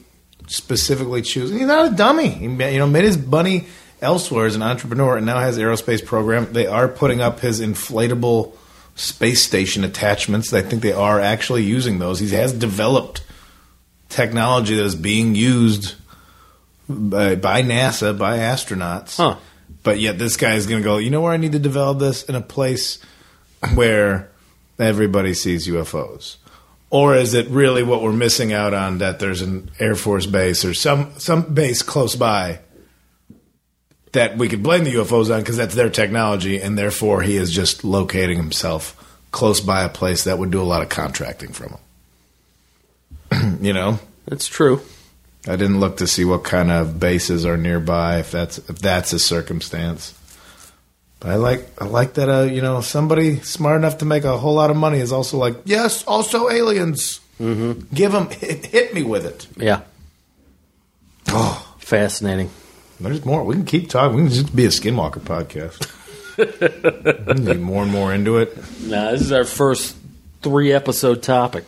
specifically 0.47 1.21
choose? 1.21 1.51
He's 1.51 1.61
not 1.61 1.93
a 1.93 1.95
dummy. 1.95 2.27
He 2.27 2.45
you 2.45 2.79
know 2.79 2.87
made 2.87 3.05
his 3.05 3.17
money 3.17 3.67
elsewhere 4.01 4.45
as 4.45 4.55
an 4.55 4.61
entrepreneur, 4.61 5.17
and 5.17 5.25
now 5.25 5.39
has 5.39 5.57
aerospace 5.57 6.03
program. 6.05 6.51
They 6.51 6.67
are 6.67 6.87
putting 6.87 7.21
up 7.21 7.39
his 7.39 7.61
inflatable 7.61 8.53
space 8.97 9.43
station 9.43 9.83
attachments. 9.85 10.51
I 10.51 10.61
think 10.61 10.81
they 10.81 10.91
are 10.91 11.21
actually 11.21 11.63
using 11.63 11.99
those. 11.99 12.19
He 12.19 12.29
has 12.29 12.51
developed 12.51 13.21
technology 14.09 14.75
that 14.75 14.83
is 14.83 14.95
being 14.95 15.35
used 15.35 15.95
by, 16.89 17.35
by 17.35 17.61
NASA 17.61 18.17
by 18.17 18.39
astronauts. 18.39 19.17
Huh. 19.17 19.37
But 19.83 19.99
yet 19.99 20.19
this 20.19 20.35
guy 20.35 20.55
is 20.55 20.67
going 20.67 20.81
to 20.81 20.85
go. 20.85 20.97
You 20.97 21.09
know 21.09 21.21
where 21.21 21.31
I 21.31 21.37
need 21.37 21.51
to 21.53 21.59
develop 21.59 21.99
this 21.99 22.23
in 22.23 22.35
a 22.35 22.41
place 22.41 22.99
where 23.73 24.29
everybody 24.79 25.33
sees 25.33 25.67
UFOs. 25.67 26.37
Or 26.89 27.15
is 27.15 27.33
it 27.33 27.47
really 27.47 27.83
what 27.83 28.01
we're 28.01 28.13
missing 28.13 28.53
out 28.53 28.73
on 28.73 28.99
that 28.99 29.19
there's 29.19 29.41
an 29.41 29.69
Air 29.79 29.95
Force 29.95 30.25
base 30.25 30.63
or 30.63 30.73
some 30.73 31.11
some 31.17 31.53
base 31.53 31.81
close 31.83 32.15
by 32.15 32.59
that 34.17 34.35
we 34.35 34.49
could 34.49 34.63
blame 34.63 34.83
the 34.83 34.95
UFOs 34.95 35.33
on 35.33 35.41
because 35.41 35.57
that's 35.57 35.75
their 35.75 35.91
technology 35.91 36.59
and 36.59 36.75
therefore 36.75 37.21
he 37.21 37.37
is 37.37 37.51
just 37.51 37.83
locating 37.83 38.37
himself 38.37 38.95
close 39.31 39.61
by 39.61 39.83
a 39.83 39.89
place 39.89 40.23
that 40.23 40.39
would 40.39 40.49
do 40.49 40.59
a 40.59 40.63
lot 40.63 40.81
of 40.81 40.89
contracting 40.89 41.53
from 41.53 41.77
him. 43.31 43.57
you 43.61 43.73
know? 43.73 43.99
That's 44.27 44.47
true. 44.47 44.81
I 45.47 45.55
didn't 45.55 45.79
look 45.79 45.97
to 45.97 46.07
see 46.07 46.25
what 46.25 46.43
kind 46.43 46.71
of 46.71 46.99
bases 46.99 47.45
are 47.45 47.57
nearby 47.57 48.17
if 48.19 48.31
that's 48.31 48.57
if 48.57 48.79
that's 48.79 49.13
a 49.13 49.19
circumstance. 49.19 50.13
But 51.19 51.29
I 51.29 51.35
like 51.35 51.69
I 51.79 51.85
like 51.85 52.15
that 52.15 52.27
uh 52.27 52.43
you 52.51 52.61
know 52.61 52.81
somebody 52.81 53.39
smart 53.41 53.77
enough 53.77 53.99
to 53.99 54.05
make 54.05 54.23
a 54.23 54.37
whole 54.37 54.55
lot 54.55 54.71
of 54.71 54.77
money 54.77 54.97
is 54.97 55.11
also 55.11 55.37
like 55.37 55.55
yes 55.63 56.03
also 56.05 56.49
aliens 56.49 57.21
mm-hmm. 57.39 57.93
give 57.93 58.11
them 58.11 58.29
hit, 58.29 58.65
hit 58.65 58.93
me 58.93 59.03
with 59.03 59.25
it 59.25 59.47
Yeah, 59.55 59.81
oh 61.29 61.75
fascinating. 61.77 62.49
There's 62.99 63.25
more. 63.25 63.43
We 63.43 63.55
can 63.55 63.65
keep 63.65 63.89
talking. 63.89 64.15
We 64.17 64.23
can 64.23 64.31
just 64.31 64.55
be 64.55 64.65
a 64.65 64.69
skinwalker 64.69 65.19
podcast. 65.21 65.93
We 66.37 66.45
can 66.45 67.45
get 67.45 67.59
more 67.59 67.81
and 67.81 67.91
more 67.91 68.13
into 68.13 68.37
it. 68.37 68.55
Now 68.83 69.09
this 69.09 69.21
is 69.21 69.31
our 69.31 69.43
first 69.43 69.95
three 70.43 70.71
episode 70.71 71.23
topic, 71.23 71.63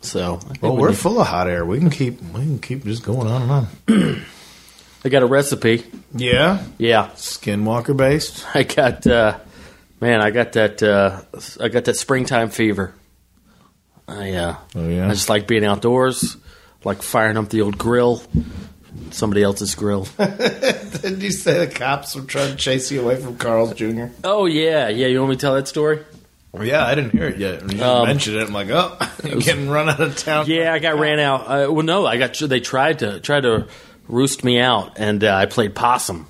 so 0.00 0.40
well 0.60 0.74
we 0.74 0.82
we're 0.82 0.88
need- 0.88 0.98
full 0.98 1.20
of 1.20 1.28
hot 1.28 1.46
air. 1.48 1.64
We 1.64 1.78
can 1.78 1.90
keep 1.90 2.20
we 2.20 2.40
can 2.40 2.58
keep 2.58 2.82
just 2.82 3.04
going 3.04 3.28
on 3.28 3.42
and 3.42 3.50
on. 3.52 4.24
I 5.04 5.08
got 5.10 5.22
a 5.22 5.26
recipe. 5.26 5.84
yeah? 6.12 6.64
Yeah, 6.76 7.10
skinwalker 7.14 7.96
based 7.96 8.44
I 8.54 8.64
got 8.64 9.06
uh, 9.06 9.38
man, 10.00 10.20
I 10.20 10.30
got 10.32 10.52
that 10.54 10.82
uh, 10.82 11.22
I 11.60 11.68
got 11.68 11.84
that 11.84 11.94
springtime 11.96 12.50
fever. 12.50 12.92
I 14.08 14.32
uh, 14.32 14.56
Oh, 14.74 14.88
yeah? 14.88 15.06
I 15.06 15.10
just 15.10 15.28
like 15.28 15.46
being 15.46 15.64
outdoors, 15.64 16.36
like 16.82 17.00
firing 17.02 17.36
up 17.36 17.48
the 17.48 17.60
old 17.62 17.78
grill, 17.78 18.24
somebody 19.12 19.42
else's 19.42 19.74
grill. 19.74 20.06
Didn't 20.18 21.20
you 21.20 21.30
say 21.30 21.64
the 21.66 21.72
cops 21.72 22.14
were 22.16 22.22
trying 22.22 22.50
to 22.52 22.56
chase 22.56 22.90
you 22.90 23.00
away 23.02 23.16
from 23.16 23.36
Carl's 23.36 23.74
Jr. 23.74 24.06
oh 24.24 24.46
yeah, 24.46 24.88
yeah. 24.88 25.06
You 25.06 25.18
want 25.20 25.30
me 25.30 25.36
to 25.36 25.40
tell 25.40 25.54
that 25.54 25.68
story? 25.68 26.04
Well, 26.52 26.64
yeah, 26.64 26.84
I 26.84 26.96
didn't 26.96 27.12
hear 27.12 27.26
it 27.28 27.38
yet. 27.38 27.62
When 27.64 27.76
you 27.78 27.84
Um, 27.84 28.06
mentioned 28.08 28.36
it, 28.36 28.48
I'm 28.48 28.52
like, 28.52 28.68
oh, 28.70 28.96
you're 29.24 29.40
getting 29.40 29.68
run 29.68 29.88
out 29.88 30.00
of 30.00 30.16
town. 30.16 30.46
Yeah, 30.48 30.72
I 30.72 30.80
got 30.80 30.98
ran 30.98 31.20
out. 31.20 31.42
Uh, 31.42 31.72
well, 31.72 31.84
no, 31.84 32.06
I 32.06 32.16
got. 32.16 32.34
They 32.34 32.58
tried 32.60 32.98
to 33.00 33.20
tried 33.20 33.42
to 33.42 33.68
roost 34.08 34.42
me 34.42 34.58
out, 34.58 34.98
and 34.98 35.22
uh, 35.22 35.34
I 35.34 35.46
played 35.46 35.74
possum. 35.76 36.26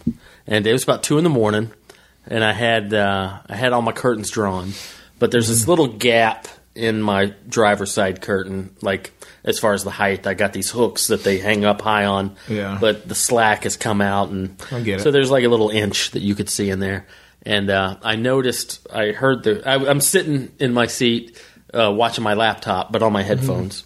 And 0.46 0.66
it 0.66 0.72
was 0.72 0.82
about 0.82 1.02
two 1.02 1.16
in 1.16 1.24
the 1.24 1.30
morning, 1.30 1.70
and 2.26 2.44
I 2.44 2.52
had 2.52 2.92
uh, 2.92 3.38
I 3.48 3.56
had 3.56 3.72
all 3.72 3.82
my 3.82 3.92
curtains 3.92 4.30
drawn, 4.30 4.72
but 5.18 5.30
there's 5.30 5.48
this 5.48 5.66
little 5.66 5.86
gap 5.86 6.48
in 6.74 7.00
my 7.00 7.32
driver's 7.48 7.90
side 7.92 8.20
curtain, 8.20 8.74
like 8.82 9.12
as 9.44 9.58
far 9.58 9.72
as 9.72 9.84
the 9.84 9.90
height. 9.90 10.26
I 10.26 10.34
got 10.34 10.52
these 10.52 10.70
hooks 10.70 11.08
that 11.08 11.24
they 11.24 11.38
hang 11.38 11.64
up 11.64 11.80
high 11.82 12.04
on, 12.04 12.36
Yeah. 12.48 12.78
but 12.80 13.08
the 13.08 13.14
slack 13.14 13.64
has 13.64 13.76
come 13.76 14.00
out, 14.00 14.28
and 14.30 14.56
I 14.70 14.80
get 14.80 15.00
it. 15.00 15.02
so 15.02 15.10
there's 15.10 15.30
like 15.30 15.44
a 15.44 15.48
little 15.48 15.70
inch 15.70 16.10
that 16.12 16.20
you 16.22 16.34
could 16.34 16.48
see 16.50 16.70
in 16.70 16.78
there. 16.80 17.06
And 17.46 17.70
uh, 17.70 17.96
I 18.02 18.16
noticed, 18.16 18.86
I 18.92 19.12
heard 19.12 19.44
the. 19.44 19.66
I, 19.66 19.74
I'm 19.88 20.00
sitting 20.02 20.52
in 20.58 20.74
my 20.74 20.86
seat 20.86 21.42
uh, 21.72 21.90
watching 21.90 22.22
my 22.22 22.34
laptop, 22.34 22.92
but 22.92 23.02
on 23.02 23.12
my 23.14 23.22
headphones. 23.22 23.84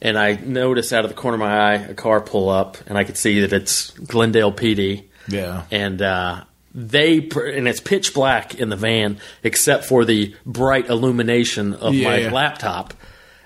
And 0.00 0.18
I 0.18 0.34
noticed 0.34 0.92
out 0.92 1.04
of 1.04 1.10
the 1.10 1.16
corner 1.16 1.34
of 1.36 1.40
my 1.40 1.72
eye 1.72 1.74
a 1.74 1.94
car 1.94 2.20
pull 2.20 2.48
up, 2.48 2.78
and 2.86 2.96
I 2.96 3.04
could 3.04 3.16
see 3.18 3.40
that 3.40 3.52
it's 3.52 3.90
Glendale 3.90 4.52
PD. 4.52 5.04
Yeah. 5.28 5.64
And 5.70 6.00
uh, 6.00 6.44
they 6.74 7.18
and 7.18 7.66
it's 7.68 7.80
pitch 7.80 8.14
black 8.14 8.54
in 8.54 8.68
the 8.70 8.76
van 8.76 9.18
except 9.42 9.84
for 9.86 10.04
the 10.04 10.34
bright 10.46 10.88
illumination 10.88 11.74
of 11.74 11.92
my 11.94 12.18
Yeah. 12.18 12.30
laptop. 12.32 12.94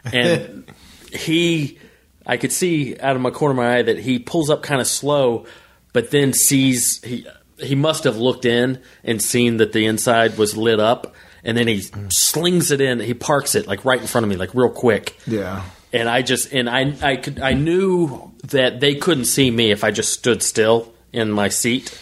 And 0.05 0.65
he, 1.15 1.79
I 2.27 2.37
could 2.37 2.53
see 2.53 2.97
out 2.99 3.17
of 3.17 3.23
my 3.23 3.31
corner 3.31 3.53
of 3.53 3.57
my 3.57 3.79
eye 3.79 3.83
that 3.83 3.99
he 3.99 4.19
pulls 4.19 4.51
up 4.51 4.63
kind 4.63 4.81
of 4.81 4.87
slow, 4.87 5.47
but 5.93 6.11
then 6.11 6.33
sees 6.33 7.03
he 7.03 7.27
he 7.59 7.75
must 7.75 8.05
have 8.05 8.17
looked 8.17 8.45
in 8.47 8.81
and 9.05 9.21
seen 9.21 9.59
that 9.59 9.73
the 9.73 9.85
inside 9.87 10.39
was 10.39 10.57
lit 10.57 10.81
up, 10.81 11.15
and 11.45 11.57
then 11.59 11.69
he 11.69 11.83
slings 12.11 12.71
it 12.71 12.81
in. 12.81 13.01
He 13.01 13.13
parks 13.15 13.55
it 13.55 13.67
like 13.67 13.85
right 13.85 14.01
in 14.01 14.07
front 14.07 14.25
of 14.25 14.31
me, 14.31 14.37
like 14.37 14.55
real 14.55 14.71
quick 14.71 15.17
Yeah. 15.27 15.63
and 15.93 16.09
I 16.09 16.23
just 16.23 16.53
and 16.53 16.69
I 16.71 16.95
I 17.03 17.17
could 17.17 17.41
I 17.41 17.53
knew 17.53 18.33
that 18.45 18.81
they 18.81 18.95
couldn't 18.95 19.27
see 19.27 19.51
me 19.51 19.71
if 19.73 19.85
I 19.85 19.91
just 19.91 20.13
stood 20.13 20.43
still 20.43 20.93
in 21.13 21.31
my 21.31 21.49
seat. 21.49 22.01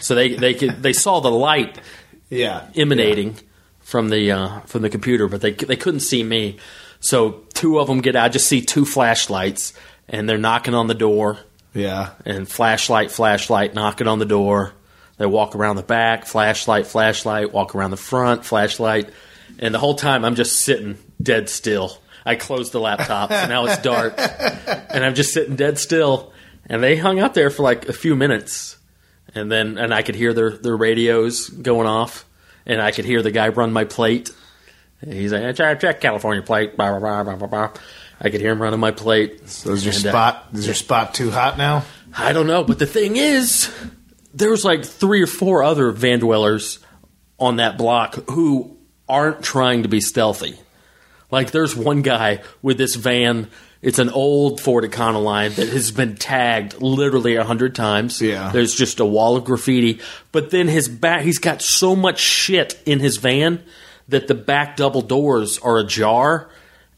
So 0.00 0.14
they 0.14 0.34
they 0.36 0.54
could 0.54 0.82
they 0.82 0.92
saw 0.94 1.20
the 1.20 1.30
light 1.30 1.78
Yeah. 2.30 2.66
emanating 2.74 3.36
from 3.80 4.08
the 4.08 4.32
uh, 4.32 4.60
from 4.60 4.80
the 4.80 4.88
computer, 4.88 5.28
but 5.28 5.42
they 5.42 5.50
they 5.52 5.76
couldn't 5.76 6.00
see 6.00 6.22
me. 6.22 6.56
So 7.04 7.42
two 7.52 7.78
of 7.78 7.86
them 7.86 8.00
get 8.00 8.16
out. 8.16 8.24
I 8.24 8.28
just 8.30 8.48
see 8.48 8.60
two 8.62 8.84
flashlights, 8.86 9.72
and 10.08 10.28
they're 10.28 10.38
knocking 10.38 10.74
on 10.74 10.86
the 10.86 10.94
door, 10.94 11.38
Yeah. 11.74 12.10
and 12.24 12.48
flashlight, 12.48 13.10
flashlight, 13.10 13.74
knocking 13.74 14.08
on 14.08 14.18
the 14.18 14.24
door. 14.26 14.72
They 15.18 15.26
walk 15.26 15.54
around 15.54 15.76
the 15.76 15.82
back, 15.82 16.24
flashlight, 16.24 16.86
flashlight, 16.86 17.52
walk 17.52 17.74
around 17.74 17.90
the 17.90 17.96
front, 17.98 18.44
flashlight, 18.44 19.10
and 19.58 19.74
the 19.74 19.78
whole 19.78 19.94
time 19.94 20.24
I'm 20.24 20.34
just 20.34 20.60
sitting 20.60 20.96
dead 21.22 21.48
still. 21.48 21.98
I 22.26 22.36
closed 22.36 22.72
the 22.72 22.80
laptop, 22.80 23.30
so 23.30 23.46
now 23.46 23.66
it's 23.66 23.82
dark, 23.82 24.14
and 24.18 25.04
I'm 25.04 25.14
just 25.14 25.32
sitting 25.34 25.56
dead 25.56 25.78
still. 25.78 26.32
and 26.66 26.82
they 26.82 26.96
hung 26.96 27.20
out 27.20 27.34
there 27.34 27.50
for 27.50 27.62
like 27.62 27.86
a 27.90 27.92
few 27.92 28.16
minutes, 28.16 28.78
and 29.34 29.52
then 29.52 29.76
and 29.76 29.92
I 29.92 30.00
could 30.00 30.14
hear 30.14 30.32
their 30.32 30.50
their 30.56 30.76
radios 30.76 31.50
going 31.50 31.86
off, 31.86 32.24
and 32.64 32.80
I 32.80 32.90
could 32.92 33.04
hear 33.04 33.20
the 33.20 33.30
guy 33.30 33.48
run 33.48 33.70
my 33.74 33.84
plate. 33.84 34.30
He's 35.06 35.32
like, 35.32 35.56
check, 35.56 35.80
check 35.80 36.00
California 36.00 36.42
plate. 36.42 36.76
Blah, 36.76 36.98
blah, 36.98 37.22
blah, 37.22 37.36
blah, 37.36 37.46
blah. 37.46 37.72
I 38.20 38.30
could 38.30 38.40
hear 38.40 38.52
him 38.52 38.62
running 38.62 38.80
my 38.80 38.90
plate. 38.92 39.48
So 39.48 39.72
is 39.72 39.84
your 39.84 39.94
And, 39.94 40.06
uh, 40.06 40.10
spot 40.10 40.46
is 40.52 40.66
your 40.66 40.74
spot 40.74 41.14
too 41.14 41.30
hot 41.30 41.58
now? 41.58 41.84
I 42.16 42.32
don't 42.32 42.46
know, 42.46 42.62
but 42.64 42.78
the 42.78 42.86
thing 42.86 43.16
is, 43.16 43.72
there 44.32 44.50
was 44.50 44.64
like 44.64 44.84
three 44.84 45.22
or 45.22 45.26
four 45.26 45.62
other 45.62 45.90
van 45.90 46.20
dwellers 46.20 46.78
on 47.38 47.56
that 47.56 47.76
block 47.76 48.30
who 48.30 48.76
aren't 49.08 49.42
trying 49.42 49.82
to 49.82 49.88
be 49.88 50.00
stealthy. 50.00 50.58
Like, 51.30 51.50
there's 51.50 51.74
one 51.74 52.02
guy 52.02 52.42
with 52.62 52.78
this 52.78 52.94
van. 52.94 53.50
It's 53.82 53.98
an 53.98 54.08
old 54.10 54.60
Ford 54.60 54.84
Econoline 54.84 55.56
that 55.56 55.68
has 55.68 55.90
been 55.90 56.14
tagged 56.14 56.80
literally 56.80 57.34
a 57.34 57.44
hundred 57.44 57.74
times. 57.74 58.22
Yeah. 58.22 58.50
there's 58.52 58.74
just 58.74 59.00
a 59.00 59.04
wall 59.04 59.36
of 59.36 59.44
graffiti. 59.44 60.00
But 60.32 60.50
then 60.50 60.68
his 60.68 60.88
back, 60.88 61.22
he's 61.22 61.38
got 61.38 61.60
so 61.60 61.96
much 61.96 62.20
shit 62.20 62.80
in 62.86 63.00
his 63.00 63.16
van 63.16 63.62
that 64.08 64.28
the 64.28 64.34
back 64.34 64.76
double 64.76 65.02
doors 65.02 65.58
are 65.58 65.78
ajar, 65.78 66.48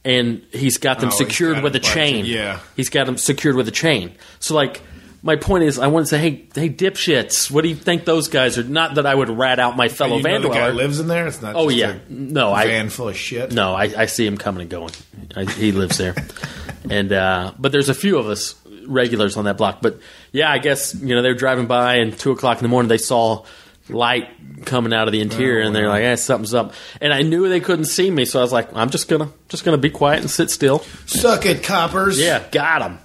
and 0.04 0.42
he's 0.52 0.78
got 0.78 1.00
them 1.00 1.10
Oh, 1.12 1.16
secured 1.16 1.54
got 1.56 1.64
with 1.64 1.74
a 1.74 1.78
it 1.78 1.82
chain. 1.84 2.24
yeah. 2.24 2.60
He's 2.76 2.88
got 2.90 3.06
them 3.06 3.16
secured 3.18 3.56
with 3.56 3.68
a 3.68 3.72
chain. 3.72 4.12
So 4.40 4.54
like 4.54 4.80
my 5.22 5.34
point 5.36 5.64
is 5.64 5.78
I 5.78 5.88
want 5.88 6.06
to 6.06 6.10
say, 6.10 6.18
hey, 6.18 6.46
hey 6.54 6.68
dipshits, 6.70 7.50
what 7.50 7.62
do 7.62 7.68
you 7.68 7.74
think 7.74 8.04
those 8.04 8.28
guys 8.28 8.58
are 8.58 8.62
not 8.64 8.94
that 8.96 9.06
I 9.06 9.14
would 9.14 9.28
rat 9.30 9.58
out 9.58 9.76
my 9.76 9.88
fellow 9.88 10.18
you 10.18 10.22
know 10.22 10.28
van 10.30 10.42
the 10.42 10.48
guy 10.48 10.54
dweller. 10.68 10.74
lives 10.74 11.00
in 11.00 11.08
there. 11.08 11.26
It's 11.26 11.42
not. 11.42 11.56
Oh 11.56 11.66
just 11.68 11.76
yeah. 11.78 11.90
a 11.92 12.12
No, 12.12 12.52
I 12.52 12.66
van 12.66 12.88
full 12.90 13.08
of 13.08 13.16
shit. 13.16 13.50
no, 13.52 13.74
I, 13.74 13.84
I 13.96 14.06
see 14.06 14.26
him 14.26 14.36
coming 14.36 14.62
and 14.62 14.70
going. 14.70 14.92
I, 15.36 15.44
he 15.44 15.72
lives 15.72 15.98
there, 15.98 16.14
and 16.90 17.12
uh, 17.12 17.52
but 17.58 17.72
there's 17.72 17.88
a 17.88 17.94
few 17.94 18.18
of 18.18 18.28
us 18.28 18.54
regulars 18.86 19.36
on 19.36 19.46
that 19.46 19.56
block. 19.56 19.80
But 19.82 19.98
yeah, 20.30 20.50
I 20.52 20.58
guess 20.58 20.94
you 20.94 21.14
know 21.16 21.22
they're 21.22 21.34
driving 21.34 21.66
by 21.66 21.96
and 21.96 22.16
two 22.16 22.30
o'clock 22.30 22.58
in 22.58 22.62
the 22.62 22.68
morning 22.68 22.88
they 22.88 22.98
saw 22.98 23.44
light 23.88 24.28
coming 24.64 24.92
out 24.92 25.08
of 25.08 25.12
the 25.12 25.20
interior, 25.20 25.60
and 25.60 25.74
they're 25.74 25.88
like, 25.88 26.02
"Eh, 26.02 26.16
something's 26.16 26.54
up." 26.54 26.72
And 27.00 27.12
I 27.12 27.22
knew 27.22 27.48
they 27.48 27.60
couldn't 27.60 27.84
see 27.86 28.10
me, 28.10 28.24
so 28.24 28.38
I 28.38 28.42
was 28.42 28.52
like, 28.52 28.68
"I'm 28.74 28.90
just 28.90 29.08
gonna 29.08 29.30
just 29.48 29.64
gonna 29.64 29.78
be 29.78 29.90
quiet 29.90 30.20
and 30.20 30.30
sit 30.30 30.50
still." 30.50 30.80
Suck 31.06 31.46
it, 31.46 31.62
coppers. 31.62 32.18
Yeah, 32.18 32.42
got 32.50 32.80
them. 32.80 32.98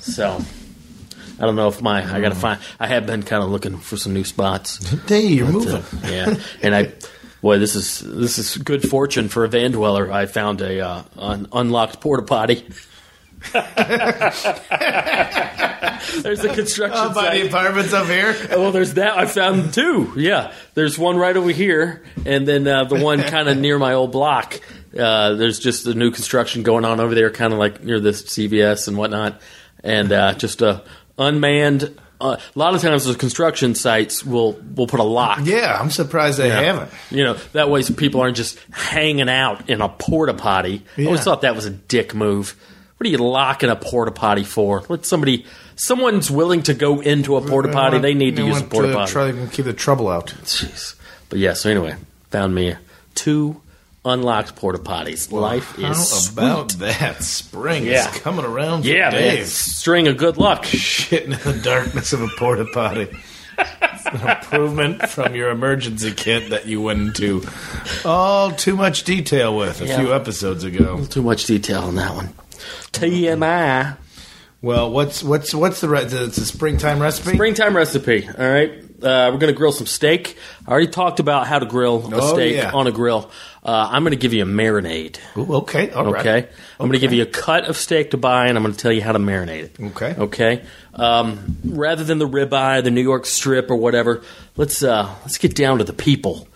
So. 0.00 0.40
I 1.36 1.46
don't 1.46 1.56
know 1.56 1.66
if 1.66 1.82
my 1.82 2.00
I 2.04 2.20
gotta 2.20 2.36
find. 2.36 2.60
I 2.78 2.86
have 2.86 3.06
been 3.06 3.24
kind 3.24 3.42
of 3.42 3.50
looking 3.50 3.76
for 3.78 3.96
some 3.96 4.14
new 4.14 4.22
spots. 4.22 4.78
Hey, 5.08 5.26
you're 5.26 5.46
But, 5.46 5.52
moving. 5.52 5.74
uh, 5.74 5.82
yeah, 6.08 6.34
and 6.62 6.74
I, 6.76 6.92
boy, 7.42 7.58
this 7.58 7.74
is 7.74 7.98
this 8.06 8.38
is 8.38 8.56
good 8.58 8.88
fortune 8.88 9.28
for 9.28 9.44
a 9.44 9.48
van 9.48 9.72
dweller. 9.72 10.12
I 10.12 10.26
found 10.26 10.60
a 10.60 10.80
uh, 10.80 11.02
un- 11.18 11.48
unlocked 11.52 12.00
porta 12.00 12.22
potty. 12.22 12.64
there's 16.22 16.44
a 16.44 16.54
construction 16.54 16.98
Oh, 17.00 17.14
by 17.14 17.38
the 17.38 17.46
apartments 17.46 17.92
up 17.92 18.06
here. 18.06 18.34
Well, 18.54 18.72
there's 18.72 18.94
that. 18.94 19.16
I 19.18 19.26
found 19.26 19.74
two. 19.74 20.12
Yeah, 20.16 20.52
there's 20.74 20.98
one 20.98 21.16
right 21.16 21.36
over 21.36 21.50
here, 21.50 22.02
and 22.24 22.46
then 22.46 22.66
uh, 22.66 22.84
the 22.84 23.02
one 23.02 23.22
kind 23.22 23.48
of 23.48 23.58
near 23.66 23.78
my 23.78 23.94
old 23.94 24.12
block. 24.12 24.60
Uh, 24.96 25.34
there's 25.34 25.58
just 25.58 25.86
a 25.86 25.94
new 25.94 26.10
construction 26.10 26.62
going 26.62 26.84
on 26.84 27.00
over 27.00 27.14
there, 27.14 27.30
kind 27.30 27.52
of 27.52 27.58
like 27.58 27.82
near 27.82 28.00
the 28.00 28.10
CVS 28.10 28.88
and 28.88 28.96
whatnot, 28.96 29.40
and 29.82 30.12
uh, 30.12 30.34
just 30.34 30.62
a 30.62 30.84
unmanned. 31.18 31.98
Uh, 32.20 32.36
a 32.54 32.58
lot 32.58 32.74
of 32.74 32.80
times, 32.80 33.04
the 33.06 33.14
construction 33.14 33.74
sites 33.74 34.24
will 34.24 34.52
will 34.74 34.86
put 34.86 35.00
a 35.00 35.04
lock. 35.04 35.40
Yeah, 35.42 35.76
I'm 35.78 35.90
surprised 35.90 36.38
they 36.38 36.50
haven't. 36.50 36.90
You 37.10 37.24
know, 37.24 37.34
that 37.52 37.70
way 37.70 37.82
people 37.82 38.20
aren't 38.20 38.36
just 38.36 38.58
hanging 38.70 39.28
out 39.28 39.68
in 39.68 39.80
a 39.80 39.88
porta 39.88 40.34
potty. 40.34 40.84
I 40.96 41.06
always 41.06 41.22
thought 41.24 41.42
that 41.42 41.56
was 41.56 41.66
a 41.66 41.70
dick 41.70 42.14
move. 42.14 42.54
What 42.96 43.06
are 43.06 43.10
you 43.10 43.18
locking 43.18 43.70
a 43.70 43.76
porta 43.76 44.12
potty 44.12 44.44
for? 44.44 44.84
Let 44.88 45.04
somebody, 45.04 45.44
someone's 45.76 46.30
willing 46.30 46.62
to 46.64 46.74
go 46.74 47.00
into 47.00 47.36
a 47.36 47.40
porta 47.40 47.68
potty. 47.70 47.98
They 47.98 48.14
need 48.14 48.36
to 48.36 48.46
use 48.46 48.60
a 48.60 48.64
porta 48.64 48.92
potty. 48.92 49.12
Try 49.12 49.32
to 49.32 49.46
keep 49.48 49.64
the 49.64 49.72
trouble 49.72 50.08
out. 50.08 50.28
Jeez. 50.44 50.94
But 51.28 51.38
yeah, 51.40 51.54
so 51.54 51.70
anyway, 51.70 51.96
found 52.30 52.54
me 52.54 52.76
two 53.14 53.60
unlocked 54.04 54.54
porta 54.54 54.78
potties. 54.78 55.32
Life 55.32 55.76
How 55.76 55.90
is 55.90 56.08
sweet. 56.26 56.32
about 56.34 56.68
that? 56.74 57.22
Spring 57.22 57.84
Yeah. 57.84 58.08
is 58.10 58.20
coming 58.20 58.44
around 58.44 58.82
for 58.82 58.88
yeah, 58.88 59.10
man. 59.10 59.44
String 59.46 60.06
of 60.08 60.16
good 60.16 60.36
luck. 60.36 60.62
Shitting 60.64 61.24
in 61.46 61.52
the 61.56 61.60
darkness 61.62 62.12
of 62.12 62.20
a 62.22 62.28
porta 62.38 62.66
potty. 62.72 63.08
It's 63.58 64.06
an 64.06 64.28
improvement 64.36 65.08
from 65.08 65.34
your 65.34 65.50
emergency 65.50 66.12
kit 66.12 66.50
that 66.50 66.66
you 66.66 66.80
went 66.82 67.00
into 67.00 67.42
all 68.04 68.50
too 68.52 68.76
much 68.76 69.04
detail 69.04 69.56
with 69.56 69.80
a 69.80 69.86
Yeah. 69.86 69.98
few 69.98 70.14
episodes 70.14 70.64
ago. 70.64 71.04
Too 71.06 71.22
much 71.22 71.46
detail 71.46 71.82
on 71.82 71.94
that 71.96 72.14
one. 72.14 72.32
TMI. 72.92 73.96
Well, 74.62 74.90
what's 74.90 75.22
what's 75.22 75.54
what's 75.54 75.80
the 75.82 75.88
re- 75.90 76.04
it's 76.04 76.38
a 76.38 76.46
springtime 76.46 76.98
recipe? 77.00 77.34
Springtime 77.34 77.76
recipe. 77.76 78.26
All 78.26 78.34
right. 78.50 78.80
Uh, 79.02 79.28
we're 79.30 79.38
going 79.38 79.52
to 79.52 79.56
grill 79.56 79.72
some 79.72 79.86
steak. 79.86 80.38
I 80.66 80.70
already 80.70 80.86
talked 80.86 81.20
about 81.20 81.46
how 81.46 81.58
to 81.58 81.66
grill 81.66 82.10
a 82.14 82.16
Oh, 82.16 82.32
steak 82.34 82.56
yeah. 82.56 82.72
on 82.72 82.86
a 82.86 82.92
grill. 82.92 83.30
Uh, 83.62 83.88
I'm 83.92 84.02
going 84.02 84.12
to 84.12 84.16
give 84.16 84.32
you 84.32 84.42
a 84.42 84.46
marinade. 84.46 85.18
Ooh, 85.36 85.56
okay, 85.56 85.90
all 85.90 86.10
right. 86.10 86.26
Okay. 86.26 86.48
I'm 86.80 86.86
going 86.86 86.92
to 86.92 86.98
give 86.98 87.12
you 87.12 87.22
a 87.22 87.26
cut 87.26 87.64
of 87.66 87.76
steak 87.76 88.12
to 88.12 88.16
buy, 88.16 88.46
and 88.46 88.56
I'm 88.56 88.62
going 88.64 88.72
to 88.74 88.78
tell 88.80 88.92
you 88.92 89.02
how 89.02 89.12
to 89.12 89.18
marinate 89.18 89.64
it. 89.64 89.76
Okay. 89.78 90.14
Okay. 90.16 90.64
Um, 90.94 91.58
rather 91.66 92.02
than 92.04 92.16
the 92.16 92.26
ribeye, 92.28 92.82
the 92.82 92.90
New 92.90 93.02
York 93.02 93.26
strip, 93.26 93.70
or 93.70 93.76
whatever, 93.76 94.22
let's 94.56 94.82
uh, 94.82 95.14
let's 95.22 95.36
get 95.36 95.54
down 95.54 95.78
to 95.78 95.84
the 95.84 95.92
people. 95.92 96.48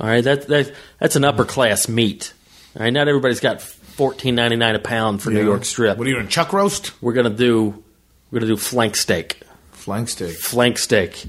All 0.00 0.08
right. 0.08 0.24
That, 0.24 0.48
that 0.48 0.72
that's 0.98 1.14
an 1.14 1.22
upper 1.24 1.44
class 1.44 1.86
meat. 1.88 2.32
All 2.76 2.82
right. 2.82 2.92
Not 2.92 3.06
everybody's 3.06 3.40
got 3.40 3.60
fourteen 3.96 4.34
ninety 4.34 4.56
nine 4.56 4.74
a 4.74 4.78
pound 4.78 5.22
for 5.22 5.30
New 5.30 5.44
York 5.44 5.64
strip. 5.64 5.98
What 5.98 6.06
are 6.06 6.10
you 6.10 6.16
doing? 6.16 6.28
Chuck 6.28 6.52
roast? 6.52 6.92
We're 7.02 7.12
gonna 7.12 7.30
do 7.30 7.82
we're 8.30 8.40
gonna 8.40 8.50
do 8.52 8.56
flank 8.56 8.96
steak. 8.96 9.40
Flank 9.72 10.08
steak. 10.08 10.36
Flank 10.36 10.78
steak. 10.78 11.24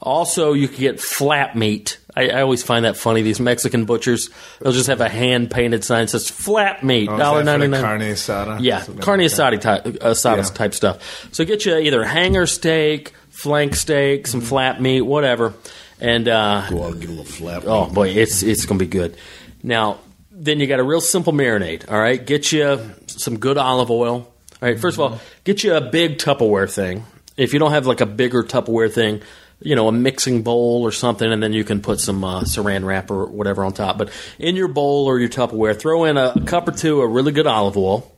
Also, 0.00 0.52
you 0.52 0.68
can 0.68 0.78
get 0.78 1.00
flap 1.00 1.56
meat. 1.56 1.98
I, 2.14 2.28
I 2.28 2.40
always 2.42 2.62
find 2.62 2.84
that 2.84 2.96
funny. 2.96 3.22
These 3.22 3.40
Mexican 3.40 3.84
butchers, 3.84 4.30
they'll 4.60 4.72
just 4.72 4.86
have 4.88 5.00
a 5.00 5.08
hand 5.08 5.50
painted 5.50 5.82
sign 5.82 6.02
that 6.04 6.08
says 6.10 6.28
flap 6.30 6.84
meat, 6.84 7.08
Oh, 7.08 7.14
is 7.14 7.18
dollar 7.18 7.42
that 7.42 7.52
for 7.52 7.58
ninety 7.58 7.66
the 7.66 7.70
nine. 7.72 7.82
carne 7.82 8.00
asada? 8.02 8.58
Yeah, 8.60 8.82
Something 8.82 9.02
carne 9.02 9.20
like 9.20 9.30
that. 9.32 9.52
asada 9.54 9.60
type, 9.60 9.86
uh, 9.86 9.90
asada 10.10 10.36
Yeah. 10.36 10.42
type 10.54 10.74
stuff. 10.74 11.28
So 11.32 11.44
get 11.44 11.66
you 11.66 11.76
either 11.76 12.04
hanger 12.04 12.46
steak, 12.46 13.12
flank 13.30 13.74
steak, 13.74 14.26
some 14.28 14.40
Mm-hmm. 14.40 14.48
flap 14.48 14.80
meat, 14.80 15.00
whatever, 15.02 15.54
and 16.00 16.28
uh, 16.28 16.68
Go 16.70 16.84
out 16.84 16.92
and 16.92 17.00
get 17.00 17.08
a 17.10 17.12
little 17.12 17.24
flap. 17.24 17.64
Oh 17.66 17.86
boy, 17.86 18.08
it's 18.10 18.44
it's 18.44 18.66
gonna 18.66 18.78
be 18.78 18.86
good. 18.86 19.16
Now, 19.64 19.98
then 20.38 20.60
you 20.60 20.66
got 20.66 20.78
a 20.78 20.84
real 20.84 21.00
simple 21.00 21.32
marinade. 21.32 21.90
All 21.90 21.98
right, 21.98 22.24
get 22.24 22.52
you 22.52 22.78
some 23.06 23.38
good 23.38 23.58
olive 23.58 23.90
oil. 23.90 24.14
All 24.14 24.68
right, 24.68 24.78
first 24.78 24.96
of 24.96 25.00
all, 25.00 25.20
get 25.44 25.64
you 25.64 25.74
a 25.74 25.80
big 25.80 26.18
Tupperware 26.18 26.72
thing. 26.72 27.04
If 27.36 27.52
you 27.52 27.58
don't 27.58 27.72
have 27.72 27.86
like 27.86 28.00
a 28.00 28.06
bigger 28.06 28.42
Tupperware 28.42 28.92
thing, 28.92 29.22
you 29.60 29.74
know, 29.74 29.88
a 29.88 29.92
mixing 29.92 30.42
bowl 30.42 30.82
or 30.82 30.92
something, 30.92 31.30
and 31.30 31.42
then 31.42 31.52
you 31.52 31.64
can 31.64 31.80
put 31.80 32.00
some 32.00 32.22
uh, 32.22 32.42
Saran 32.42 32.84
wrap 32.84 33.10
or 33.10 33.26
whatever 33.26 33.64
on 33.64 33.72
top. 33.72 33.98
But 33.98 34.10
in 34.38 34.54
your 34.54 34.68
bowl 34.68 35.06
or 35.06 35.18
your 35.18 35.28
Tupperware, 35.28 35.78
throw 35.78 36.04
in 36.04 36.16
a, 36.16 36.32
a 36.36 36.40
cup 36.44 36.68
or 36.68 36.72
two 36.72 37.02
of 37.02 37.10
really 37.10 37.32
good 37.32 37.46
olive 37.46 37.76
oil. 37.76 38.14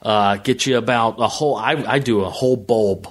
Uh, 0.00 0.36
get 0.36 0.64
you 0.64 0.78
about 0.78 1.16
a 1.18 1.28
whole. 1.28 1.56
I, 1.56 1.72
I 1.72 1.98
do 1.98 2.20
a 2.20 2.30
whole 2.30 2.56
bulb 2.56 3.08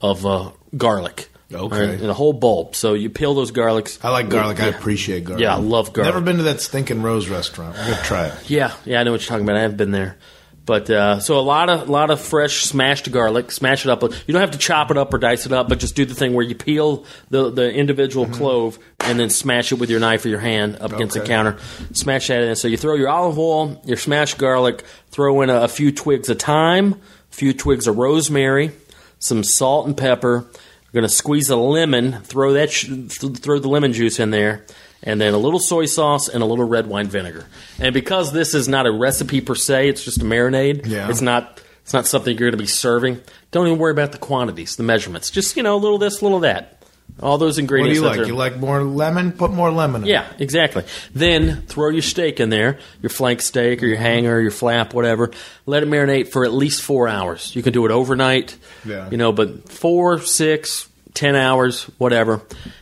of 0.00 0.26
uh, 0.26 0.50
garlic. 0.76 1.29
Okay. 1.52 1.80
Right, 1.90 2.00
and 2.00 2.08
a 2.10 2.14
whole 2.14 2.32
bulb. 2.32 2.76
So 2.76 2.94
you 2.94 3.10
peel 3.10 3.34
those 3.34 3.50
garlics. 3.52 3.98
I 4.04 4.10
like 4.10 4.28
garlic. 4.28 4.60
I 4.60 4.66
appreciate 4.68 5.24
garlic. 5.24 5.42
Yeah, 5.42 5.54
I 5.56 5.58
love 5.58 5.92
garlic. 5.92 6.14
Never 6.14 6.24
been 6.24 6.36
to 6.36 6.42
that 6.44 6.60
stinking 6.60 7.02
Rose 7.02 7.28
restaurant. 7.28 7.76
I'm 7.78 7.90
gonna 7.90 8.02
try 8.04 8.26
it. 8.28 8.50
Yeah, 8.50 8.72
yeah, 8.84 9.00
I 9.00 9.02
know 9.02 9.12
what 9.12 9.20
you're 9.22 9.28
talking 9.28 9.44
about. 9.44 9.56
I 9.56 9.62
have 9.62 9.76
been 9.76 9.90
there, 9.90 10.16
but 10.64 10.88
uh, 10.88 11.18
so 11.18 11.38
a 11.38 11.40
lot 11.40 11.68
of 11.68 11.88
lot 11.88 12.10
of 12.10 12.20
fresh 12.20 12.62
smashed 12.66 13.10
garlic. 13.10 13.50
Smash 13.50 13.84
it 13.84 13.90
up. 13.90 14.02
You 14.02 14.10
don't 14.28 14.40
have 14.40 14.52
to 14.52 14.58
chop 14.58 14.92
it 14.92 14.96
up 14.96 15.12
or 15.12 15.18
dice 15.18 15.44
it 15.44 15.52
up, 15.52 15.68
but 15.68 15.80
just 15.80 15.96
do 15.96 16.04
the 16.04 16.14
thing 16.14 16.34
where 16.34 16.44
you 16.46 16.54
peel 16.54 17.04
the 17.30 17.50
the 17.50 17.72
individual 17.72 18.26
clove 18.28 18.78
and 19.00 19.18
then 19.18 19.28
smash 19.28 19.72
it 19.72 19.76
with 19.80 19.90
your 19.90 19.98
knife 19.98 20.24
or 20.24 20.28
your 20.28 20.38
hand 20.38 20.76
up 20.80 20.92
against 20.92 21.14
the 21.14 21.20
Mm-hmm. 21.20 21.26
Counter. 21.26 21.58
Smash 21.94 22.28
that 22.28 22.42
in. 22.42 22.54
So 22.54 22.68
you 22.68 22.76
throw 22.76 22.94
your 22.94 23.08
olive 23.08 23.38
oil, 23.40 23.82
your 23.84 23.96
smashed 23.96 24.38
garlic, 24.38 24.84
throw 25.10 25.40
in 25.42 25.50
a, 25.50 25.62
a 25.62 25.68
few 25.68 25.90
twigs 25.90 26.28
of 26.28 26.38
thyme, 26.38 26.92
a 27.32 27.34
few 27.34 27.52
twigs 27.52 27.88
of 27.88 27.96
rosemary, 27.98 28.70
some 29.18 29.42
salt 29.42 29.88
and 29.88 29.96
pepper. 29.96 30.46
You're 30.92 31.02
going 31.02 31.08
to 31.08 31.14
squeeze 31.14 31.48
a 31.50 31.56
lemon, 31.56 32.20
throw 32.22 32.54
that 32.54 32.70
sh- 32.72 32.86
th- 32.86 33.38
throw 33.38 33.58
the 33.60 33.68
lemon 33.68 33.92
juice 33.92 34.18
in 34.18 34.30
there, 34.30 34.64
and 35.02 35.20
then 35.20 35.34
a 35.34 35.38
little 35.38 35.60
soy 35.60 35.86
sauce 35.86 36.28
and 36.28 36.42
a 36.42 36.46
little 36.46 36.66
red 36.66 36.88
wine 36.88 37.06
vinegar. 37.06 37.46
And 37.78 37.94
because 37.94 38.32
this 38.32 38.54
is 38.54 38.66
not 38.68 38.86
a 38.86 38.92
recipe 38.92 39.40
per 39.40 39.54
se, 39.54 39.88
it's 39.88 40.04
just 40.04 40.20
a 40.20 40.24
marinade. 40.24 40.86
Yeah. 40.86 41.08
It's 41.08 41.20
not 41.20 41.60
it's 41.82 41.92
not 41.92 42.06
something 42.06 42.36
you're 42.36 42.50
going 42.50 42.58
to 42.58 42.62
be 42.62 42.66
serving. 42.66 43.20
Don't 43.52 43.66
even 43.66 43.78
worry 43.78 43.92
about 43.92 44.12
the 44.12 44.18
quantities, 44.18 44.76
the 44.76 44.82
measurements. 44.82 45.30
Just 45.30 45.56
you 45.56 45.62
know, 45.62 45.76
a 45.76 45.78
little 45.78 45.98
this, 45.98 46.20
a 46.20 46.24
little 46.24 46.40
that. 46.40 46.79
All 47.22 47.38
those 47.38 47.54
What 47.54 47.56
do 47.56 47.60
ingredients. 47.62 47.96
you 47.96 48.02
that 48.02 48.08
like? 48.10 48.18
are- 48.20 48.24
You 48.24 48.34
like 48.36 48.56
more 48.58 48.82
lemon? 48.82 49.32
Put 49.32 49.52
more 49.52 49.70
lemon. 49.70 50.02
in 50.02 50.08
it. 50.08 50.12
yeah, 50.12 50.26
exactly. 50.38 50.84
Then 51.14 51.62
throw 51.66 51.90
your 51.90 52.02
steak 52.02 52.40
in 52.40 52.50
there, 52.50 52.78
your 53.02 53.10
flank 53.10 53.42
steak 53.42 53.82
or 53.82 53.86
your 53.86 53.96
hanger, 53.98 54.40
your 54.40 54.50
flap, 54.50 54.94
whatever. 54.94 55.30
Let 55.66 55.82
it 55.82 55.88
marinate 55.88 56.28
for 56.28 56.44
at 56.44 56.52
least 56.52 56.82
four 56.82 57.08
hours. 57.08 57.54
You 57.56 57.62
can 57.62 57.72
do 57.72 57.84
it 57.86 57.90
overnight, 57.90 58.56
Yeah. 58.84 59.08
you 59.10 59.16
know, 59.16 59.32
but 59.32 59.68
four, 59.70 60.20
six, 60.20 60.88
10 61.14 61.34
hours, 61.34 61.84
whatever. 61.98 62.40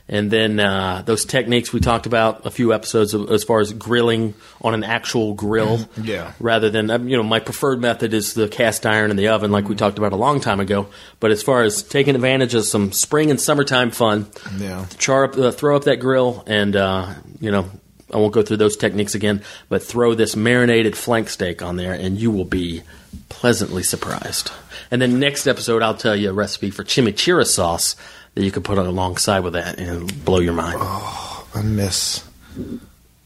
And 0.08 0.30
then 0.30 0.60
uh, 0.60 1.02
those 1.04 1.24
techniques 1.24 1.72
we 1.72 1.80
talked 1.80 2.06
about 2.06 2.44
a 2.46 2.50
few 2.50 2.72
episodes 2.74 3.14
of, 3.14 3.30
as 3.30 3.44
far 3.44 3.60
as 3.60 3.72
grilling 3.72 4.34
on 4.60 4.74
an 4.74 4.84
actual 4.84 5.34
grill. 5.34 5.80
Yeah. 6.02 6.32
Rather 6.40 6.70
than, 6.70 6.90
um, 6.90 7.08
you 7.08 7.16
know, 7.16 7.22
my 7.22 7.40
preferred 7.40 7.80
method 7.80 8.14
is 8.14 8.34
the 8.34 8.48
cast 8.48 8.86
iron 8.86 9.10
in 9.10 9.16
the 9.16 9.28
oven, 9.28 9.50
like 9.50 9.68
we 9.68 9.74
talked 9.76 9.98
about 9.98 10.12
a 10.12 10.16
long 10.16 10.40
time 10.40 10.60
ago. 10.60 10.88
But 11.20 11.30
as 11.30 11.42
far 11.42 11.62
as 11.62 11.82
taking 11.82 12.14
advantage 12.14 12.54
of 12.54 12.64
some 12.64 12.92
spring 12.92 13.30
and 13.30 13.40
summertime 13.40 13.90
fun, 13.90 14.26
Yeah. 14.58 14.86
char 14.98 15.24
up, 15.24 15.36
uh, 15.36 15.50
throw 15.50 15.76
up 15.76 15.84
that 15.84 15.96
grill, 15.96 16.44
and 16.46 16.76
uh, 16.76 17.14
you 17.40 17.50
know, 17.50 17.68
I 18.12 18.16
won't 18.16 18.32
go 18.32 18.42
through 18.42 18.56
those 18.58 18.76
techniques 18.76 19.14
again, 19.14 19.42
but 19.68 19.82
throw 19.82 20.14
this 20.14 20.34
marinated 20.36 20.96
flank 20.96 21.28
steak 21.28 21.60
on 21.62 21.76
there, 21.76 21.92
and 21.92 22.18
you 22.18 22.30
will 22.30 22.46
be 22.46 22.82
pleasantly 23.28 23.82
surprised. 23.82 24.50
And 24.90 25.02
then 25.02 25.18
next 25.20 25.46
episode, 25.46 25.82
I'll 25.82 25.94
tell 25.96 26.16
you 26.16 26.30
a 26.30 26.32
recipe 26.32 26.70
for 26.70 26.84
chimichurri 26.84 27.44
sauce 27.46 27.96
that 28.38 28.44
you 28.44 28.52
could 28.52 28.62
put 28.62 28.78
on 28.78 28.86
alongside 28.86 29.40
with 29.40 29.54
that 29.54 29.78
and 29.80 30.24
blow 30.24 30.38
your 30.38 30.52
mind. 30.52 30.76
Oh, 30.80 31.44
I 31.56 31.62
miss. 31.62 32.24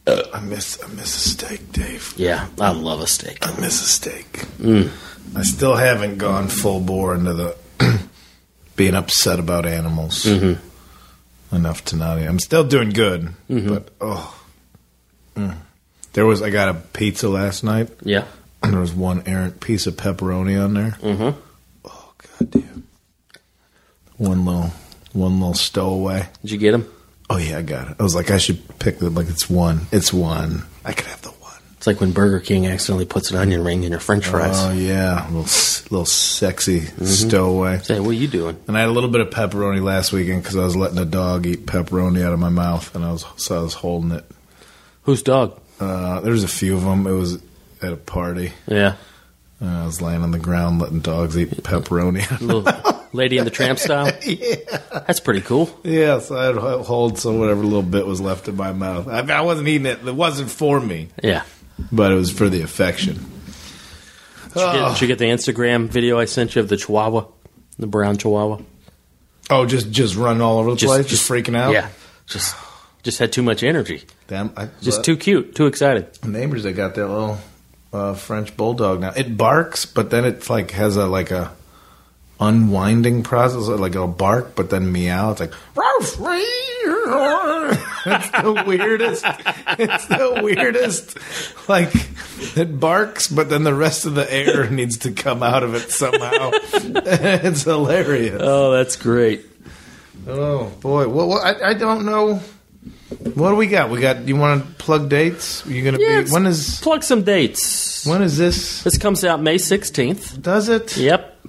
I 0.07 0.41
miss. 0.41 0.83
I 0.83 0.87
miss 0.89 1.27
a 1.27 1.29
steak, 1.29 1.71
Dave. 1.73 2.15
Yeah, 2.17 2.49
I 2.59 2.71
love 2.73 3.01
a 3.03 3.07
steak. 3.07 3.47
I 3.47 3.51
miss 3.61 3.83
a 3.83 3.87
steak. 3.87 4.45
I 5.37 5.43
still 5.43 5.77
haven't 5.77 6.17
gone 6.17 6.49
full 6.49 6.81
bore 6.81 7.15
into 7.15 7.35
the 7.35 7.57
being 8.77 8.95
upset 8.95 9.39
about 9.39 9.67
animals 9.67 10.25
enough 11.53 11.85
to 11.87 11.97
not. 11.97 12.19
I'm 12.19 12.39
still 12.41 12.65
doing 12.65 12.89
good, 12.91 13.29
but 13.49 13.91
oh, 14.01 14.39
Mm. 15.37 15.57
there 16.15 16.25
was. 16.27 16.41
I 16.43 16.49
got 16.51 16.69
a 16.71 16.75
pizza 16.75 17.29
last 17.29 17.65
night, 17.65 17.89
Yeah. 18.03 18.25
and 18.63 18.73
there 18.75 18.81
was 18.81 18.93
one 18.95 19.23
errant 19.27 19.61
piece 19.61 19.87
of 19.87 19.95
pepperoni 19.97 20.63
on 20.63 20.73
there. 20.75 20.91
Mm-hmm. 21.03 21.39
Oh 21.85 22.13
goddamn! 22.39 22.87
One 24.19 24.45
little, 24.45 24.73
one 25.13 25.41
little 25.41 25.55
stowaway. 25.55 26.29
Did 26.43 26.51
you 26.51 26.59
get 26.59 26.75
him? 26.75 26.91
Oh 27.31 27.37
yeah, 27.39 27.59
I 27.59 27.63
got 27.63 27.91
it. 27.91 27.97
I 27.99 28.03
was 28.03 28.15
like, 28.15 28.31
I 28.31 28.39
should 28.39 28.61
pick 28.79 28.99
the 28.99 29.09
like. 29.11 29.29
It's 29.29 29.49
one. 29.49 29.83
It's 29.93 30.13
one. 30.13 30.65
I 30.85 30.93
could 30.93 31.07
have 31.07 31.23
the 31.23 31.31
one. 31.31 31.39
It's 31.77 31.87
like 31.87 32.01
when 32.01 32.13
Burger 32.13 32.41
King 32.41 32.67
accidentally 32.67 33.07
puts 33.07 33.31
an 33.31 33.39
onion 33.39 33.65
ring 33.65 33.83
in 33.85 33.91
your 33.91 34.01
French 34.01 34.27
fries. 34.27 34.55
Oh 34.57 34.73
yeah, 34.73 35.25
little 35.27 35.43
little 35.91 36.05
sexy 36.05 36.81
stowaway. 37.05 37.79
Say, 37.79 38.01
what 38.01 38.11
are 38.11 38.13
you 38.13 38.29
doing? 38.29 38.57
And 38.69 38.77
I 38.77 38.81
had 38.81 38.89
a 38.89 38.93
little 38.93 39.11
bit 39.11 39.21
of 39.21 39.31
pepperoni 39.31 39.83
last 39.83 40.13
weekend 40.13 40.43
because 40.43 40.57
I 40.57 40.65
was 40.65 40.77
letting 40.77 40.99
a 40.99 41.05
dog 41.05 41.47
eat 41.47 41.67
pepperoni 41.67 42.23
out 42.23 42.33
of 42.33 42.39
my 42.39 42.51
mouth, 42.51 42.95
and 42.95 43.05
I 43.05 43.13
was 43.13 43.25
so 43.37 43.59
I 43.61 43.63
was 43.63 43.75
holding 43.75 44.13
it. 44.13 44.25
Whose 45.05 45.23
dog? 45.23 45.59
Uh, 45.81 46.21
there 46.21 46.33
was 46.33 46.45
a 46.45 46.49
few 46.49 46.77
of 46.77 46.83
them. 46.83 47.07
It 47.07 47.13
was 47.13 47.43
at 47.83 47.93
a 47.93 47.97
party. 47.97 48.53
Yeah, 48.69 48.95
Uh, 49.61 49.83
I 49.83 49.87
was 49.87 50.01
laying 50.01 50.23
on 50.23 50.31
the 50.31 50.39
ground 50.39 50.81
letting 50.81 51.01
dogs 51.01 51.37
eat 51.37 51.51
pepperoni. 51.65 52.21
Lady 53.13 53.39
in 53.39 53.45
the 53.45 53.51
Tramp 53.51 53.79
style. 53.79 54.11
yeah, 54.27 54.57
That's 55.07 55.21
pretty 55.21 55.41
cool. 55.43 55.69
yeah. 55.85 56.19
So 56.21 56.37
I'd 56.37 56.85
hold 56.85 57.19
some 57.19 57.39
whatever 57.39 57.63
little 57.63 57.83
bit 57.83 58.07
was 58.07 58.21
left 58.21 58.49
in 58.49 58.57
my 58.57 58.73
mouth. 58.73 59.09
I, 59.09 59.21
I 59.21 59.41
wasn't 59.43 59.69
eating 59.69 59.87
it. 59.87 60.07
It 60.07 60.15
wasn't 60.15 60.51
for 60.51 60.81
me, 60.81 61.09
Yeah. 61.23 61.43
but 61.91 62.11
it 62.13 62.15
was 62.15 62.31
for 62.31 62.49
the 62.49 62.63
affection. 62.63 63.15
Did 64.55 64.61
you, 64.61 64.73
get, 64.73 64.89
did 64.93 65.01
you 65.01 65.07
get 65.09 65.19
the 65.19 65.25
Instagram 65.27 65.89
video 65.89 66.19
I 66.19 66.27
sent 66.27 66.55
you 66.55 66.61
of 66.63 66.69
the 66.69 66.77
Chihuahua, 66.77 67.25
the 67.79 67.87
brown 67.87 68.17
Chihuahua? 68.19 68.61
Oh, 69.51 69.67
just 69.67 69.91
just 69.91 70.15
running 70.17 70.43
all 70.43 70.59
over 70.59 70.71
the 70.75 70.77
place, 70.87 71.07
just, 71.07 71.29
freaking 71.29 71.57
out. 71.57 71.73
Yeah, 71.73 71.89
just 72.27 72.55
just 73.03 73.19
had 73.19 73.33
too 73.33 73.43
much 73.43 73.63
energy. 73.63 74.03
damn. 74.29 74.53
I, 74.57 74.69
Just 74.81 75.05
too 75.05 75.17
cute, 75.17 75.55
too 75.55 75.67
excited. 75.67 76.07
neighbors 76.25 76.63
that 76.65 76.73
got 76.73 76.95
their 76.95 77.07
little 77.07 77.39
uh, 77.93 78.15
French 78.15 78.57
bulldog 78.57 79.01
now. 79.01 79.13
It 79.17 79.37
barks, 79.37 79.85
but 79.87 80.11
then 80.11 80.25
it 80.25 80.49
like 80.49 80.71
has 80.73 80.97
a 80.97 81.07
like 81.07 81.31
a 81.31 81.53
unwinding 82.49 83.23
process. 83.23 83.69
Like 83.69 83.95
it'll 83.95 84.09
bark, 84.09 84.55
but 84.57 84.71
then 84.71 84.91
meow. 84.93 85.31
It's 85.33 85.41
like 85.41 85.53
"Ruff, 85.77 86.19
it's 88.07 88.31
the 88.31 88.65
weirdest. 88.67 89.25
It's 89.79 90.07
the 90.07 90.41
weirdest. 90.43 91.17
Like 91.69 91.91
it 92.57 92.79
barks, 92.81 93.29
but 93.29 93.49
then 93.49 93.63
the 93.65 93.75
rest 93.75 94.05
of 94.07 94.15
the 94.15 94.31
air 94.33 94.69
needs 94.79 94.99
to 94.99 95.13
come 95.13 95.43
out 95.43 95.63
of 95.63 95.75
it 95.75 95.91
somehow. 95.91 96.51
it's 96.53 97.63
hilarious. 97.63 98.41
Oh, 98.43 98.73
that's 98.73 98.97
great. 98.97 99.47
Oh 100.27 100.67
boy, 100.81 101.09
well, 101.09 101.29
well 101.29 101.41
I, 101.43 101.71
I 101.71 101.75
don't 101.75 102.05
know. 102.05 102.41
What 103.35 103.51
do 103.51 103.57
we 103.57 103.67
got? 103.67 103.91
We 103.91 104.01
got. 104.01 104.27
You 104.27 104.37
want 104.37 104.65
to 104.67 104.73
plug 104.75 105.09
dates? 105.09 105.65
you 105.67 105.85
gonna 105.85 105.99
Yeah, 106.01 106.23
be? 106.23 106.31
When 106.31 106.47
is 106.47 106.81
Plug 106.81 107.03
some 107.05 107.23
dates. 107.23 108.07
when 108.07 108.23
is 108.23 108.37
this? 108.39 108.83
This 108.83 108.99
comes 108.99 109.25
out 109.25 109.41
May 109.43 109.59
sixteenth. 109.59 110.41
Does 110.43 110.69
it? 110.69 110.97
Yep, 110.97 111.42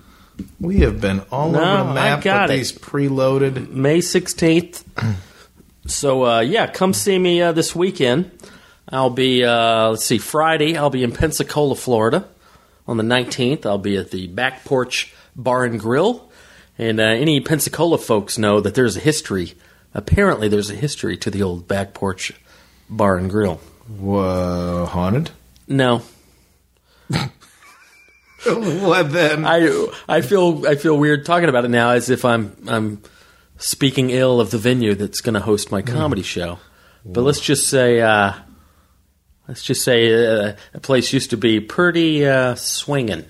We 0.63 0.79
have 0.79 1.01
been 1.01 1.19
all 1.31 1.51
No, 1.51 1.59
over 1.59 1.93
the 1.93 1.99
I 1.99 2.09
map 2.15 2.23
got 2.23 2.49
with 2.49 2.51
it. 2.51 2.57
these 2.57 2.71
preloaded. 2.71 3.69
May 3.69 4.01
sixteenth. 4.01 4.83
So 5.85 6.25
uh, 6.25 6.39
yeah, 6.39 6.67
come 6.67 6.93
see 6.93 7.19
me 7.19 7.41
uh, 7.41 7.51
this 7.51 7.75
weekend. 7.75 8.31
I'll 8.87 9.09
be 9.09 9.43
uh, 9.43 9.89
let's 9.89 10.05
see, 10.05 10.17
Friday. 10.17 10.77
I'll 10.77 10.89
be 10.89 11.03
in 11.03 11.11
Pensacola, 11.11 11.75
Florida. 11.75 12.25
On 12.87 12.95
the 12.95 13.03
nineteenth, 13.03 13.65
I'll 13.65 13.77
be 13.77 13.97
at 13.97 14.09
the 14.09 14.27
Back 14.27 14.63
Porch 14.63 15.13
Bar 15.35 15.65
and 15.65 15.77
Grill. 15.77 16.31
And 16.77 17.01
uh, 17.01 17.03
any 17.03 17.41
Pensacola 17.41 17.97
folks 17.97 18.37
know 18.37 18.61
that 18.61 18.75
there's 18.75 18.95
a 18.95 19.01
history. 19.01 19.55
Apparently, 19.93 20.47
there's 20.47 20.69
a 20.69 20.75
history 20.75 21.17
to 21.17 21.29
the 21.29 21.43
old 21.43 21.67
Back 21.67 21.93
Porch 21.93 22.31
Bar 22.89 23.17
and 23.17 23.29
Grill. 23.29 23.55
Whoa, 23.89 24.85
haunted? 24.85 25.31
No, 25.67 26.01
what 28.45 29.11
then? 29.11 29.45
I 29.45 29.87
I 30.07 30.21
feel 30.21 30.67
I 30.67 30.75
feel 30.75 30.97
weird 30.97 31.25
talking 31.25 31.49
about 31.49 31.65
it 31.65 31.69
now, 31.69 31.91
as 31.91 32.09
if 32.09 32.25
I'm 32.25 32.55
I'm 32.67 33.01
speaking 33.57 34.09
ill 34.09 34.41
of 34.41 34.51
the 34.51 34.57
venue 34.57 34.95
that's 34.95 35.21
going 35.21 35.35
to 35.35 35.39
host 35.39 35.71
my 35.71 35.81
comedy 35.81 36.23
show. 36.23 36.59
But 37.05 37.21
let's 37.21 37.39
just 37.39 37.69
say 37.69 38.01
uh, 38.01 38.33
let's 39.47 39.63
just 39.63 39.83
say 39.83 40.13
uh, 40.13 40.55
a 40.73 40.79
place 40.79 41.13
used 41.13 41.29
to 41.29 41.37
be 41.37 41.59
pretty 41.61 42.25
uh, 42.25 42.55
swinging. 42.55 43.25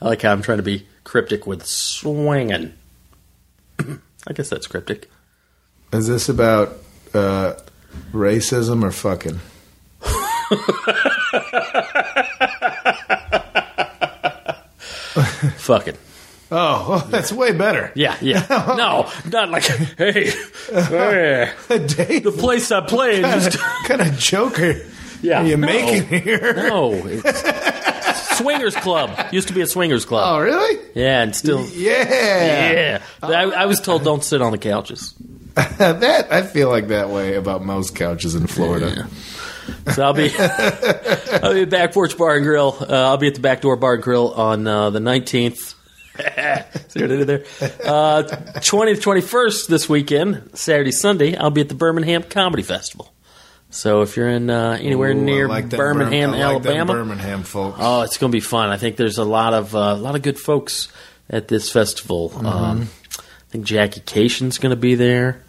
I 0.00 0.06
like 0.06 0.22
how 0.22 0.32
I'm 0.32 0.42
trying 0.42 0.58
to 0.58 0.64
be 0.64 0.86
cryptic 1.04 1.46
with 1.46 1.66
swinging. 1.66 2.74
I 3.80 4.32
guess 4.32 4.48
that's 4.48 4.66
cryptic. 4.66 5.10
Is 5.92 6.06
this 6.06 6.28
about 6.28 6.78
uh, 7.14 7.54
racism 8.12 8.82
or 8.84 8.92
fucking? 8.92 9.40
Fucking 15.58 15.96
Oh, 16.54 17.06
that's 17.10 17.32
way 17.32 17.52
better. 17.52 17.92
yeah, 17.94 18.16
yeah. 18.20 18.44
No, 18.76 19.10
not 19.30 19.48
like 19.50 19.64
hey, 19.64 19.86
hey 19.96 20.24
the 22.18 22.34
place 22.36 22.70
I 22.70 22.82
play 22.82 23.22
and 23.22 23.42
just 23.42 23.58
kind 23.86 24.02
of 24.02 24.18
joker 24.18 24.74
Yeah, 25.22 25.42
are 25.42 25.46
you 25.46 25.56
no. 25.56 25.66
making 25.66 26.20
here? 26.22 26.54
No, 26.68 26.92
it's 27.06 28.36
swingers 28.36 28.76
club 28.76 29.18
used 29.32 29.48
to 29.48 29.54
be 29.54 29.62
a 29.62 29.66
swingers 29.66 30.04
Club. 30.04 30.24
Oh, 30.26 30.40
really? 30.40 30.78
Yeah, 30.94 31.22
and 31.22 31.34
still. 31.34 31.64
Yeah. 31.68 32.08
Yeah, 32.10 33.02
I, 33.22 33.42
I 33.44 33.66
was 33.66 33.80
told 33.80 34.04
don't 34.04 34.22
sit 34.24 34.42
on 34.42 34.52
the 34.52 34.58
couches. 34.58 35.14
that 35.54 36.28
I 36.32 36.42
feel 36.42 36.68
like 36.68 36.88
that 36.88 37.08
way 37.08 37.34
about 37.34 37.64
most 37.64 37.94
couches 37.96 38.34
in 38.34 38.46
Florida. 38.46 39.08
So 39.94 40.02
I'll 40.02 40.12
be 40.12 40.30
I'll 40.38 41.54
be 41.54 41.62
at 41.62 41.70
Back 41.70 41.92
Porch 41.92 42.16
Bar 42.16 42.36
and 42.36 42.44
Grill. 42.44 42.76
Uh, 42.80 43.10
I'll 43.10 43.16
be 43.16 43.28
at 43.28 43.34
the 43.34 43.40
Back 43.40 43.60
Door 43.60 43.76
Bar 43.76 43.94
and 43.94 44.02
Grill 44.02 44.32
on 44.32 44.66
uh, 44.66 44.90
the 44.90 45.00
nineteenth. 45.00 45.58
See 46.18 47.00
what 47.00 47.10
I 47.10 47.16
did 47.16 47.26
there? 47.26 47.44
Uh, 47.84 48.22
Twentieth, 48.60 49.00
twenty 49.00 49.20
first 49.20 49.68
this 49.68 49.88
weekend, 49.88 50.50
Saturday, 50.54 50.92
Sunday. 50.92 51.36
I'll 51.36 51.50
be 51.50 51.62
at 51.62 51.68
the 51.68 51.74
Birmingham 51.74 52.22
Comedy 52.22 52.62
Festival. 52.62 53.12
So 53.72 54.02
if 54.02 54.16
you're 54.16 54.28
in 54.28 54.50
uh, 54.50 54.76
anywhere 54.78 55.12
Ooh, 55.12 55.22
near 55.22 55.48
like 55.48 55.70
Birmingham, 55.70 56.32
like 56.32 56.40
Alabama, 56.40 56.92
Birmingham 56.92 57.42
folks. 57.42 57.78
Oh, 57.80 58.02
it's 58.02 58.18
going 58.18 58.30
to 58.30 58.36
be 58.36 58.40
fun. 58.40 58.68
I 58.68 58.76
think 58.76 58.96
there's 58.96 59.16
a 59.16 59.24
lot 59.24 59.54
of 59.54 59.74
uh, 59.74 59.78
a 59.78 59.96
lot 59.96 60.14
of 60.14 60.20
good 60.20 60.38
folks 60.38 60.88
at 61.30 61.48
this 61.48 61.70
festival. 61.70 62.28
Mm-hmm. 62.28 62.46
Um, 62.46 62.88
I 63.18 63.22
think 63.48 63.64
Jackie 63.64 64.02
Kashian's 64.02 64.58
going 64.58 64.70
to 64.70 64.80
be 64.80 64.94
there. 64.94 65.42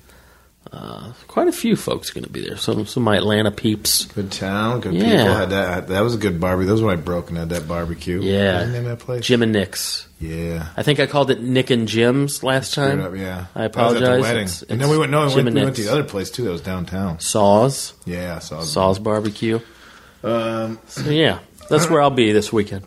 Uh, 0.72 1.12
quite 1.28 1.48
a 1.48 1.52
few 1.52 1.76
folks 1.76 2.10
going 2.10 2.24
to 2.24 2.30
be 2.30 2.42
there. 2.48 2.58
Some 2.58 2.86
some 2.88 3.04
of 3.04 3.06
my 3.06 3.18
Atlanta 3.18 3.52
peeps. 3.52 4.06
Good 4.06 4.32
town, 4.32 4.80
good 4.80 4.94
Yeah. 4.96 5.18
people. 5.18 5.34
Had 5.36 5.50
that. 5.52 5.88
That 5.90 6.02
was 6.02 6.16
a 6.16 6.18
good 6.18 6.40
barbecue. 6.40 6.66
That 6.68 6.72
was 6.74 6.82
when 6.82 6.94
I 6.98 7.02
broke 7.02 7.30
and 7.30 7.38
had 7.38 7.50
that 7.50 7.68
barbecue. 7.68 8.22
Yeah, 8.22 8.66
name 8.66 8.86
that 8.86 9.00
place? 9.00 9.24
Jim 9.26 9.44
and 9.44 9.52
Nick's. 9.52 10.08
Yeah. 10.20 10.68
I 10.78 10.82
think 10.82 11.00
I 11.00 11.06
called 11.06 11.30
it 11.30 11.42
Nick 11.44 11.70
and 11.70 11.88
Jim's 11.88 12.42
last 12.44 12.74
time. 12.74 13.02
up, 13.02 13.16
yeah. 13.16 13.46
I 13.56 13.68
That 13.68 13.76
was 13.76 13.94
at 13.96 14.00
the 14.00 14.06
apologize. 14.06 14.22
wedding. 14.22 14.44
It's- 14.46 14.64
and 14.68 14.82
then 14.82 14.90
we 14.90 14.98
went. 14.98 15.12
No, 15.12 15.28
we 15.28 15.36
went, 15.36 15.54
we 15.54 15.64
went 15.64 15.76
to 15.76 15.84
the 15.84 15.92
other 15.92 16.04
place 16.04 16.32
too. 16.32 16.46
That 16.46 16.52
was 16.52 16.62
downtown. 16.62 17.20
Saw's, 17.20 17.94
Yeah, 18.06 18.38
I 18.38 18.40
saw. 18.40 18.62
Saw's 18.62 18.98
Barbecue. 19.00 19.60
Um, 20.24 20.80
So 20.88 21.10
yeah, 21.10 21.40
that's 21.70 21.90
where 21.90 22.02
I'll 22.02 22.10
be 22.10 22.32
this 22.32 22.52
weekend. 22.54 22.86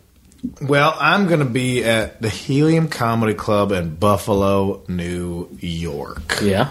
well, 0.61 0.95
I'm 0.99 1.27
going 1.27 1.39
to 1.39 1.45
be 1.45 1.83
at 1.83 2.21
the 2.21 2.29
Helium 2.29 2.87
Comedy 2.89 3.33
Club 3.35 3.71
in 3.71 3.95
Buffalo, 3.95 4.81
New 4.87 5.47
York, 5.59 6.39
Yeah. 6.41 6.69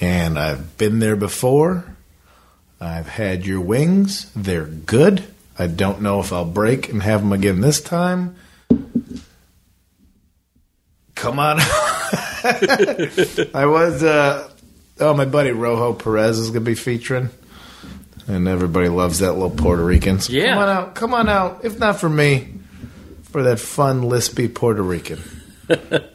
And 0.00 0.38
I've 0.38 0.76
been 0.78 0.98
there 0.98 1.16
before. 1.16 1.84
I've 2.80 3.08
had 3.08 3.46
your 3.46 3.60
wings. 3.60 4.30
They're 4.34 4.64
good. 4.64 5.24
I 5.58 5.66
don't 5.66 6.00
know 6.00 6.20
if 6.20 6.32
I'll 6.32 6.46
break 6.46 6.88
and 6.88 7.02
have 7.02 7.20
them 7.20 7.32
again 7.32 7.60
this 7.60 7.80
time. 7.80 8.36
Come 11.14 11.38
on. 11.38 11.58
I 11.60 13.64
was. 13.66 14.02
Uh, 14.02 14.48
oh, 15.00 15.14
my 15.14 15.26
buddy 15.26 15.50
Rojo 15.50 15.92
Perez 15.92 16.38
is 16.38 16.48
going 16.48 16.64
to 16.64 16.70
be 16.70 16.74
featuring, 16.74 17.28
and 18.26 18.48
everybody 18.48 18.88
loves 18.88 19.18
that 19.18 19.32
little 19.34 19.50
Puerto 19.50 19.84
Rican. 19.84 20.20
So 20.20 20.32
Yeah. 20.32 20.54
come 20.54 20.58
on 20.62 20.68
out, 20.68 20.94
come 20.94 21.14
on 21.14 21.28
out. 21.28 21.60
If 21.64 21.78
not 21.78 22.00
for 22.00 22.08
me, 22.08 22.48
for 23.24 23.42
that 23.42 23.60
fun 23.60 24.02
lispy 24.02 24.52
Puerto 24.52 24.82
Rican. 24.82 25.20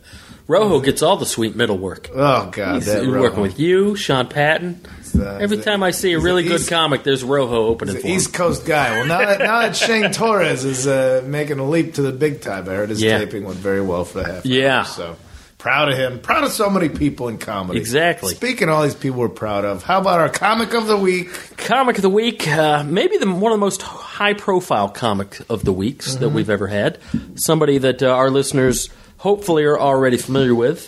Rojo 0.48 0.80
gets 0.80 1.02
all 1.02 1.18
the 1.18 1.26
sweet 1.26 1.56
middle 1.56 1.78
work. 1.78 2.10
Oh 2.14 2.50
God, 2.52 2.76
He's 2.76 2.86
that 2.86 3.00
working 3.06 3.12
Rojo. 3.14 3.42
with 3.42 3.60
you, 3.60 3.96
Sean 3.96 4.28
Patton. 4.28 4.80
uh, 5.18 5.38
Every 5.42 5.58
time 5.58 5.82
I 5.82 5.92
see 5.92 6.14
a 6.14 6.20
really 6.20 6.44
good 6.44 6.62
East- 6.62 6.70
comic, 6.70 7.04
there's 7.04 7.24
Rojo 7.24 7.66
opening 7.68 7.96
for 7.96 8.02
him. 8.08 8.14
East 8.16 8.34
Coast 8.34 8.66
guy. 8.66 8.92
Well, 8.92 9.08
now 9.08 9.20
that 9.26 9.40
now 9.40 9.62
that 9.62 9.76
Shane 9.76 10.12
Torres 10.12 10.64
is 10.64 10.86
uh, 10.86 11.24
making 11.26 11.58
a 11.60 11.68
leap 11.68 11.96
to 11.96 12.02
the 12.04 12.12
big 12.12 12.42
time, 12.42 12.70
I 12.70 12.74
heard 12.74 12.90
his 12.90 13.02
Yeah. 13.02 13.18
taping 13.18 13.44
went 13.44 13.58
very 13.58 13.82
well 13.82 14.06
for 14.06 14.20
the 14.22 14.34
half. 14.34 14.46
Yeah. 14.46 14.80
hour, 14.80 14.86
so 14.86 15.16
proud 15.58 15.90
of 15.92 15.98
him. 15.98 16.20
Proud 16.20 16.44
of 16.44 16.52
so 16.52 16.70
many 16.70 16.90
people 16.90 17.28
in 17.28 17.40
comedy. 17.40 17.80
Exactly. 17.80 18.36
Speaking 18.36 18.70
of 18.70 18.76
all 18.76 18.84
these 18.84 18.94
people 18.94 19.20
we're 19.22 19.30
proud 19.30 19.66
of, 19.66 19.82
how 19.84 20.00
about 20.00 20.20
our 20.20 20.30
comic 20.30 20.76
of 20.76 20.86
the 20.86 20.96
week? 20.98 21.30
Comic 21.58 21.96
of 21.96 22.04
the 22.04 22.10
week, 22.10 22.48
uh, 22.48 22.84
maybe 22.84 23.18
the, 23.18 23.26
one 23.32 23.52
of 23.52 23.58
the 23.58 23.66
most 23.66 23.82
high-profile 23.82 24.90
comic 24.90 25.40
of 25.50 25.64
the 25.66 25.74
weeks 25.74 26.16
that 26.18 26.26
Mm-hmm. 26.28 26.36
we've 26.36 26.50
ever 26.52 26.68
had. 26.68 27.00
Somebody 27.36 27.80
that 27.80 28.04
uh, 28.04 28.10
our 28.10 28.30
listeners 28.30 28.90
hopefully 29.26 29.64
are 29.66 29.80
already 29.80 30.18
familiar 30.18 30.54
with, 30.54 30.80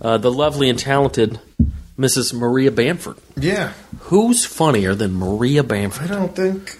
uh, 0.00 0.16
the 0.18 0.30
lovely 0.30 0.68
and 0.70 0.78
talented 0.78 1.40
Mrs. 1.98 2.32
Maria 2.32 2.70
Bamford. 2.70 3.16
Yeah, 3.36 3.72
Who's 4.10 4.44
funnier 4.46 4.94
than 4.94 5.12
Maria 5.14 5.62
I 5.62 5.66
Bamford? 5.66 6.08
don't 6.08 6.34
think 6.34 6.78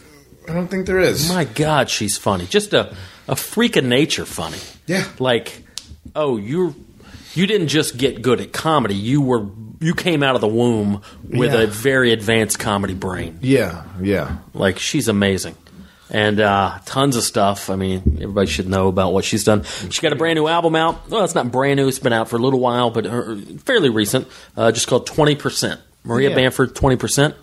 I 0.48 0.52
don't 0.54 0.68
think 0.68 0.86
there 0.86 1.00
is. 1.00 1.28
My 1.28 1.44
God, 1.44 1.90
she's 1.90 2.16
funny. 2.16 2.46
Just 2.46 2.72
a, 2.72 2.94
a 3.28 3.36
freak 3.36 3.76
of 3.76 3.84
nature 3.84 4.24
funny. 4.24 4.58
Yeah. 4.86 5.04
Like, 5.18 5.62
oh, 6.14 6.36
you 6.38 6.74
you 7.34 7.46
didn't 7.46 7.68
just 7.68 7.96
get 7.98 8.22
good 8.22 8.40
at 8.40 8.52
comedy. 8.52 8.94
You 8.94 9.20
were 9.20 9.46
you 9.80 9.94
came 9.94 10.22
out 10.22 10.34
of 10.34 10.40
the 10.40 10.48
womb 10.48 11.02
with 11.22 11.52
Yeah. 11.54 11.60
a 11.62 11.66
very 11.66 12.12
advanced 12.12 12.58
comedy 12.58 12.94
brain. 12.94 13.38
yeah, 13.42 13.84
yeah. 14.00 14.36
Like 14.54 14.78
she's 14.78 15.08
amazing. 15.08 15.54
And 16.12 16.40
uh, 16.40 16.78
tons 16.86 17.14
of 17.16 17.22
stuff. 17.22 17.70
I 17.70 17.76
mean, 17.76 18.02
everybody 18.20 18.48
should 18.48 18.68
know 18.68 18.88
about 18.88 19.12
what 19.12 19.24
she's 19.24 19.44
done. 19.44 19.62
She 19.90 20.00
got 20.02 20.12
a 20.12 20.16
brand 20.16 20.36
new 20.36 20.48
album 20.48 20.74
out. 20.74 21.08
Well, 21.08 21.22
it's 21.24 21.36
not 21.36 21.52
brand 21.52 21.76
new. 21.76 21.86
It's 21.86 22.00
been 22.00 22.12
out 22.12 22.28
for 22.28 22.36
a 22.36 22.40
little 22.40 22.58
while, 22.58 22.90
but 22.90 23.06
uh, 23.06 23.36
fairly 23.64 23.90
recent. 23.90 24.26
Uh, 24.56 24.72
just 24.72 24.88
called 24.88 25.06
Twenty 25.06 25.36
Percent. 25.36 25.80
Maria 26.02 26.30
Yeah. 26.30 26.34
Bamford, 26.34 26.74
Twenty 26.74 26.96
Percent. 26.96 27.36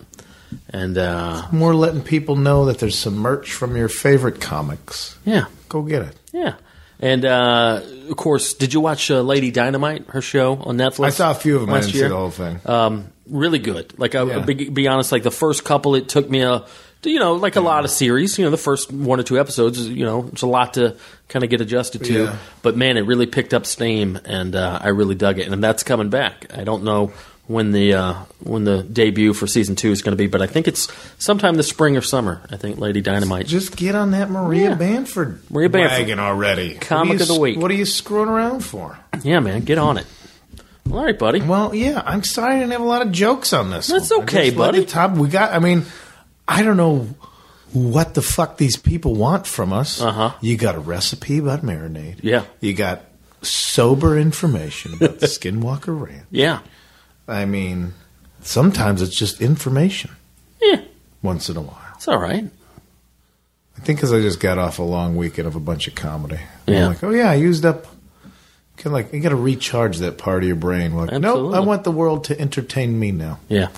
And 0.69 0.97
uh, 0.97 1.43
More 1.51 1.75
letting 1.75 2.01
people 2.01 2.35
know 2.35 2.65
that 2.65 2.79
there's 2.79 2.97
some 2.97 3.15
merch 3.17 3.53
from 3.53 3.75
your 3.77 3.89
favorite 3.89 4.39
comics. 4.41 5.17
yeah, 5.25 5.45
Go 5.69 5.81
get 5.81 6.01
it. 6.03 6.15
Yeah. 6.33 6.55
And 6.99 7.25
uh, 7.25 7.81
of 8.09 8.17
course, 8.17 8.53
did 8.53 8.73
you 8.73 8.79
watch 8.81 9.11
uh, 9.11 9.21
Lady 9.21 9.51
Dynamite, 9.51 10.07
her 10.09 10.21
show 10.21 10.55
on 10.55 10.77
Netflix? 10.77 11.05
I 11.05 11.09
saw 11.11 11.31
a 11.31 11.35
few 11.35 11.55
of 11.55 11.61
them. 11.61 11.69
I 11.69 11.73
last 11.73 11.85
didn't 11.87 11.95
year. 11.95 12.05
see 12.05 12.09
the 12.09 12.15
whole 12.17 12.31
thing. 12.31 12.59
Um, 12.65 13.07
really 13.29 13.59
good. 13.59 13.97
Like, 13.99 14.15
I, 14.15 14.23
Yeah. 14.23 14.39
be, 14.39 14.69
be 14.69 14.87
honest, 14.87 15.11
like 15.11 15.23
the 15.23 15.31
first 15.31 15.63
couple, 15.63 15.95
it 15.95 16.09
took 16.09 16.29
me 16.29 16.41
a, 16.41 16.65
you 17.03 17.19
know, 17.19 17.33
like 17.33 17.55
a 17.55 17.61
lot 17.61 17.85
of 17.85 17.91
series. 17.91 18.37
You 18.37 18.45
know, 18.45 18.51
the 18.51 18.57
first 18.57 18.91
one 18.91 19.19
or 19.19 19.23
two 19.23 19.39
episodes, 19.39 19.87
you 19.87 20.05
know, 20.05 20.27
it's 20.31 20.41
a 20.41 20.47
lot 20.47 20.73
to 20.75 20.95
kind 21.29 21.43
of 21.43 21.49
get 21.49 21.61
adjusted 21.61 22.03
to. 22.05 22.23
Yeah. 22.25 22.37
But 22.61 22.75
man, 22.77 22.97
it 22.97 23.01
really 23.01 23.25
picked 23.27 23.53
up 23.53 23.65
steam, 23.65 24.19
and 24.25 24.55
uh, 24.55 24.79
I 24.81 24.89
really 24.89 25.15
dug 25.15 25.39
it. 25.39 25.47
And 25.47 25.63
that's 25.63 25.83
coming 25.83 26.09
back. 26.09 26.47
I 26.57 26.63
don't 26.63 26.83
know 26.83 27.11
when 27.47 27.71
the 27.71 27.93
uh, 27.93 28.13
when 28.43 28.65
the 28.65 28.83
debut 28.83 29.33
for 29.33 29.47
season 29.47 29.75
two 29.77 29.91
is 29.91 30.01
going 30.01 30.11
to 30.11 30.17
be, 30.17 30.27
but 30.27 30.41
I 30.41 30.47
think 30.47 30.67
it's 30.67 30.91
sometime 31.17 31.55
this 31.55 31.69
spring 31.69 31.95
or 31.95 32.01
summer. 32.01 32.41
I 32.51 32.57
think 32.57 32.77
Lady 32.77 32.99
Dynamite. 33.01 33.45
Just 33.47 33.77
get 33.77 33.95
on 33.95 34.11
that 34.11 34.29
Maria 34.29 34.69
Yeah. 34.71 34.75
Bamford 34.75 35.39
Maria 35.49 35.69
Bamford. 35.69 35.99
wagon 35.99 36.19
already. 36.19 36.75
Comic 36.75 37.19
are 37.19 37.23
of 37.23 37.27
the 37.29 37.39
week. 37.39 37.57
What 37.57 37.71
are 37.71 37.75
you 37.75 37.85
screwing 37.85 38.27
around 38.29 38.65
for? 38.65 38.99
yeah, 39.23 39.39
man, 39.39 39.61
get 39.61 39.77
on 39.77 39.97
it. 39.97 40.05
All 40.91 41.03
right, 41.03 41.17
buddy. 41.17 41.41
Well, 41.41 41.75
yeah, 41.75 42.01
I'm 42.05 42.23
sorry 42.23 42.55
I 42.55 42.59
didn't 42.59 42.71
have 42.71 42.81
a 42.81 42.85
lot 42.85 43.01
of 43.01 43.11
jokes 43.11 43.51
on 43.53 43.69
this. 43.71 43.87
That's 43.87 44.09
one. 44.09 44.21
Okay, 44.23 44.51
buddy. 44.51 44.85
Top, 44.85 45.11
we 45.17 45.27
got. 45.27 45.53
I 45.53 45.59
mean, 45.59 45.83
I 46.47 46.63
don't 46.63 46.77
know 46.77 47.07
what 47.73 48.13
the 48.13 48.21
fuck 48.21 48.57
these 48.57 48.77
people 48.77 49.15
want 49.15 49.45
from 49.45 49.73
us. 49.73 50.01
Uh-huh. 50.01 50.33
You 50.41 50.57
got 50.57 50.75
a 50.75 50.79
recipe 50.79 51.37
about 51.39 51.61
marinade. 51.61 52.19
Yeah. 52.23 52.45
You 52.61 52.73
got 52.73 53.01
sober 53.41 54.17
information 54.17 54.93
about 54.93 55.19
the 55.19 55.25
Skinwalker 55.27 55.99
Ranch. 55.99 56.25
Yeah. 56.31 56.59
I 57.27 57.45
mean, 57.45 57.93
sometimes 58.41 59.01
it's 59.01 59.15
just 59.15 59.41
information. 59.41 60.11
Yeah. 60.61 60.81
Once 61.21 61.49
in 61.49 61.57
a 61.57 61.61
while, 61.61 61.93
It's 61.95 62.07
all 62.07 62.17
right. 62.19 62.45
I 63.77 63.79
think 63.81 63.99
because 63.99 64.13
I 64.13 64.21
just 64.21 64.39
got 64.39 64.57
off 64.57 64.79
a 64.79 64.83
long 64.83 65.15
weekend 65.17 65.47
of 65.47 65.55
a 65.55 65.59
bunch 65.59 65.87
of 65.87 65.93
comedy. 65.95 66.39
Yeah. 66.65 66.83
I'm 66.85 66.89
like, 66.93 67.03
oh 67.03 67.11
yeah, 67.11 67.29
I 67.29 67.35
used 67.35 67.65
up. 67.65 67.85
Kind 68.77 68.87
of 68.87 68.93
like 68.93 69.11
you 69.13 69.19
got 69.19 69.29
to 69.29 69.35
recharge 69.35 69.97
that 69.99 70.17
part 70.17 70.43
of 70.43 70.47
your 70.47 70.55
brain. 70.55 70.95
Like, 70.95 71.11
nope, 71.19 71.53
I 71.53 71.59
want 71.59 71.83
the 71.83 71.91
world 71.91 72.25
to 72.25 72.39
entertain 72.39 72.99
me 72.99 73.11
now. 73.11 73.39
Yeah. 73.49 73.69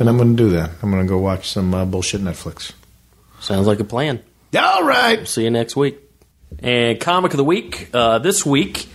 And 0.00 0.08
I'm 0.08 0.16
going 0.16 0.36
to 0.36 0.42
do 0.42 0.50
that. 0.50 0.70
I'm 0.82 0.90
going 0.90 1.02
to 1.02 1.08
go 1.08 1.18
watch 1.18 1.48
some 1.50 1.72
uh, 1.74 1.84
bullshit 1.84 2.22
Netflix. 2.22 2.72
Sounds 3.38 3.66
like 3.66 3.80
a 3.80 3.84
plan. 3.84 4.22
All 4.58 4.82
right. 4.82 5.28
See 5.28 5.44
you 5.44 5.50
next 5.50 5.76
week. 5.76 5.98
And 6.60 6.98
comic 6.98 7.32
of 7.32 7.36
the 7.36 7.44
week 7.44 7.90
uh, 7.94 8.18
this 8.18 8.44
week, 8.44 8.88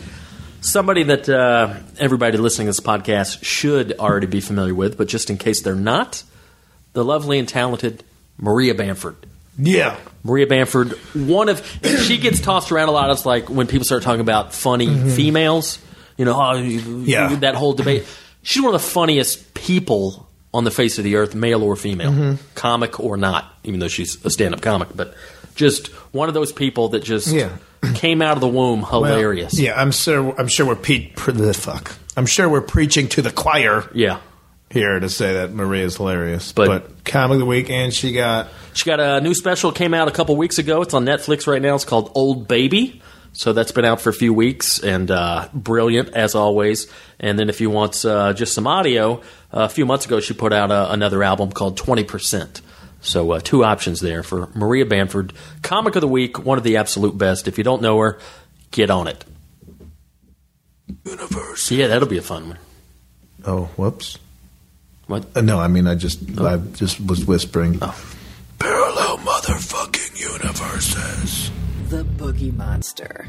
somebody 0.62 1.03
that 1.03 1.30
uh, 1.30 1.76
everybody 1.99 2.38
listening 2.38 2.66
to 2.66 2.70
this 2.70 2.80
podcast 2.80 3.43
should 3.43 3.93
already 3.99 4.28
be 4.28 4.41
familiar 4.41 4.74
with, 4.76 4.97
but 4.97 5.08
just 5.08 5.30
in 5.30 5.38
case 5.38 5.62
they're 5.62 5.76
not, 5.76 6.24
the 6.93 7.06
lovely 7.06 7.39
and 7.39 7.47
talented 7.47 8.03
Maria 8.38 8.74
Bamford. 8.76 9.16
Yeah. 9.58 9.97
Maria 10.24 10.47
Bamford, 10.47 10.93
one 11.14 11.47
of 11.49 11.66
she 12.06 12.18
gets 12.18 12.41
tossed 12.41 12.72
around 12.72 12.89
a 12.89 12.91
lot. 12.91 13.10
It's 13.12 13.26
like 13.26 13.49
when 13.49 13.68
people 13.68 13.86
start 13.86 14.03
talking 14.03 14.22
about 14.22 14.53
funny 14.53 14.88
females, 15.12 15.80
you 16.18 16.26
know, 16.26 16.34
oh, 16.36 16.53
Yeah. 16.58 17.36
that 17.36 17.56
whole 17.56 17.74
debate. 17.74 18.06
She's 18.41 18.62
one 18.62 18.74
of 18.76 18.82
the 18.82 18.88
funniest 18.88 19.53
people 19.53 20.24
on 20.56 20.64
the 20.64 20.72
face 20.72 20.97
of 20.97 21.03
the 21.03 21.16
earth, 21.18 21.36
male 21.36 21.62
or 21.64 21.76
female, 21.76 22.38
comic 22.56 22.99
or 22.99 23.18
not, 23.18 23.45
even 23.64 23.80
though 23.80 23.88
she's 23.88 24.24
a 24.26 24.30
stand-up 24.30 24.62
comic. 24.62 24.89
But 24.95 25.14
just 25.56 25.88
one 26.14 26.28
of 26.28 26.34
those 26.34 26.51
people 26.51 26.89
that 26.89 27.03
just 27.03 27.28
Yeah. 27.28 27.49
came 27.95 28.22
out 28.22 28.38
of 28.38 28.41
the 28.41 28.47
womb 28.47 28.82
Well, 28.82 29.03
hilarious. 29.03 29.60
yeah, 29.60 29.80
I'm 29.80 29.91
sure. 29.91 30.34
I'm 30.39 30.47
sure 30.47 30.66
we're 30.66 30.76
pe- 30.76 31.10
pre- 31.16 31.34
the 31.34 31.53
fuck. 31.53 31.91
I'm 32.18 32.26
sure 32.26 32.47
we're 32.49 32.62
preaching 32.62 33.08
to 33.10 33.22
the 33.22 33.32
choir 33.32 33.89
yeah. 33.93 34.20
here 34.70 34.99
to 34.99 35.10
say 35.10 35.34
that 35.34 35.51
Maria's 35.53 35.97
hilarious. 35.97 36.51
But- 36.53 36.68
But, 36.68 37.03
comic 37.06 37.36
of 37.36 37.39
the 37.39 37.45
week, 37.45 37.70
and 37.70 37.93
she 37.93 38.14
got 38.14 38.47
She 38.74 38.86
got 38.86 38.99
a 38.99 39.22
new 39.22 39.34
special 39.34 39.72
came 39.72 39.93
out 39.93 40.08
a 40.08 40.12
couple 40.12 40.36
weeks 40.38 40.58
ago. 40.58 40.82
It's 40.82 40.93
on 40.93 41.06
Netflix 41.06 41.45
right 41.47 41.62
now. 41.62 41.76
It's 41.76 41.86
called 41.86 42.12
Old 42.16 42.47
Baby. 42.47 43.01
So 43.38 43.51
that's 43.51 43.74
been 43.74 43.84
out 43.84 43.99
for 43.99 44.10
a 44.10 44.14
few 44.14 44.34
weeks 44.34 44.80
and 44.80 45.12
uh, 45.12 45.49
brilliant 45.53 46.10
as 46.16 46.36
always. 46.36 46.88
And 47.20 47.38
then 47.38 47.49
if 47.49 47.60
you 47.60 47.70
want 47.70 48.06
uh, 48.06 48.32
just 48.34 48.53
some 48.53 48.66
audio, 48.66 49.22
a 49.64 49.70
few 49.70 49.86
months 49.86 50.06
ago 50.06 50.20
she 50.20 50.34
put 50.34 50.53
out 50.53 50.70
uh, 50.70 50.88
another 50.91 51.24
album 51.24 51.51
called 51.51 51.78
Twenty 51.78 52.03
Percent. 52.03 52.62
So 53.01 53.32
uh, 53.32 53.39
two 53.39 53.64
options 53.64 53.99
there 54.01 54.24
for 54.24 54.49
Maria 54.56 54.86
Bamford, 54.86 55.34
comic 55.62 55.95
of 55.95 56.01
the 56.01 56.08
week, 56.08 56.43
one 56.43 56.58
of 56.58 56.64
the 56.64 56.78
absolute 56.78 57.18
best. 57.18 57.47
If 57.47 57.58
you 57.58 57.64
don't 57.64 57.82
know 57.82 57.99
her, 57.99 58.20
get 58.72 58.89
on 58.89 59.08
it. 59.08 59.24
universe. 61.06 61.72
Yeah, 61.72 61.88
that'll 61.88 62.08
be 62.08 62.18
a 62.18 62.24
fun 62.24 62.49
one. 62.49 62.58
Oh, 63.45 63.66
whoops. 63.78 64.18
What? 65.08 65.26
Uh, 65.36 65.41
no, 65.41 65.60
I 65.60 65.68
mean 65.68 65.88
I 65.88 65.95
just 65.95 66.20
I 66.39 66.58
just 66.58 66.99
was 66.99 67.26
whispering. 67.26 67.78
Oh. 67.82 67.95
Parallel 68.58 69.18
motherfucking 69.20 70.20
universes. 70.20 71.51
The 71.89 72.03
Boogie 72.03 72.56
Monster. 72.56 73.28